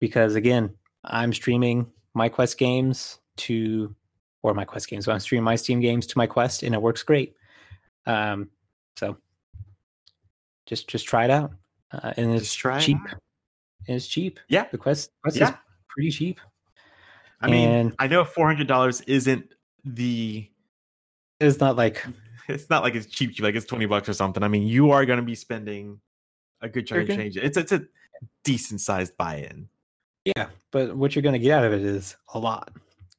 because 0.00 0.34
again, 0.34 0.70
I'm 1.04 1.32
streaming 1.32 1.86
my 2.14 2.28
Quest 2.28 2.58
games 2.58 3.18
to, 3.38 3.94
or 4.42 4.54
my 4.54 4.64
Quest 4.64 4.88
games. 4.88 5.04
So 5.04 5.12
I'm 5.12 5.20
streaming 5.20 5.44
my 5.44 5.56
Steam 5.56 5.80
games 5.80 6.06
to 6.08 6.18
my 6.18 6.26
Quest, 6.26 6.62
and 6.62 6.74
it 6.74 6.80
works 6.82 7.02
great. 7.02 7.34
Um, 8.06 8.50
so 8.96 9.16
just 10.66 10.88
just 10.88 11.06
try 11.06 11.24
it 11.24 11.30
out, 11.30 11.52
uh, 11.92 12.12
and 12.16 12.32
it's 12.34 12.54
it 12.64 12.80
cheap. 12.80 12.98
out. 13.08 13.20
And 13.88 13.96
it's 13.96 14.06
cheap. 14.08 14.40
Yeah. 14.48 14.66
The 14.70 14.78
Quest, 14.78 15.10
Quest 15.22 15.40
is 15.40 15.50
pretty 15.88 16.10
cheap. 16.10 16.40
I 17.40 17.48
mean, 17.50 17.68
And- 17.68 17.94
I 17.98 18.06
know 18.08 18.24
four 18.24 18.46
hundred 18.46 18.66
dollars 18.66 19.00
isn't 19.02 19.52
the. 19.84 20.48
It's 21.38 21.60
not 21.60 21.76
like 21.76 22.04
It's 22.48 22.70
not 22.70 22.82
like 22.84 22.94
it's 22.94 23.06
cheap, 23.06 23.32
cheap, 23.34 23.42
like 23.44 23.54
it's 23.54 23.66
twenty 23.66 23.86
bucks 23.86 24.08
or 24.08 24.12
something. 24.14 24.42
I 24.42 24.48
mean, 24.48 24.62
you 24.66 24.90
are 24.92 25.04
going 25.04 25.18
to 25.18 25.24
be 25.24 25.34
spending 25.34 26.00
a 26.62 26.68
good 26.68 26.86
chunk 26.86 27.08
of 27.08 27.16
change. 27.16 27.36
It's 27.36 27.56
it's 27.56 27.72
a 27.72 27.84
decent 28.44 28.80
sized 28.80 29.16
buy-in. 29.16 29.68
Yeah, 30.24 30.48
but 30.72 30.96
what 30.96 31.14
you're 31.14 31.22
going 31.22 31.34
to 31.34 31.38
get 31.38 31.52
out 31.52 31.64
of 31.64 31.72
it 31.72 31.82
is 31.82 32.16
a 32.34 32.38
lot. 32.38 32.72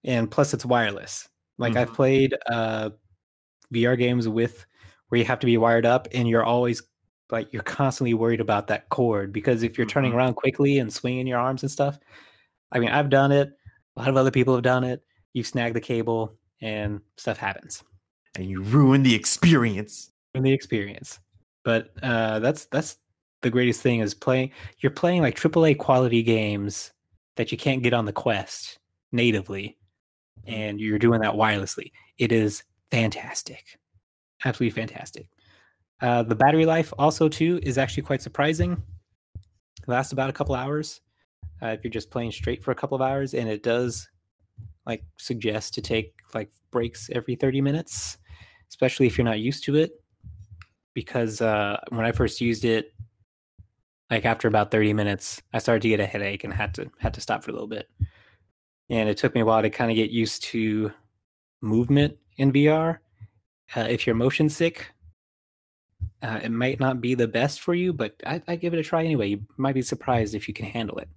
And 0.04 0.30
plus 0.30 0.54
it's 0.54 0.66
wireless. 0.66 1.28
Like 1.58 1.76
I've 1.76 1.90
Mhm. 1.92 1.96
played 1.96 2.36
uh 2.52 2.90
VR 3.74 3.98
games 3.98 4.28
with 4.28 4.66
where 5.10 5.20
you 5.20 5.26
have 5.26 5.40
to 5.40 5.46
be 5.46 5.58
wired 5.58 5.86
up 5.86 6.08
and 6.14 6.28
you're 6.28 6.44
always 6.44 6.82
like 7.32 7.52
you're 7.52 7.64
constantly 7.64 8.14
worried 8.14 8.40
about 8.40 8.68
that 8.68 8.88
cord 8.90 9.34
because 9.34 9.64
if 9.64 9.78
you're 9.78 9.88
turning 9.88 10.12
Mhm. 10.12 10.16
around 10.16 10.34
quickly 10.36 10.80
and 10.80 10.94
swinging 10.94 11.28
your 11.28 11.40
arms 11.40 11.64
and 11.64 11.72
stuff. 11.72 12.00
I 12.72 12.80
mean, 12.80 12.90
I've 12.90 13.10
done 13.10 13.32
it. 13.32 13.50
A 13.96 14.00
lot 14.00 14.10
of 14.10 14.18
other 14.18 14.32
people 14.32 14.54
have 14.54 14.64
done 14.64 14.84
it. 14.84 15.02
You 15.34 15.44
snag 15.44 15.74
the 15.74 15.82
cable 15.82 16.38
and 16.62 17.02
stuff 17.18 17.38
happens 17.38 17.84
and 18.36 18.46
you 18.50 18.62
ruin 18.62 19.04
the 19.04 19.16
experience. 19.16 20.12
in 20.36 20.44
the 20.44 20.52
experience. 20.54 21.20
But 21.64 21.92
uh 22.04 22.40
that's 22.40 22.66
that's 22.68 22.98
the 23.42 23.50
greatest 23.50 23.82
thing 23.82 24.00
is 24.00 24.14
playing 24.14 24.52
you're 24.80 24.92
playing 24.92 25.22
like 25.22 25.36
AAA 25.36 25.78
quality 25.78 26.24
games 26.24 26.92
that 27.36 27.52
you 27.52 27.58
can't 27.58 27.84
get 27.84 27.94
on 27.94 28.06
the 28.06 28.14
Quest 28.14 28.80
natively 29.12 29.78
and 30.46 30.80
you're 30.80 31.00
doing 31.00 31.22
that 31.22 31.34
wirelessly. 31.34 31.92
It 32.18 32.32
is 32.32 32.64
fantastic. 32.90 33.78
Absolutely 34.44 34.82
fantastic. 34.82 35.30
Uh 36.02 36.24
the 36.24 36.36
battery 36.36 36.66
life 36.66 36.94
also 36.98 37.30
too 37.30 37.60
is 37.64 37.78
actually 37.78 38.04
quite 38.04 38.22
surprising. 38.22 38.82
It 39.82 39.88
lasts 39.88 40.14
about 40.14 40.30
a 40.30 40.34
couple 40.34 40.56
hours. 40.56 41.02
Uh, 41.62 41.68
if 41.68 41.84
you're 41.84 41.92
just 41.92 42.12
playing 42.12 42.32
straight 42.32 42.64
for 42.64 42.72
a 42.72 42.76
couple 42.76 42.96
of 42.96 43.02
hours 43.02 43.34
and 43.34 43.50
it 43.50 43.64
does 43.64 44.08
like 44.86 45.04
suggest 45.18 45.74
to 45.74 45.82
take 45.82 46.14
like 46.34 46.52
breaks 46.70 47.10
every 47.14 47.36
30 47.36 47.62
minutes 47.62 48.18
especially 48.70 49.08
if 49.08 49.18
you're 49.18 49.26
not 49.26 49.40
used 49.40 49.64
to 49.64 49.76
it 49.76 49.92
because 50.98 51.42
uh, 51.42 51.78
when 51.90 52.08
I 52.08 52.12
first 52.12 52.42
used 52.42 52.66
it, 52.66 52.92
like 54.10 54.26
after 54.26 54.48
about 54.48 54.72
30 54.72 54.94
minutes, 54.94 55.42
I 55.54 55.60
started 55.60 55.82
to 55.82 55.90
get 55.90 56.00
a 56.00 56.06
headache 56.06 56.44
and 56.44 56.54
had 56.54 56.74
to 56.76 56.90
had 57.00 57.14
to 57.16 57.22
stop 57.22 57.44
for 57.44 57.52
a 57.52 57.54
little 57.54 57.68
bit. 57.68 57.90
And 58.90 59.10
it 59.10 59.18
took 59.18 59.36
me 59.36 59.42
a 59.42 59.46
while 59.46 59.62
to 59.62 59.70
kind 59.70 59.92
of 59.92 59.96
get 59.96 60.12
used 60.12 60.44
to 60.46 60.92
movement 61.62 62.18
in 62.38 62.54
VR. 62.54 63.00
Uh, 63.76 63.82
if 63.82 64.08
you're 64.08 64.16
motion 64.16 64.48
sick, 64.48 64.94
uh, 66.22 66.40
it 66.42 66.50
might 66.50 66.80
not 66.80 67.02
be 67.02 67.16
the 67.16 67.28
best 67.28 67.60
for 67.60 67.74
you, 67.74 67.92
but 67.92 68.16
I, 68.26 68.42
I 68.48 68.56
give 68.56 68.74
it 68.74 68.80
a 68.80 68.84
try 68.84 69.04
anyway. 69.04 69.28
You 69.28 69.46
might 69.58 69.76
be 69.76 69.82
surprised 69.82 70.36
if 70.36 70.48
you 70.48 70.54
can 70.54 70.66
handle 70.66 71.00
it. 71.00 71.10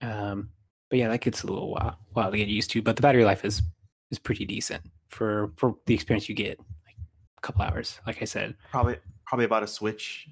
Um, 0.00 0.50
but 0.88 0.98
yeah, 0.98 1.08
that 1.08 1.20
gets 1.20 1.42
a 1.42 1.46
little 1.46 1.72
while, 1.72 1.98
while 2.12 2.30
to 2.30 2.36
get 2.36 2.48
used 2.48 2.70
to. 2.70 2.82
But 2.82 2.96
the 2.96 3.02
battery 3.02 3.24
life 3.24 3.44
is 3.44 3.62
is 4.10 4.18
pretty 4.18 4.44
decent 4.44 4.82
for 5.08 5.52
for 5.56 5.74
the 5.86 5.94
experience 5.94 6.28
you 6.28 6.34
get. 6.34 6.58
Like 6.58 6.96
a 7.36 7.40
couple 7.40 7.62
hours, 7.62 8.00
like 8.06 8.22
I 8.22 8.24
said. 8.24 8.54
Probably 8.70 8.96
probably 9.26 9.44
about 9.44 9.62
a 9.62 9.66
switch. 9.66 10.28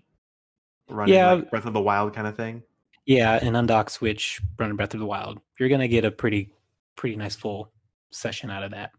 Running 0.88 1.14
Yeah. 1.14 1.32
like 1.34 1.50
Breath 1.50 1.66
of 1.66 1.72
the 1.72 1.80
Wild 1.80 2.14
kind 2.14 2.26
of 2.26 2.36
thing. 2.36 2.62
Yeah, 3.06 3.34
an 3.44 3.54
undock 3.54 3.90
switch, 3.90 4.40
running 4.58 4.76
Breath 4.76 4.94
of 4.94 5.00
the 5.00 5.06
Wild. 5.06 5.40
You're 5.58 5.68
gonna 5.68 5.88
get 5.88 6.04
a 6.04 6.10
pretty 6.10 6.52
pretty 6.96 7.16
nice 7.16 7.36
full 7.36 7.70
session 8.10 8.50
out 8.50 8.62
of 8.62 8.70
that. 8.72 8.92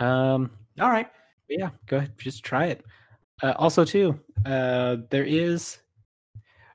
Um, 0.00 0.50
All 0.80 0.90
right. 0.90 1.08
yeah, 1.48 1.70
go 1.86 1.98
ahead, 1.98 2.12
just 2.18 2.44
try 2.44 2.66
it. 2.66 2.84
Uh, 3.42 3.52
also, 3.56 3.84
too, 3.84 4.18
uh, 4.46 4.96
there 5.10 5.24
is. 5.24 5.78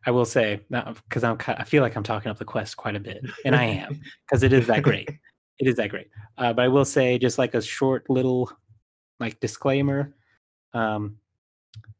I 0.06 0.12
will 0.12 0.26
say 0.26 0.60
because 0.70 1.24
I'm 1.24 1.38
I 1.48 1.64
feel 1.64 1.82
like 1.82 1.96
I'm 1.96 2.04
talking 2.04 2.30
up 2.30 2.38
the 2.38 2.44
quest 2.46 2.76
quite 2.76 2.96
a 2.96 3.00
bit, 3.00 3.24
and 3.46 3.56
I 3.56 3.64
am 3.66 4.02
because 4.28 4.44
it 4.44 4.52
is 4.52 4.68
that 4.68 4.84
great. 4.84 5.10
It 5.60 5.68
is 5.68 5.76
that 5.78 5.90
great. 5.90 6.08
Uh, 6.38 6.52
but 6.52 6.64
I 6.64 6.68
will 6.68 6.84
say, 6.86 7.18
just 7.18 7.38
like 7.38 7.54
a 7.54 7.62
short 7.62 8.10
little 8.10 8.52
like 9.20 9.40
disclaimer, 9.40 10.14
um, 10.74 11.18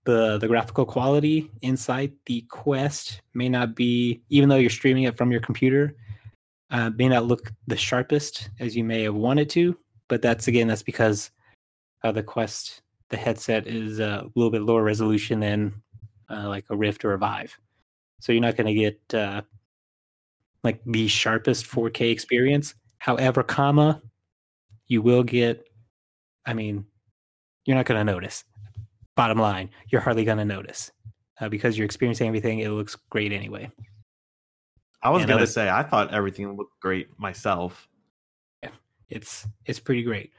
the 0.06 0.38
the 0.38 0.48
graphical 0.48 0.86
quality 0.86 1.50
inside 1.62 2.12
the 2.26 2.42
quest 2.50 3.22
may 3.34 3.50
not 3.50 3.76
be, 3.76 4.22
even 4.30 4.50
though 4.50 4.58
you're 4.58 4.70
streaming 4.70 5.04
it 5.04 5.18
from 5.18 5.32
your 5.32 5.42
computer, 5.42 5.96
uh, 6.72 6.90
may 6.96 7.08
not 7.08 7.26
look 7.26 7.52
the 7.68 7.78
sharpest 7.78 8.50
as 8.60 8.76
you 8.76 8.84
may 8.84 9.04
have 9.04 9.16
wanted 9.16 9.50
to. 9.52 9.78
But 10.10 10.22
that's 10.22 10.48
again, 10.48 10.68
that's 10.68 10.84
because 10.84 11.32
uh, 12.04 12.12
the 12.12 12.24
quest, 12.24 12.82
the 13.10 13.18
headset 13.18 13.68
is 13.68 14.00
uh, 14.00 14.24
a 14.24 14.30
little 14.36 14.52
bit 14.52 14.64
lower 14.64 14.84
resolution 14.84 15.40
than 15.40 15.74
uh, 16.30 16.48
like 16.50 16.66
a 16.70 16.76
Rift 16.76 17.06
or 17.06 17.14
a 17.14 17.18
Vive, 17.18 17.58
so 18.20 18.32
you're 18.32 18.42
not 18.42 18.58
going 18.58 18.68
to 18.68 18.74
get 18.74 19.14
uh, 19.14 19.42
like 20.64 20.82
the 20.86 21.08
sharpest 21.08 21.66
4K 21.66 22.12
experience. 22.12 22.76
However, 22.98 23.44
comma, 23.44 24.02
you 24.88 25.02
will 25.02 25.24
get. 25.24 25.68
I 26.46 26.54
mean, 26.54 26.86
you're 27.66 27.78
not 27.78 27.86
going 27.86 28.06
to 28.06 28.12
notice. 28.12 28.44
Bottom 29.16 29.38
line, 29.38 29.70
you're 29.90 30.02
hardly 30.02 30.26
going 30.26 30.40
to 30.40 30.46
notice 30.46 30.92
uh, 31.40 31.50
because 31.50 31.78
you're 31.78 31.86
experiencing 31.86 32.28
everything. 32.28 32.60
It 32.60 32.70
looks 32.70 32.96
great 33.10 33.32
anyway. 33.32 33.72
I 35.04 35.10
was 35.10 35.24
And 35.24 35.30
gonna 35.30 35.46
say 35.46 35.70
I 35.70 35.84
thought 35.84 36.14
everything 36.14 36.56
looked 36.56 36.80
great 36.80 37.08
myself. 37.20 37.90
It's 39.10 39.46
it's 39.66 39.80
pretty 39.80 40.02
great. 40.02 40.32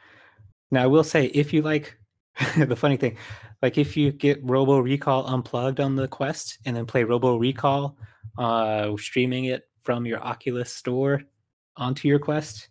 Now 0.71 0.83
I 0.83 0.87
will 0.87 1.05
say 1.05 1.27
if 1.27 1.53
you 1.53 1.61
like 1.63 1.97
the 2.57 2.75
funny 2.75 2.97
thing, 2.97 3.19
like 3.63 3.77
if 3.77 3.97
you 3.97 4.11
get 4.11 4.41
Robo 4.43 4.79
Recall 4.79 5.27
unplugged 5.27 5.81
on 5.81 5.95
the 5.95 6.09
Quest 6.09 6.59
and 6.65 6.75
then 6.75 6.87
play 6.87 7.05
Robo 7.05 7.37
Recall, 7.37 7.97
uh, 8.39 8.97
streaming 8.97 9.45
it 9.45 9.69
from 9.83 10.07
your 10.07 10.21
Oculus 10.21 10.73
store 10.73 11.23
onto 11.77 12.09
your 12.09 12.19
Quest, 12.19 12.69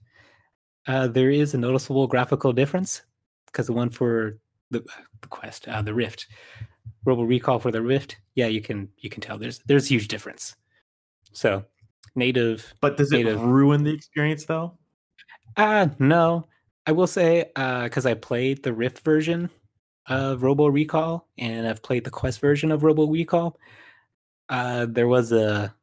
uh, 0.88 1.08
there 1.08 1.30
is 1.30 1.54
a 1.54 1.58
noticeable 1.58 2.08
graphical 2.08 2.52
difference 2.52 3.04
because 3.46 3.68
the 3.68 3.74
one 3.74 3.92
for 3.92 4.40
the 4.74 4.84
the 5.22 5.28
Quest, 5.30 5.68
uh, 5.68 5.82
the 5.82 5.94
Rift, 5.94 6.28
Robo 7.06 7.24
Recall 7.24 7.60
for 7.60 7.72
the 7.72 7.82
Rift, 7.82 8.18
yeah, 8.36 8.48
you 8.48 8.62
can 8.62 8.90
you 8.98 9.10
can 9.10 9.22
tell 9.22 9.38
there's 9.38 9.60
there's 9.68 9.86
a 9.86 9.90
huge 9.90 10.08
difference. 10.08 10.56
So 11.34 11.64
native 12.16 12.74
But 12.82 12.98
does 12.98 13.12
it 13.12 13.24
ruin 13.24 13.84
the 13.84 13.94
experience 13.94 14.46
though? 14.46 14.78
Uh 15.58 15.88
no. 16.00 16.46
I 16.86 16.92
will 16.92 17.08
say 17.08 17.52
uh 17.56 17.88
cuz 17.90 18.06
I 18.06 18.14
played 18.16 18.64
the 18.64 18.74
Rift 18.74 19.00
version 19.00 19.50
of 20.08 20.44
Robo 20.44 20.68
Recall 20.68 21.28
and 21.38 21.66
I've 21.68 21.82
played 21.82 22.04
the 22.04 22.12
Quest 22.12 22.40
version 22.42 22.72
of 22.72 22.84
Robo 22.84 23.08
Recall. 23.08 23.58
Uh 24.50 24.86
there 24.90 25.08
was 25.08 25.32
a 25.32 25.74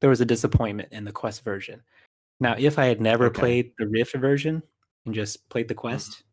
there 0.00 0.10
was 0.10 0.20
a 0.20 0.24
disappointment 0.26 0.92
in 0.92 1.04
the 1.04 1.12
Quest 1.12 1.44
version. 1.44 1.82
Now, 2.40 2.56
if 2.58 2.78
I 2.78 2.86
had 2.86 3.00
never 3.00 3.26
Okay. 3.26 3.40
played 3.40 3.72
the 3.78 3.86
Rift 3.86 4.14
version 4.16 4.62
and 5.06 5.14
just 5.14 5.48
played 5.48 5.68
the 5.68 5.74
Quest, 5.74 6.24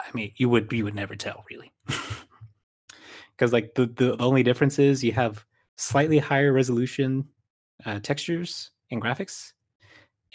I 0.00 0.06
mean, 0.14 0.32
you 0.36 0.48
would 0.48 0.72
you 0.72 0.84
would 0.84 0.94
never 0.94 1.16
tell 1.16 1.44
really. 1.50 1.72
Cuz 3.38 3.52
like 3.52 3.74
the 3.74 3.86
the 3.86 4.16
only 4.22 4.42
difference 4.42 4.78
is 4.78 5.04
you 5.04 5.12
have 5.12 5.44
slightly 5.76 6.18
higher 6.18 6.52
resolution 6.52 7.28
uh, 7.84 8.00
textures 8.00 8.70
and 8.90 9.02
graphics 9.02 9.52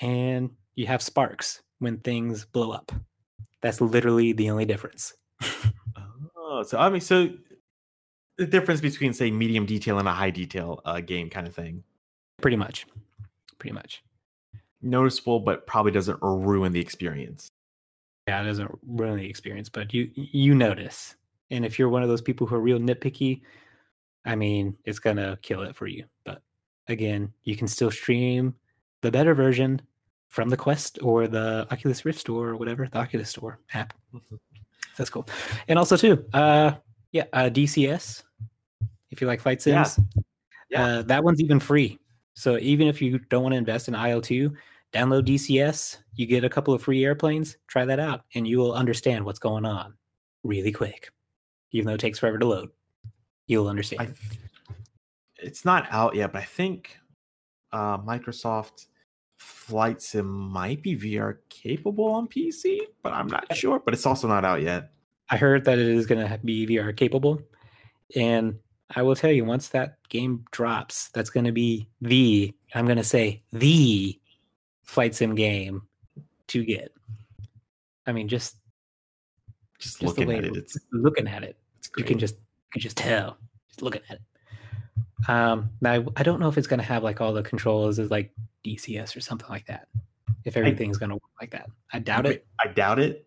and 0.01 0.51
you 0.75 0.85
have 0.87 1.01
sparks 1.01 1.61
when 1.79 1.97
things 1.97 2.45
blow 2.45 2.71
up. 2.71 2.91
That's 3.61 3.81
literally 3.81 4.33
the 4.33 4.49
only 4.49 4.65
difference. 4.65 5.13
Oh, 6.35 6.63
so 6.63 6.77
I 6.77 6.89
mean, 6.89 7.01
so 7.01 7.29
the 8.37 8.45
difference 8.45 8.81
between 8.81 9.13
say 9.13 9.31
medium 9.31 9.65
detail 9.65 9.99
and 9.99 10.07
a 10.07 10.11
high 10.11 10.31
detail 10.31 10.81
uh, 10.85 10.99
game 10.99 11.29
kind 11.29 11.47
of 11.47 11.55
thing, 11.55 11.83
Pretty 12.41 12.57
much. 12.57 12.85
Pretty 13.59 13.73
much. 13.73 14.03
noticeable, 14.81 15.39
but 15.39 15.67
probably 15.67 15.91
doesn't 15.91 16.17
ruin 16.21 16.71
the 16.73 16.79
experience. 16.79 17.47
Yeah, 18.27 18.41
it 18.41 18.45
doesn't 18.45 18.71
ruin 18.85 19.17
the 19.17 19.27
experience, 19.29 19.69
but 19.69 19.93
you 19.93 20.09
you 20.15 20.53
notice. 20.55 21.15
And 21.49 21.65
if 21.65 21.77
you're 21.79 21.89
one 21.89 22.03
of 22.03 22.09
those 22.09 22.21
people 22.21 22.47
who 22.47 22.55
are 22.55 22.59
real 22.61 22.79
nitpicky, 22.79 23.41
I 24.25 24.35
mean, 24.35 24.77
it's 24.85 24.99
gonna 24.99 25.37
kill 25.41 25.63
it 25.63 25.75
for 25.75 25.87
you. 25.87 26.05
But 26.23 26.41
again, 26.87 27.33
you 27.43 27.55
can 27.55 27.67
still 27.67 27.91
stream 27.91 28.55
the 29.01 29.11
better 29.11 29.33
version 29.33 29.81
from 30.27 30.49
the 30.49 30.57
Quest 30.57 30.99
or 31.01 31.27
the 31.27 31.67
Oculus 31.71 32.05
Rift 32.05 32.19
store 32.19 32.49
or 32.49 32.55
whatever, 32.55 32.87
the 32.87 32.99
Oculus 32.99 33.29
Store 33.29 33.59
app. 33.73 33.93
Mhm. 34.13 34.39
That's 34.97 35.09
cool. 35.09 35.27
And 35.67 35.79
also 35.79 35.97
too, 35.97 36.23
uh, 36.33 36.75
yeah, 37.11 37.25
uh, 37.33 37.49
DCS. 37.49 38.23
If 39.09 39.19
you 39.19 39.27
like 39.27 39.41
flight 39.41 39.65
Yeah. 39.65 39.83
sims, 39.83 40.05
Yeah. 40.69 40.85
uh, 40.85 41.01
that 41.03 41.23
one's 41.23 41.41
even 41.41 41.59
free. 41.59 41.99
So 42.33 42.57
even 42.59 42.87
if 42.87 43.01
you 43.01 43.19
don't 43.19 43.43
want 43.43 43.53
to 43.53 43.57
invest 43.57 43.87
in 43.89 43.93
IL2, 43.95 44.55
download 44.93 45.25
DCS. 45.25 45.97
You 46.15 46.25
get 46.25 46.43
a 46.43 46.49
couple 46.49 46.73
of 46.73 46.83
free 46.83 47.03
airplanes. 47.03 47.57
Try 47.67 47.85
that 47.85 47.99
out, 47.99 48.21
and 48.35 48.47
you 48.47 48.57
will 48.57 48.73
understand 48.73 49.25
what's 49.25 49.39
going 49.39 49.65
on 49.65 49.93
really 50.43 50.71
quick. 50.71 51.09
Even 51.71 51.87
though 51.87 51.93
it 51.93 51.99
takes 51.99 52.19
forever 52.19 52.37
to 52.37 52.45
load, 52.45 52.69
you'll 53.47 53.67
understand. 53.67 54.01
I, 54.01 54.73
it's 55.37 55.65
not 55.65 55.87
out 55.89 56.15
yet, 56.15 56.33
but 56.33 56.41
I 56.41 56.45
think 56.45 56.97
uh, 57.71 57.97
Microsoft 57.97 58.87
Flight 59.37 60.01
Sim 60.01 60.27
might 60.27 60.83
be 60.83 60.97
VR 60.97 61.37
capable 61.49 62.07
on 62.07 62.27
PC, 62.27 62.79
but 63.01 63.13
I'm 63.13 63.27
not 63.27 63.55
sure. 63.55 63.79
But 63.79 63.93
it's 63.93 64.05
also 64.05 64.27
not 64.27 64.45
out 64.45 64.61
yet. 64.61 64.91
I 65.29 65.37
heard 65.37 65.65
that 65.65 65.79
it 65.79 65.87
is 65.87 66.05
going 66.05 66.27
to 66.27 66.37
be 66.43 66.67
VR 66.67 66.95
capable, 66.95 67.41
and 68.15 68.59
I 68.93 69.01
will 69.01 69.15
tell 69.15 69.31
you 69.31 69.45
once 69.45 69.69
that 69.69 69.97
game 70.09 70.45
drops, 70.51 71.09
that's 71.09 71.29
going 71.29 71.45
to 71.45 71.51
be 71.51 71.87
the 72.01 72.53
I'm 72.75 72.85
going 72.85 72.97
to 72.97 73.03
say 73.03 73.41
the 73.51 74.19
flight 74.91 75.15
sim 75.15 75.35
game 75.35 75.83
to 76.47 76.65
get. 76.65 76.91
I 78.05 78.11
mean, 78.11 78.27
just 78.27 78.57
Just, 79.79 80.01
just 80.01 80.03
looking 80.03 80.29
at 80.33 80.43
it, 80.43 80.57
it's, 80.57 80.77
looking 80.91 81.29
at 81.29 81.43
it, 81.43 81.55
you 81.97 82.03
can 82.03 82.19
just 82.19 82.35
you 82.35 82.71
can 82.73 82.81
just 82.81 82.97
tell 82.97 83.37
just 83.69 83.81
looking 83.81 84.01
at 84.09 84.17
it. 84.17 85.29
Um, 85.29 85.69
now 85.79 86.03
I 86.17 86.23
don't 86.23 86.41
know 86.41 86.49
if 86.49 86.57
it's 86.57 86.67
going 86.67 86.81
to 86.81 86.85
have 86.85 87.03
like 87.03 87.21
all 87.21 87.31
the 87.31 87.41
controls 87.41 87.99
as 87.99 88.11
like 88.11 88.33
DCS 88.65 89.15
or 89.15 89.21
something 89.21 89.47
like 89.49 89.65
that. 89.67 89.87
If 90.43 90.57
everything's 90.57 90.97
going 90.97 91.11
to 91.11 91.15
work 91.15 91.31
like 91.39 91.51
that, 91.51 91.69
I 91.93 91.99
doubt 91.99 92.25
it. 92.25 92.45
I 92.59 92.67
doubt 92.67 92.99
it, 92.99 93.25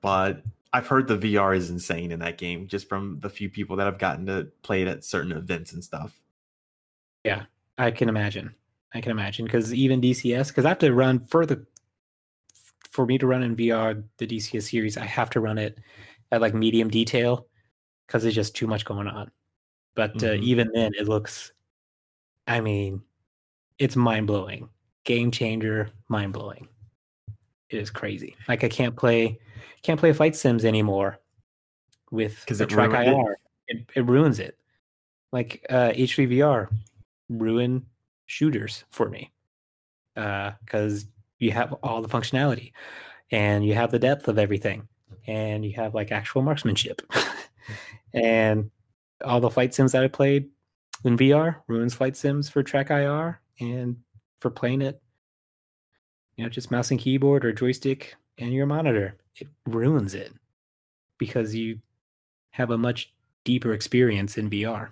but 0.00 0.42
I've 0.72 0.88
heard 0.88 1.06
the 1.06 1.18
VR 1.18 1.56
is 1.56 1.70
insane 1.70 2.10
in 2.10 2.18
that 2.18 2.36
game 2.36 2.66
just 2.66 2.88
from 2.88 3.20
the 3.20 3.30
few 3.30 3.48
people 3.48 3.76
that 3.76 3.84
have 3.84 3.98
gotten 3.98 4.26
to 4.26 4.48
play 4.62 4.82
it 4.82 4.88
at 4.88 5.04
certain 5.04 5.30
events 5.30 5.72
and 5.72 5.84
stuff. 5.84 6.20
Yeah, 7.22 7.44
I 7.78 7.92
can 7.92 8.08
imagine. 8.08 8.56
I 8.96 9.00
can 9.00 9.12
imagine 9.12 9.44
because 9.44 9.72
even 9.74 10.00
DCS, 10.00 10.48
because 10.48 10.64
I 10.64 10.70
have 10.70 10.78
to 10.78 10.92
run 10.94 11.20
for 11.20 11.44
the 11.46 11.64
for 12.90 13.04
me 13.06 13.18
to 13.18 13.26
run 13.26 13.42
in 13.42 13.54
VR 13.54 14.02
the 14.16 14.26
DCS 14.26 14.70
series, 14.70 14.96
I 14.96 15.04
have 15.04 15.28
to 15.30 15.40
run 15.40 15.58
it 15.58 15.78
at 16.32 16.40
like 16.40 16.54
medium 16.54 16.88
detail 16.88 17.46
because 18.06 18.22
there's 18.22 18.34
just 18.34 18.56
too 18.56 18.66
much 18.66 18.84
going 18.84 19.06
on. 19.06 19.30
But 19.94 20.22
uh, 20.22 20.28
Mhm. 20.36 20.42
even 20.42 20.70
then, 20.72 20.92
it 20.98 21.08
looks. 21.08 21.52
I 22.46 22.60
mean, 22.60 23.02
it's 23.78 23.96
mind 23.96 24.26
blowing, 24.28 24.68
game 25.04 25.30
changer, 25.30 25.90
mind 26.08 26.32
blowing. 26.32 26.68
It 27.68 27.78
is 27.78 27.90
crazy. 27.90 28.36
Like 28.48 28.62
I 28.64 28.68
can't 28.68 28.96
play, 28.96 29.38
can't 29.82 29.98
play 29.98 30.12
flight 30.12 30.36
sims 30.36 30.64
anymore 30.64 31.18
with 32.10 32.44
'Cause 32.46 32.58
the 32.58 32.64
it 32.64 32.70
track 32.70 32.92
ruined 32.92 33.08
it? 33.08 33.14
IR. 33.14 33.36
It, 33.68 33.90
it 33.96 34.06
ruins 34.06 34.38
it. 34.38 34.56
Like 35.32 35.66
uh, 35.68 35.90
H3VR 35.94 36.70
ruin 37.28 37.84
shooters 38.26 38.84
for 38.90 39.08
me 39.08 39.32
because 40.14 41.06
you 41.38 41.50
have 41.52 41.72
all 41.82 42.02
the 42.02 42.08
functionality 42.08 42.72
and 43.30 43.64
you 43.64 43.74
have 43.74 43.90
the 43.90 43.98
depth 43.98 44.28
of 44.28 44.38
everything 44.38 44.88
and 45.26 45.64
you 45.64 45.72
have 45.74 45.94
like 45.94 46.12
actual 46.12 46.42
marksmanship. 46.42 47.02
And 48.14 48.70
all 49.24 49.40
the 49.40 49.50
flight 49.50 49.74
sims 49.74 49.92
that 49.92 50.02
I 50.02 50.08
played 50.08 50.48
in 51.04 51.16
VR 51.16 51.56
ruins 51.68 51.94
flight 51.94 52.16
sims 52.16 52.48
for 52.48 52.62
TrackIR 52.62 53.36
and 53.60 53.96
for 54.40 54.50
playing 54.50 54.82
it 54.82 55.00
you 56.36 56.44
know 56.44 56.50
just 56.50 56.70
mouse 56.70 56.90
and 56.90 57.00
keyboard 57.00 57.44
or 57.44 57.52
joystick 57.52 58.14
and 58.38 58.52
your 58.52 58.66
monitor 58.66 59.16
it 59.36 59.48
ruins 59.66 60.14
it 60.14 60.32
because 61.18 61.54
you 61.54 61.78
have 62.50 62.70
a 62.70 62.78
much 62.78 63.12
deeper 63.44 63.72
experience 63.72 64.38
in 64.38 64.50
VR 64.50 64.90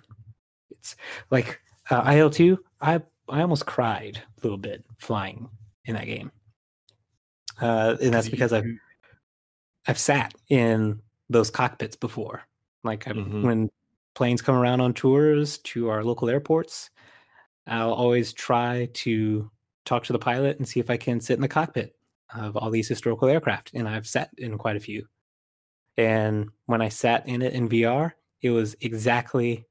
it's 0.71 0.95
like 1.31 1.59
uh, 1.89 2.03
IL2 2.03 2.57
I 2.81 3.01
I 3.29 3.41
almost 3.41 3.65
cried 3.65 4.17
a 4.37 4.41
little 4.43 4.57
bit 4.57 4.83
flying 4.97 5.49
in 5.85 5.95
that 5.95 6.05
game 6.05 6.31
uh, 7.61 7.95
and 8.01 8.13
that's 8.13 8.29
because 8.29 8.53
I've 8.53 8.65
I've 9.87 9.99
sat 9.99 10.33
in 10.49 11.01
those 11.29 11.49
cockpits 11.49 11.95
before. 11.95 12.41
Like 12.83 13.07
I've, 13.07 13.15
Mhm. 13.15 13.43
when 13.43 13.69
planes 14.15 14.41
come 14.41 14.55
around 14.55 14.81
on 14.81 14.93
tours 14.93 15.57
to 15.59 15.89
our 15.89 16.03
local 16.03 16.29
airports, 16.29 16.89
I'll 17.67 17.93
always 17.93 18.33
try 18.33 18.89
to 18.93 19.49
talk 19.85 20.03
to 20.05 20.13
the 20.13 20.19
pilot 20.19 20.57
and 20.57 20.67
see 20.67 20.79
if 20.79 20.89
I 20.89 20.97
can 20.97 21.19
sit 21.21 21.35
in 21.35 21.41
the 21.41 21.47
cockpit 21.47 21.95
of 22.33 22.57
all 22.57 22.69
these 22.71 22.87
historical 22.87 23.27
aircraft. 23.29 23.71
And 23.73 23.87
I've 23.87 24.07
sat 24.07 24.31
in 24.37 24.57
quite 24.57 24.75
a 24.75 24.79
few. 24.79 25.07
And 25.97 26.49
when 26.65 26.81
I 26.81 26.89
sat 26.89 27.27
in 27.27 27.41
it 27.41 27.53
in 27.53 27.69
VR, 27.69 28.13
it 28.41 28.49
was 28.51 28.75
exactly 28.81 29.65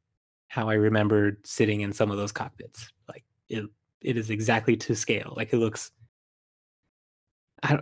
how 0.48 0.68
I 0.68 0.74
remembered 0.74 1.44
sitting 1.46 1.80
in 1.82 1.92
some 1.92 2.10
of 2.10 2.16
those 2.16 2.32
cockpits. 2.32 2.92
Like 3.08 3.24
it, 3.48 3.64
it 4.00 4.16
is 4.16 4.30
exactly 4.30 4.76
to 4.76 4.94
scale. 4.94 5.34
Like 5.36 5.52
it 5.52 5.56
looks. 5.58 5.90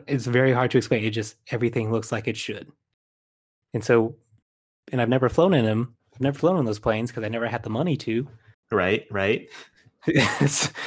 It's 0.07 0.27
very 0.27 0.53
hard 0.53 0.71
to 0.73 0.79
explain. 0.79 1.03
It 1.05 1.11
just 1.11 1.37
everything 1.51 1.91
looks 1.91 2.13
like 2.13 2.29
it 2.29 2.37
should. 2.37 2.71
And 3.75 3.83
so, 3.83 4.15
and 4.93 5.01
I've 5.01 5.09
never 5.09 5.29
flown 5.29 5.55
in 5.55 5.65
them. 5.65 5.97
I've 6.15 6.21
never 6.21 6.39
flown 6.39 6.59
in 6.59 6.65
those 6.65 6.79
planes 6.79 7.11
because 7.11 7.25
I 7.25 7.29
never 7.29 7.49
had 7.49 7.63
the 7.65 7.71
money 7.71 7.97
to. 7.99 8.29
right, 8.71 9.07
right. 9.11 9.49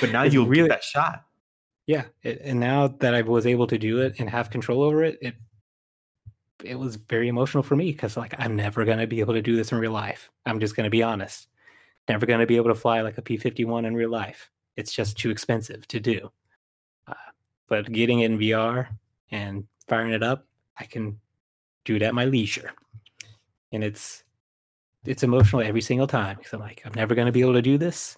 But 0.01 0.11
now 0.11 0.23
you'll 0.23 0.45
really- 0.45 0.69
get 0.69 0.75
that 0.75 0.83
shot. 0.83 1.23
yeah, 1.87 2.05
it, 2.23 2.41
and 2.43 2.59
now 2.59 2.87
that 2.87 3.13
I 3.15 3.21
was 3.21 3.45
able 3.47 3.67
to 3.67 3.77
do 3.77 4.01
it 4.01 4.15
and 4.19 4.29
have 4.29 4.49
control 4.49 4.81
over 4.83 5.03
it, 5.03 5.17
it 5.21 5.35
it 6.63 6.75
was 6.79 6.95
very 6.95 7.27
emotional 7.27 7.63
for 7.63 7.75
me 7.75 7.91
because 7.91 8.15
like 8.17 8.33
I'm 8.37 8.55
never 8.55 8.85
gonna 8.85 9.07
be 9.07 9.19
able 9.19 9.33
to 9.33 9.41
do 9.41 9.55
this 9.57 9.71
in 9.73 9.77
real 9.77 9.91
life. 9.91 10.29
I'm 10.45 10.59
just 10.59 10.75
gonna 10.75 10.89
be 10.89 11.03
honest. 11.03 11.47
Never 12.07 12.25
gonna 12.25 12.45
be 12.45 12.55
able 12.55 12.69
to 12.69 12.75
fly 12.75 13.01
like 13.01 13.17
a 13.17 13.21
P51 13.21 13.85
in 13.85 13.95
real 13.95 14.09
life. 14.09 14.51
It's 14.77 14.93
just 14.93 15.17
too 15.17 15.29
expensive 15.29 15.87
to 15.87 15.99
do. 15.99 16.31
Uh, 17.07 17.13
but 17.67 17.91
getting 17.91 18.21
in 18.21 18.37
VR 18.37 18.87
and 19.31 19.65
firing 19.87 20.11
it 20.11 20.23
up, 20.23 20.45
I 20.77 20.85
can 20.85 21.19
do 21.85 21.95
it 21.95 22.01
at 22.01 22.13
my 22.13 22.25
leisure, 22.25 22.71
and 23.71 23.83
it's 23.83 24.23
it's 25.05 25.23
emotional 25.23 25.61
every 25.61 25.81
single 25.81 26.07
time 26.07 26.37
because 26.37 26.53
I'm 26.53 26.59
like 26.59 26.81
I'm 26.85 26.93
never 26.95 27.15
gonna 27.15 27.31
be 27.31 27.41
able 27.41 27.53
to 27.53 27.61
do 27.61 27.77
this, 27.77 28.17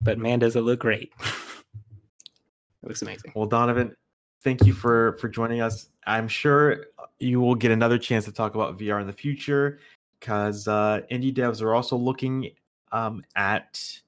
but 0.00 0.18
man, 0.18 0.38
does 0.38 0.56
it 0.56 0.60
look 0.60 0.80
great. 0.80 1.12
it 1.20 2.86
looks 2.86 3.02
amazing. 3.02 3.32
Well, 3.34 3.46
Donovan, 3.46 3.94
thank 4.42 4.64
you 4.64 4.72
for 4.72 5.16
for 5.20 5.28
joining 5.28 5.60
us. 5.60 5.88
I'm 6.06 6.28
sure 6.28 6.84
you 7.18 7.40
will 7.40 7.54
get 7.54 7.70
another 7.70 7.98
chance 7.98 8.24
to 8.26 8.32
talk 8.32 8.54
about 8.54 8.78
VR 8.78 9.00
in 9.00 9.06
the 9.06 9.12
future 9.12 9.80
because 10.20 10.68
uh, 10.68 11.00
indie 11.10 11.34
devs 11.34 11.62
are 11.62 11.74
also 11.74 11.96
looking 11.96 12.50
um, 12.92 13.24
at 13.36 14.00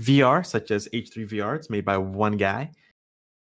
VR, 0.00 0.44
such 0.44 0.70
as 0.70 0.88
H3 0.92 1.30
VR. 1.30 1.56
It's 1.56 1.70
made 1.70 1.84
by 1.84 1.98
one 1.98 2.36
guy. 2.36 2.70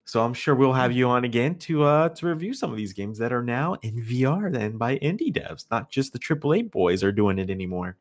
So 0.06 0.24
I'm 0.24 0.34
sure 0.34 0.56
we'll 0.56 0.74
have 0.74 0.92
you 0.92 1.08
on 1.08 1.24
again 1.24 1.56
to 1.60 1.84
uh, 1.84 2.10
to 2.10 2.28
review 2.28 2.54
some 2.54 2.72
of 2.72 2.78
these 2.78 2.94
games 2.94 3.20
that 3.20 3.32
are 3.32 3.44
now 3.44 3.76
in 3.84 4.04
VR 4.04 4.52
then 4.52 4.76
by 4.76 4.98
indie 5.00 5.32
devs, 5.32 5.66
not 5.70 5.92
just 5.92 6.14
the 6.14 6.20
AAA 6.20 6.72
boys 6.72 7.04
are 7.04 7.12
doing 7.12 7.38
it 7.38 7.52
anymore. 7.52 7.96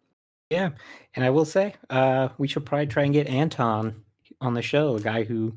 Yeah, 0.49 0.71
and 1.15 1.25
I 1.25 1.29
will 1.29 1.45
say, 1.45 1.75
uh, 1.91 2.31
we 2.39 2.49
should 2.49 2.65
probably 2.65 2.87
try 2.87 3.03
and 3.03 3.13
get 3.13 3.27
Anton 3.27 4.03
on 4.41 4.55
the 4.55 4.63
show, 4.63 4.97
the 4.97 5.05
guy 5.05 5.25
who 5.25 5.53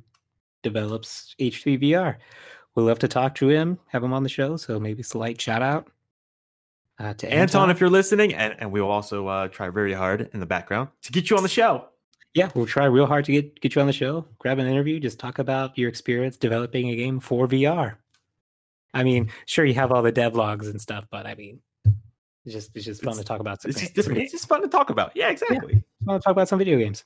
develops 0.64 1.34
H3 1.40 1.82
VR. 1.82 2.18
We'll 2.76 2.86
love 2.86 3.00
to 3.00 3.08
talk 3.08 3.36
to 3.36 3.48
him, 3.48 3.80
have 3.88 4.04
him 4.04 4.12
on 4.12 4.24
the 4.24 4.30
show. 4.30 4.58
So 4.58 4.80
maybe 4.80 5.00
it's 5.00 5.14
a 5.14 5.18
light 5.18 5.40
shout 5.40 5.62
out 5.62 5.90
uh, 7.00 7.14
to 7.14 7.32
Anton, 7.32 7.70
if 7.70 7.80
you're 7.80 7.90
listening, 7.90 8.34
and, 8.34 8.56
and 8.60 8.72
we'll 8.72 8.90
also 8.90 9.28
uh, 9.28 9.48
try 9.48 9.70
very 9.70 9.94
hard 9.94 10.30
in 10.34 10.40
the 10.40 10.46
background 10.46 10.90
to 11.04 11.12
get 11.12 11.30
you 11.30 11.38
on 11.38 11.44
the 11.44 11.50
show. 11.50 11.88
Yeah, 12.34 12.50
we'll 12.56 12.66
try 12.66 12.86
real 12.86 13.06
hard 13.06 13.26
to 13.26 13.32
get 13.32 13.60
get 13.62 13.76
you 13.76 13.82
on 13.82 13.88
the 13.88 13.94
show. 13.94 14.26
Grab 14.40 14.60
an 14.60 14.68
interview, 14.68 15.00
just 15.00 15.20
talk 15.20 15.40
about 15.40 15.78
your 15.78 15.90
experience 15.90 16.38
developing 16.38 16.90
a 16.90 16.96
game 16.96 17.20
for 17.20 17.48
VR. 17.48 17.96
I 18.94 19.04
mean, 19.04 19.32
sure 19.46 19.66
you 19.66 19.74
have 19.76 19.92
all 19.92 20.02
the 20.02 20.12
devlogs 20.12 20.70
and 20.70 20.82
stuff, 20.82 21.08
but 21.12 21.26
I 21.26 21.36
mean, 21.36 21.62
it's 22.46 22.54
just 22.54 22.72
it's 22.76 22.86
just 22.86 23.02
fun 23.04 23.12
It's- 23.14 23.20
to 23.24 23.28
talk 23.28 23.40
about. 23.40 23.62
Some, 23.62 23.70
It's 23.72 23.80
just, 23.90 24.08
some- 24.08 24.18
it's 24.18 24.32
just 24.32 24.48
fun 24.48 24.62
to 24.62 24.68
talk 24.68 24.90
about. 24.90 25.12
Yeah, 25.16 25.30
exactly. 25.30 25.84
fun 26.06 26.20
to 26.20 26.24
talk 26.24 26.32
about 26.32 26.48
some 26.50 26.60
video 26.60 26.78
games. 26.78 27.04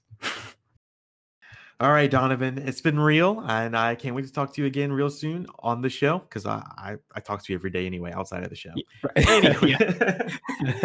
All 1.82 1.92
right, 1.92 2.10
Donovan, 2.10 2.58
it's 2.58 2.80
been 2.80 2.98
real, 2.98 3.42
and 3.46 3.76
I 3.76 3.96
can't 3.96 4.16
wait 4.16 4.26
to 4.26 4.32
talk 4.32 4.54
to 4.54 4.62
you 4.62 4.66
again 4.68 4.94
real 4.94 5.10
soon 5.10 5.46
on 5.60 5.82
the 5.82 5.90
show 5.90 6.20
because 6.20 6.46
I, 6.46 6.64
I 6.78 6.96
I 7.14 7.20
talk 7.20 7.44
to 7.44 7.52
you 7.52 7.60
every 7.60 7.70
day 7.70 7.86
anyway 7.86 8.14
outside 8.14 8.44
of 8.44 8.50
the 8.50 8.56
show. 8.56 8.72
Anyway, 9.18 9.76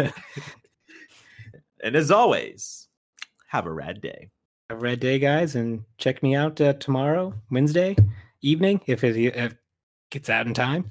and 1.83 1.95
as 1.95 2.11
always, 2.11 2.80
have 3.51 3.65
a 3.65 3.71
rad 3.71 3.99
day. 3.99 4.29
Have 4.69 4.79
a 4.79 4.81
red 4.81 5.01
day, 5.01 5.19
guys, 5.19 5.55
and 5.55 5.83
check 5.97 6.23
me 6.23 6.35
out 6.35 6.61
uh, 6.61 6.71
tomorrow, 6.73 7.33
Wednesday 7.51 7.97
evening, 8.41 8.79
if 8.87 9.03
it, 9.03 9.17
if 9.17 9.35
it 9.35 9.57
gets 10.09 10.29
out 10.29 10.47
in 10.47 10.53
time. 10.53 10.89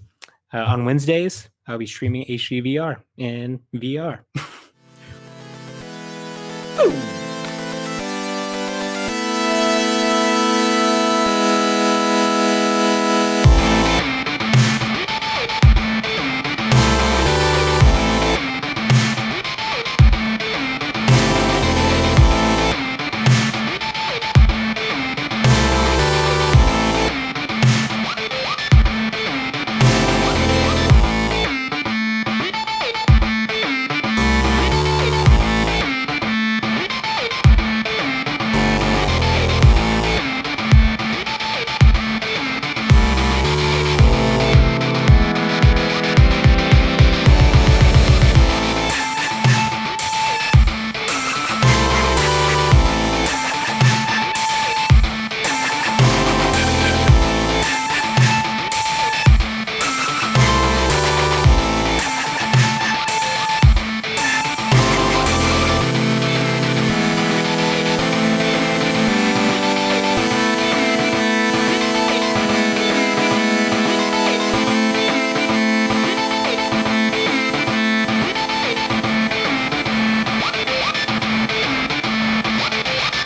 Uh, 0.53 0.65
on 0.65 0.85
Wednesdays, 0.85 1.49
I'll 1.67 1.79
be 1.79 1.87
streaming 1.87 2.27
H3VR 2.27 3.01
and 3.19 3.61
VR. 3.75 4.21